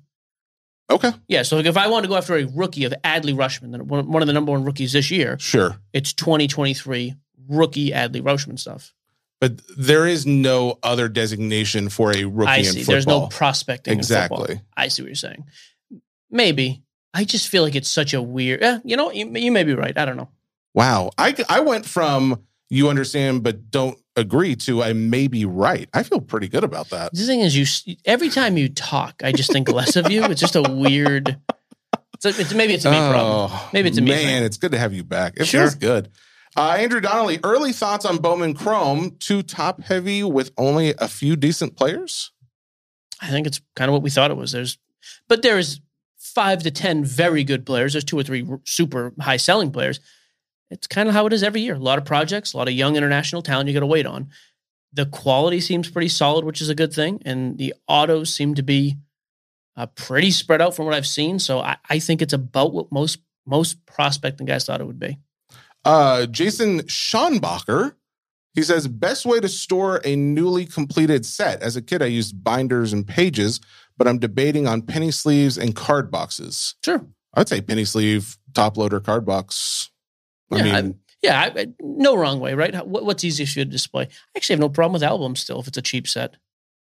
Okay, 0.89 1.11
Yeah. 1.27 1.41
So 1.41 1.57
like 1.57 1.65
if 1.65 1.77
I 1.77 1.87
want 1.87 2.03
to 2.03 2.09
go 2.09 2.15
after 2.15 2.35
a 2.35 2.45
rookie 2.45 2.85
of 2.85 2.93
Adley 3.03 3.35
Rutschman, 3.35 3.81
one 3.81 4.21
of 4.21 4.27
the 4.27 4.33
number 4.33 4.51
one 4.51 4.63
rookies 4.63 4.93
this 4.93 5.09
year, 5.09 5.37
sure. 5.39 5.77
it's 5.93 6.13
2023 6.13 7.15
rookie 7.47 7.89
Adley 7.91 8.21
Rutschman 8.21 8.59
stuff. 8.59 8.93
but 9.39 9.59
there 9.77 10.05
is 10.05 10.25
no 10.25 10.77
other 10.83 11.07
designation 11.07 11.89
for 11.89 12.15
a 12.15 12.25
rookie 12.25 12.51
I 12.51 12.57
in 12.57 12.65
see. 12.65 12.83
There's 12.83 13.07
no 13.07 13.27
prospecting. 13.27 13.97
in 13.97 14.03
football. 14.03 14.43
Exactly. 14.43 14.61
I 14.77 14.87
see 14.89 15.01
what 15.01 15.07
you're 15.07 15.15
saying. 15.15 15.45
Maybe. 16.29 16.83
I 17.13 17.23
just 17.23 17.47
feel 17.47 17.63
like 17.63 17.75
it's 17.75 17.89
such 17.89 18.13
a 18.13 18.21
weird. 18.21 18.61
Eh, 18.61 18.79
you 18.83 18.97
know, 18.97 19.11
you, 19.11 19.29
you 19.35 19.51
may 19.51 19.63
be 19.63 19.73
right. 19.73 19.97
I 19.97 20.05
don't 20.05 20.17
know. 20.17 20.29
Wow. 20.73 21.11
I, 21.17 21.33
I 21.47 21.61
went 21.61 21.85
from 21.85 22.43
you 22.69 22.89
understand 22.89 23.43
but 23.43 23.69
don't 23.71 23.97
agree 24.15 24.55
to 24.55 24.81
I 24.81 24.93
may 24.93 25.27
be 25.27 25.45
right. 25.45 25.89
I 25.93 26.03
feel 26.03 26.21
pretty 26.21 26.47
good 26.47 26.63
about 26.63 26.89
that. 26.89 27.13
The 27.13 27.25
thing 27.25 27.41
is, 27.41 27.55
you 27.85 27.95
every 28.05 28.29
time 28.29 28.57
you 28.57 28.69
talk, 28.69 29.21
I 29.23 29.31
just 29.31 29.51
think 29.51 29.69
less 29.69 29.95
of 29.95 30.09
you. 30.09 30.23
It's 30.25 30.41
just 30.41 30.55
a 30.55 30.61
weird. 30.63 31.37
It's, 32.15 32.25
a, 32.25 32.29
it's 32.41 32.53
maybe 32.53 32.73
it's 32.73 32.85
a 32.85 32.91
me 32.91 32.97
problem. 32.97 33.51
Maybe 33.73 33.89
it's 33.89 33.97
a 33.97 34.01
me 34.01 34.11
Oh, 34.11 34.15
man. 34.15 34.43
It's 34.43 34.57
good 34.57 34.71
to 34.71 34.77
have 34.79 34.93
you 34.93 35.03
back. 35.03 35.33
It 35.37 35.45
Sure. 35.45 35.61
feels 35.63 35.75
good. 35.75 36.09
Uh, 36.57 36.77
Andrew 36.79 37.01
Donnelly, 37.01 37.39
early 37.43 37.73
thoughts 37.73 38.05
on 38.05 38.17
Bowman 38.17 38.53
Chrome, 38.53 39.17
too 39.19 39.43
top 39.43 39.81
heavy 39.81 40.23
with 40.23 40.51
only 40.57 40.93
a 40.97 41.09
few 41.09 41.35
decent 41.35 41.75
players. 41.75 42.31
I 43.21 43.27
think 43.27 43.45
it's 43.47 43.59
kind 43.75 43.89
of 43.89 43.93
what 43.93 44.01
we 44.01 44.09
thought 44.09 44.31
it 44.31 44.37
was. 44.37 44.53
There's, 44.53 44.77
but 45.27 45.41
there's 45.41 45.81
five 46.17 46.63
to 46.63 46.71
ten 46.71 47.03
very 47.03 47.43
good 47.43 47.65
players. 47.65 47.91
There's 47.93 48.05
two 48.05 48.17
or 48.17 48.23
three 48.23 48.47
super 48.63 49.11
high 49.19 49.35
selling 49.37 49.71
players. 49.71 49.99
It's 50.69 50.87
kind 50.87 51.07
of 51.07 51.13
how 51.13 51.25
it 51.27 51.33
is 51.33 51.43
every 51.43 51.61
year. 51.61 51.75
A 51.75 51.79
lot 51.79 51.97
of 51.97 52.05
projects, 52.05 52.53
a 52.53 52.57
lot 52.57 52.67
of 52.67 52.73
young 52.73 52.95
international 52.95 53.41
talent 53.41 53.67
you 53.67 53.73
got 53.73 53.81
to 53.81 53.85
wait 53.85 54.05
on. 54.05 54.29
The 54.93 55.05
quality 55.05 55.59
seems 55.59 55.89
pretty 55.89 56.09
solid, 56.09 56.45
which 56.45 56.61
is 56.61 56.69
a 56.69 56.75
good 56.75 56.93
thing, 56.93 57.21
and 57.25 57.57
the 57.57 57.73
autos 57.87 58.33
seem 58.33 58.55
to 58.55 58.63
be 58.63 58.95
uh, 59.75 59.87
pretty 59.87 60.31
spread 60.31 60.61
out 60.61 60.75
from 60.75 60.85
what 60.85 60.95
I've 60.95 61.07
seen. 61.07 61.37
So 61.39 61.59
I, 61.59 61.77
I 61.89 61.99
think 61.99 62.21
it's 62.21 62.33
about 62.33 62.73
what 62.73 62.91
most 62.91 63.19
most 63.45 63.85
prospecting 63.85 64.47
guys 64.47 64.65
thought 64.65 64.81
it 64.81 64.87
would 64.87 64.99
be. 64.99 65.19
Uh, 65.83 66.25
Jason 66.25 66.81
Schonbacher, 66.83 67.93
he 68.55 68.63
says, 68.63 68.87
best 68.87 69.25
way 69.25 69.39
to 69.39 69.47
store 69.47 70.01
a 70.03 70.15
newly 70.15 70.65
completed 70.65 71.25
set. 71.25 71.61
As 71.61 71.75
a 71.75 71.81
kid, 71.81 72.01
I 72.01 72.07
used 72.07 72.43
binders 72.43 72.91
and 72.91 73.07
pages, 73.07 73.59
but 73.97 74.07
I'm 74.07 74.17
debating 74.17 74.67
on 74.67 74.81
penny 74.81 75.11
sleeves 75.11 75.57
and 75.57 75.75
card 75.75 76.09
boxes. 76.09 76.73
Sure. 76.83 77.05
I'd 77.35 77.49
say 77.49 77.61
penny 77.61 77.85
sleeve, 77.85 78.37
top 78.53 78.77
loader, 78.77 78.99
card 78.99 79.25
box. 79.25 79.91
I 80.51 80.57
Yeah, 80.57 80.63
mean, 80.63 80.75
I- 80.75 80.93
Yeah, 81.21 81.51
I, 81.55 81.67
no 81.81 82.15
wrong 82.15 82.39
way, 82.39 82.53
right? 82.53 82.85
What, 82.85 83.03
what's 83.05 83.23
easiest 83.23 83.53
for 83.53 83.59
you 83.59 83.65
to 83.65 83.71
display? 83.71 84.03
I 84.03 84.09
actually 84.37 84.53
have 84.53 84.59
no 84.61 84.69
problem 84.69 84.93
with 84.93 85.03
albums 85.03 85.39
still 85.39 85.59
if 85.59 85.67
it's 85.67 85.77
a 85.77 85.81
cheap 85.81 86.07
set. 86.07 86.35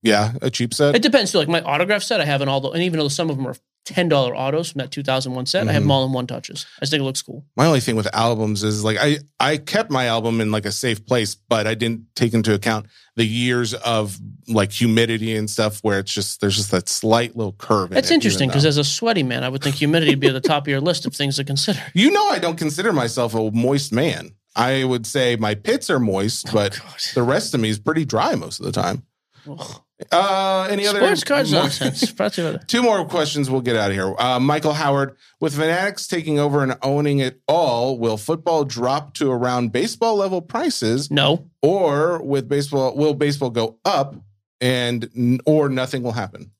Yeah, 0.02 0.34
a 0.42 0.50
cheap 0.50 0.74
set. 0.74 0.96
It 0.96 1.02
depends. 1.02 1.32
too. 1.32 1.38
Like 1.40 1.48
my 1.48 1.62
autograph 1.62 2.04
set, 2.04 2.22
I 2.22 2.26
have 2.26 2.42
in 2.42 2.48
all 2.50 2.62
the, 2.62 2.70
and 2.70 2.84
even 2.84 3.00
though 3.00 3.08
some 3.08 3.30
of 3.30 3.38
them 3.38 3.48
are 3.48 3.56
ten 3.84 4.08
dollar 4.10 4.36
autos 4.36 4.72
from 4.72 4.80
that 4.80 4.92
two 4.92 5.02
thousand 5.04 5.34
one 5.34 5.46
set, 5.48 5.68
I 5.68 5.72
have 5.72 5.82
Mhm. 5.82 5.86
them 5.86 5.92
all 5.92 6.06
in 6.06 6.12
one 6.14 6.28
touches. 6.28 6.66
I 6.78 6.82
just 6.82 6.92
think 6.92 7.02
it 7.02 7.04
looks 7.04 7.22
cool. 7.24 7.46
my 7.58 7.66
only 7.66 7.80
thing 7.80 7.96
with 7.96 8.08
albums 8.14 8.64
is 8.64 8.84
like 8.84 8.98
I 9.02 9.18
I 9.40 9.58
kept 9.58 9.90
my 9.90 10.06
album 10.06 10.40
in 10.40 10.52
like 10.52 10.66
a 10.66 10.72
safe 10.72 11.04
place, 11.06 11.36
but 11.36 11.66
I 11.68 11.74
didn't 11.74 12.06
take 12.16 12.34
into 12.36 12.54
account 12.54 12.86
the 13.16 13.26
years 13.26 13.74
of 13.74 14.20
like 14.48 14.72
humidity 14.72 15.36
and 15.36 15.50
stuff 15.50 15.80
where 15.82 15.98
it's 16.00 16.14
just 16.14 16.42
there's 16.42 16.56
just 16.58 16.70
that 16.72 16.90
slight 16.90 17.36
little 17.36 17.54
curve. 17.54 17.90
in 17.92 17.96
That's 17.96 18.12
it, 18.12 18.16
interesting 18.16 18.50
because 18.50 18.66
as 18.66 18.78
a 18.78 18.84
sweaty 18.84 19.24
man, 19.24 19.44
I 19.44 19.50
would 19.50 19.64
think 19.64 19.76
humidity 19.76 20.12
would 20.12 20.20
be 20.20 20.28
at 20.28 20.34
the 20.34 20.42
top 20.42 20.64
of 20.64 20.68
your 20.68 20.80
list 20.82 21.06
of 21.08 21.16
things 21.16 21.38
to 21.38 21.44
consider. 21.44 21.80
you 21.96 22.12
know 22.12 22.30
I 22.30 22.38
don't 22.40 22.58
consider 22.58 22.94
myself 22.94 23.34
a 23.34 23.50
moist 23.52 23.92
man. 23.92 24.32
I 24.56 24.84
would 24.84 25.08
say 25.08 25.38
my 25.38 25.56
pits 25.56 25.90
are 25.90 26.00
moist, 26.00 26.52
but 26.54 26.78
Oh, 26.80 26.86
God. 26.86 27.00
the 27.16 27.24
rest 27.24 27.54
of 27.56 27.60
me 27.62 27.70
is 27.70 27.80
pretty 27.80 28.06
dry 28.06 28.36
most 28.36 28.60
of 28.60 28.66
the 28.68 28.72
time. 28.74 29.04
Ugh. 29.50 29.82
Uh, 30.12 30.68
any 30.70 30.88
other 30.88 31.00
Sports 31.00 31.24
cards 31.24 31.52
nonsense. 31.52 32.12
Brought 32.12 32.34
to 32.34 32.42
you 32.42 32.48
by 32.52 32.58
the- 32.58 32.66
Two 32.66 32.82
more 32.82 33.06
questions. 33.06 33.50
We'll 33.50 33.62
get 33.62 33.76
out 33.76 33.90
of 33.92 33.96
here. 33.96 34.14
Uh, 34.18 34.40
Michael 34.40 34.74
Howard, 34.74 35.16
with 35.40 35.54
Fanatics 35.56 36.08
taking 36.08 36.40
over 36.40 36.64
and 36.64 36.78
owning 36.82 37.20
it 37.20 37.42
all, 37.48 37.98
will 38.00 38.18
football 38.18 38.64
drop 38.66 39.14
to 39.16 39.32
around 39.32 39.72
baseball 39.72 40.16
level 40.16 40.42
prices, 40.42 41.12
No, 41.12 41.50
or 41.62 42.22
with 42.24 42.48
baseball, 42.50 42.96
will 42.96 43.14
baseball 43.14 43.50
go 43.50 43.78
up, 43.86 44.16
and 44.60 45.42
or 45.46 45.70
nothing 45.70 46.04
will 46.04 46.14
happen? 46.14 46.52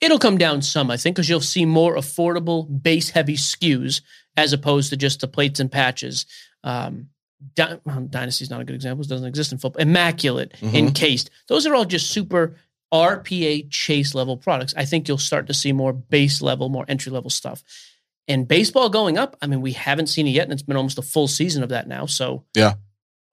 it'll 0.00 0.18
come 0.18 0.36
down 0.36 0.60
some, 0.60 0.90
I 0.90 0.98
think, 0.98 1.16
because 1.16 1.30
you'll 1.30 1.40
see 1.40 1.64
more 1.64 1.96
affordable 1.96 2.66
base 2.82 3.08
heavy 3.10 3.36
SKUs 3.36 4.02
as 4.36 4.52
opposed 4.52 4.90
to 4.90 4.98
just 4.98 5.20
the 5.20 5.28
plates 5.28 5.60
and 5.60 5.72
patches. 5.72 6.26
Um, 6.62 7.08
Dy- 7.54 7.78
well, 7.84 8.00
Dynasty's 8.08 8.50
not 8.50 8.60
a 8.60 8.64
good 8.64 8.74
example. 8.76 9.04
It 9.04 9.08
doesn't 9.08 9.26
exist 9.26 9.52
in 9.52 9.58
football. 9.58 9.82
Immaculate, 9.82 10.52
Mhm. 10.60 10.74
encased. 10.74 11.30
Those 11.48 11.66
are 11.66 11.74
all 11.74 11.84
just 11.84 12.10
super 12.10 12.56
RPA 12.92 13.62
chase 13.70 14.14
level 14.14 14.36
products. 14.36 14.72
I 14.76 14.84
think 14.84 15.08
you'll 15.08 15.18
start 15.18 15.46
to 15.48 15.54
see 15.54 15.72
more 15.72 15.92
base 15.92 16.40
level, 16.40 16.68
more 16.68 16.84
entry 16.88 17.10
level 17.12 17.30
stuff. 17.30 17.62
And 18.28 18.46
baseball 18.48 18.88
going 18.88 19.18
up, 19.18 19.36
I 19.42 19.46
mean, 19.46 19.60
we 19.60 19.72
haven't 19.72 20.06
seen 20.06 20.26
it 20.26 20.30
yet, 20.30 20.44
and 20.44 20.52
it's 20.52 20.62
been 20.62 20.76
almost 20.76 20.96
a 20.98 21.02
full 21.02 21.28
season 21.28 21.62
of 21.62 21.68
that 21.70 21.88
now. 21.88 22.06
So 22.06 22.44
Yeah. 22.54 22.74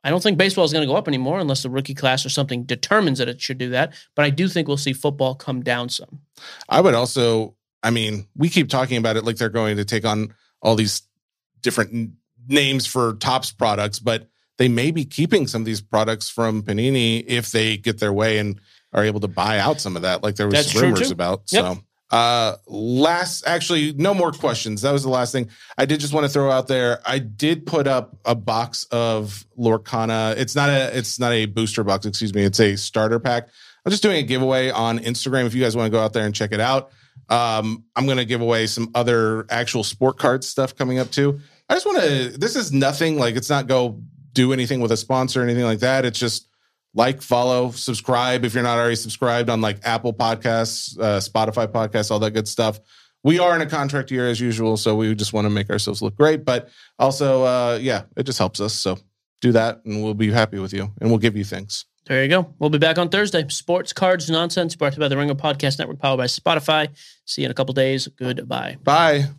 I 0.04 0.10
don't 0.10 0.22
think 0.24 0.40
baseball 0.40 0.66
is 0.66 0.74
going 0.74 0.82
to 0.82 0.92
go 0.92 0.96
up 0.98 1.08
anymore 1.08 1.40
unless 1.40 1.62
the 1.62 1.70
rookie 1.70 1.94
class 1.94 2.26
or 2.26 2.30
something 2.30 2.64
determines 2.64 3.20
that 3.20 3.30
it 3.30 3.40
should 3.40 3.60
do 3.60 3.70
that. 3.70 3.94
But 4.16 4.26
I 4.26 4.32
do 4.32 4.48
think 4.48 4.68
we'll 4.68 4.78
see 4.78 4.94
football 4.94 5.36
come 5.36 5.62
down 5.62 5.90
some. 5.90 6.22
I 6.68 6.82
would 6.82 6.96
also, 6.96 7.56
I 7.84 7.92
mean, 7.92 8.26
we 8.36 8.50
keep 8.50 8.68
talking 8.68 8.98
about 8.98 9.16
it 9.16 9.24
like 9.26 9.36
they're 9.38 9.50
going 9.50 9.78
to 9.78 9.86
take 9.86 10.04
on 10.04 10.34
all 10.60 10.76
these 10.76 11.04
different 11.62 12.14
names 12.48 12.86
for 12.86 13.14
Topps 13.16 13.52
products, 13.52 14.00
but 14.00 14.28
they 14.58 14.68
may 14.68 14.92
be 14.92 15.06
keeping 15.06 15.48
some 15.48 15.62
of 15.62 15.66
these 15.66 15.82
products 15.82 16.30
from 16.30 16.62
Panini 16.62 17.24
if 17.26 17.52
they 17.52 17.78
get 17.78 18.00
their 18.00 18.14
way 18.14 18.38
and 18.38 18.60
are 18.94 19.04
able 19.04 19.20
to 19.22 19.28
buy 19.28 19.60
out 19.60 19.82
some 19.82 19.96
of 19.96 20.02
that, 20.04 20.24
like 20.24 20.36
there 20.36 20.48
was 20.48 20.56
That's 20.56 20.76
rumors 20.76 21.12
about. 21.12 21.44
Yep. 21.52 21.64
So 21.64 21.84
uh 22.12 22.58
last 22.68 23.48
actually 23.48 23.94
no 23.94 24.14
more 24.14 24.34
questions. 24.34 24.82
That 24.82 24.92
was 24.92 25.04
the 25.04 25.10
last 25.10 25.32
thing. 25.32 25.50
I 25.78 25.86
did 25.86 26.02
just 26.02 26.14
want 26.14 26.26
to 26.26 26.30
throw 26.30 26.52
out 26.52 26.68
there. 26.68 27.00
I 27.06 27.20
did 27.20 27.66
put 27.66 27.88
up 27.88 28.18
a 28.26 28.36
box 28.36 28.84
of 28.92 29.46
Lorcana. 29.58 30.36
It's 30.36 30.54
not 30.54 30.70
a 30.70 30.98
it's 30.98 31.20
not 31.20 31.32
a 31.32 31.46
booster 31.46 31.86
box, 31.86 32.06
excuse 32.06 32.34
me. 32.34 32.44
It's 32.44 32.60
a 32.60 32.76
starter 32.76 33.20
pack. 33.20 33.48
I'm 33.86 33.92
just 33.92 34.04
doing 34.04 34.18
a 34.18 34.24
giveaway 34.24 34.70
on 34.70 35.00
Instagram 35.00 35.46
if 35.46 35.56
you 35.56 35.62
guys 35.64 35.76
want 35.76 35.88
to 35.88 35.90
go 35.90 36.04
out 36.04 36.14
there 36.14 36.26
and 36.26 36.36
check 36.36 36.52
it 36.52 36.60
out. 36.60 36.92
Um, 37.30 37.86
I'm 37.96 38.06
going 38.06 38.18
to 38.18 38.26
give 38.26 38.42
away 38.42 38.68
some 38.68 38.92
other 38.94 39.46
actual 39.50 39.84
sport 39.84 40.20
card 40.20 40.44
stuff 40.44 40.76
coming 40.76 41.00
up 41.00 41.12
too. 41.12 41.40
I 41.72 41.76
just 41.76 41.86
want 41.86 42.00
to, 42.00 42.38
this 42.38 42.58
is 42.58 42.74
nothing 42.74 43.18
like 43.18 43.38
it's 43.38 43.50
not 43.50 43.66
go 43.66 44.02
do 44.34 44.52
anything 44.52 44.82
with 44.82 44.92
a 44.92 44.98
sponsor 44.98 45.40
or 45.40 45.44
anything 45.46 45.64
like 45.64 45.80
that. 45.80 46.04
It's 46.04 46.20
just 46.20 46.50
like, 46.94 47.22
follow, 47.22 47.72
subscribe 47.72 48.44
if 48.44 48.54
you're 48.54 48.62
not 48.62 48.78
already 48.78 48.98
subscribed 48.98 49.50
on 49.50 49.62
like 49.62 49.78
Apple 49.84 50.14
Podcasts, 50.14 51.00
uh, 51.00 51.20
Spotify 51.20 51.68
Podcasts, 51.68 52.12
all 52.12 52.20
that 52.20 52.32
good 52.32 52.50
stuff. 52.50 52.82
We 53.24 53.40
are 53.40 53.56
in 53.56 53.62
a 53.62 53.66
contract 53.66 54.12
year 54.12 54.28
as 54.28 54.42
usual, 54.42 54.76
so 54.76 54.98
we 54.98 55.16
just 55.16 55.32
want 55.32 55.46
to 55.46 55.50
make 55.50 55.70
ourselves 55.70 56.02
look 56.02 56.18
great. 56.18 56.44
But 56.44 56.68
also, 57.00 57.44
uh, 57.44 57.80
yeah, 57.82 58.04
it 58.18 58.24
just 58.24 58.38
helps 58.38 58.60
us. 58.60 58.74
So 58.74 58.98
do 59.40 59.54
that, 59.54 59.82
and 59.86 60.04
we'll 60.04 60.14
be 60.14 60.30
happy 60.30 60.60
with 60.60 60.74
you, 60.74 60.92
and 61.00 61.10
we'll 61.10 61.20
give 61.20 61.38
you 61.38 61.46
things. 61.46 61.86
There 62.06 62.22
you 62.22 62.30
go. 62.30 62.54
We'll 62.60 62.70
be 62.70 62.80
back 62.80 62.98
on 62.98 63.08
Thursday. 63.08 63.48
Sports 63.48 63.94
Cards 63.94 64.30
Nonsense 64.30 64.76
brought 64.76 64.92
to 64.94 64.98
you 64.98 65.02
by 65.02 65.08
the 65.08 65.16
Ringer 65.16 65.36
Podcast 65.36 65.80
Network, 65.80 66.00
powered 66.00 66.18
by 66.18 66.26
Spotify. 66.26 66.90
See 67.24 67.44
you 67.44 67.46
in 67.46 67.52
a 67.52 67.56
couple 67.56 67.74
days. 67.74 68.10
Goodbye. 68.10 68.76
Bye. 68.84 69.30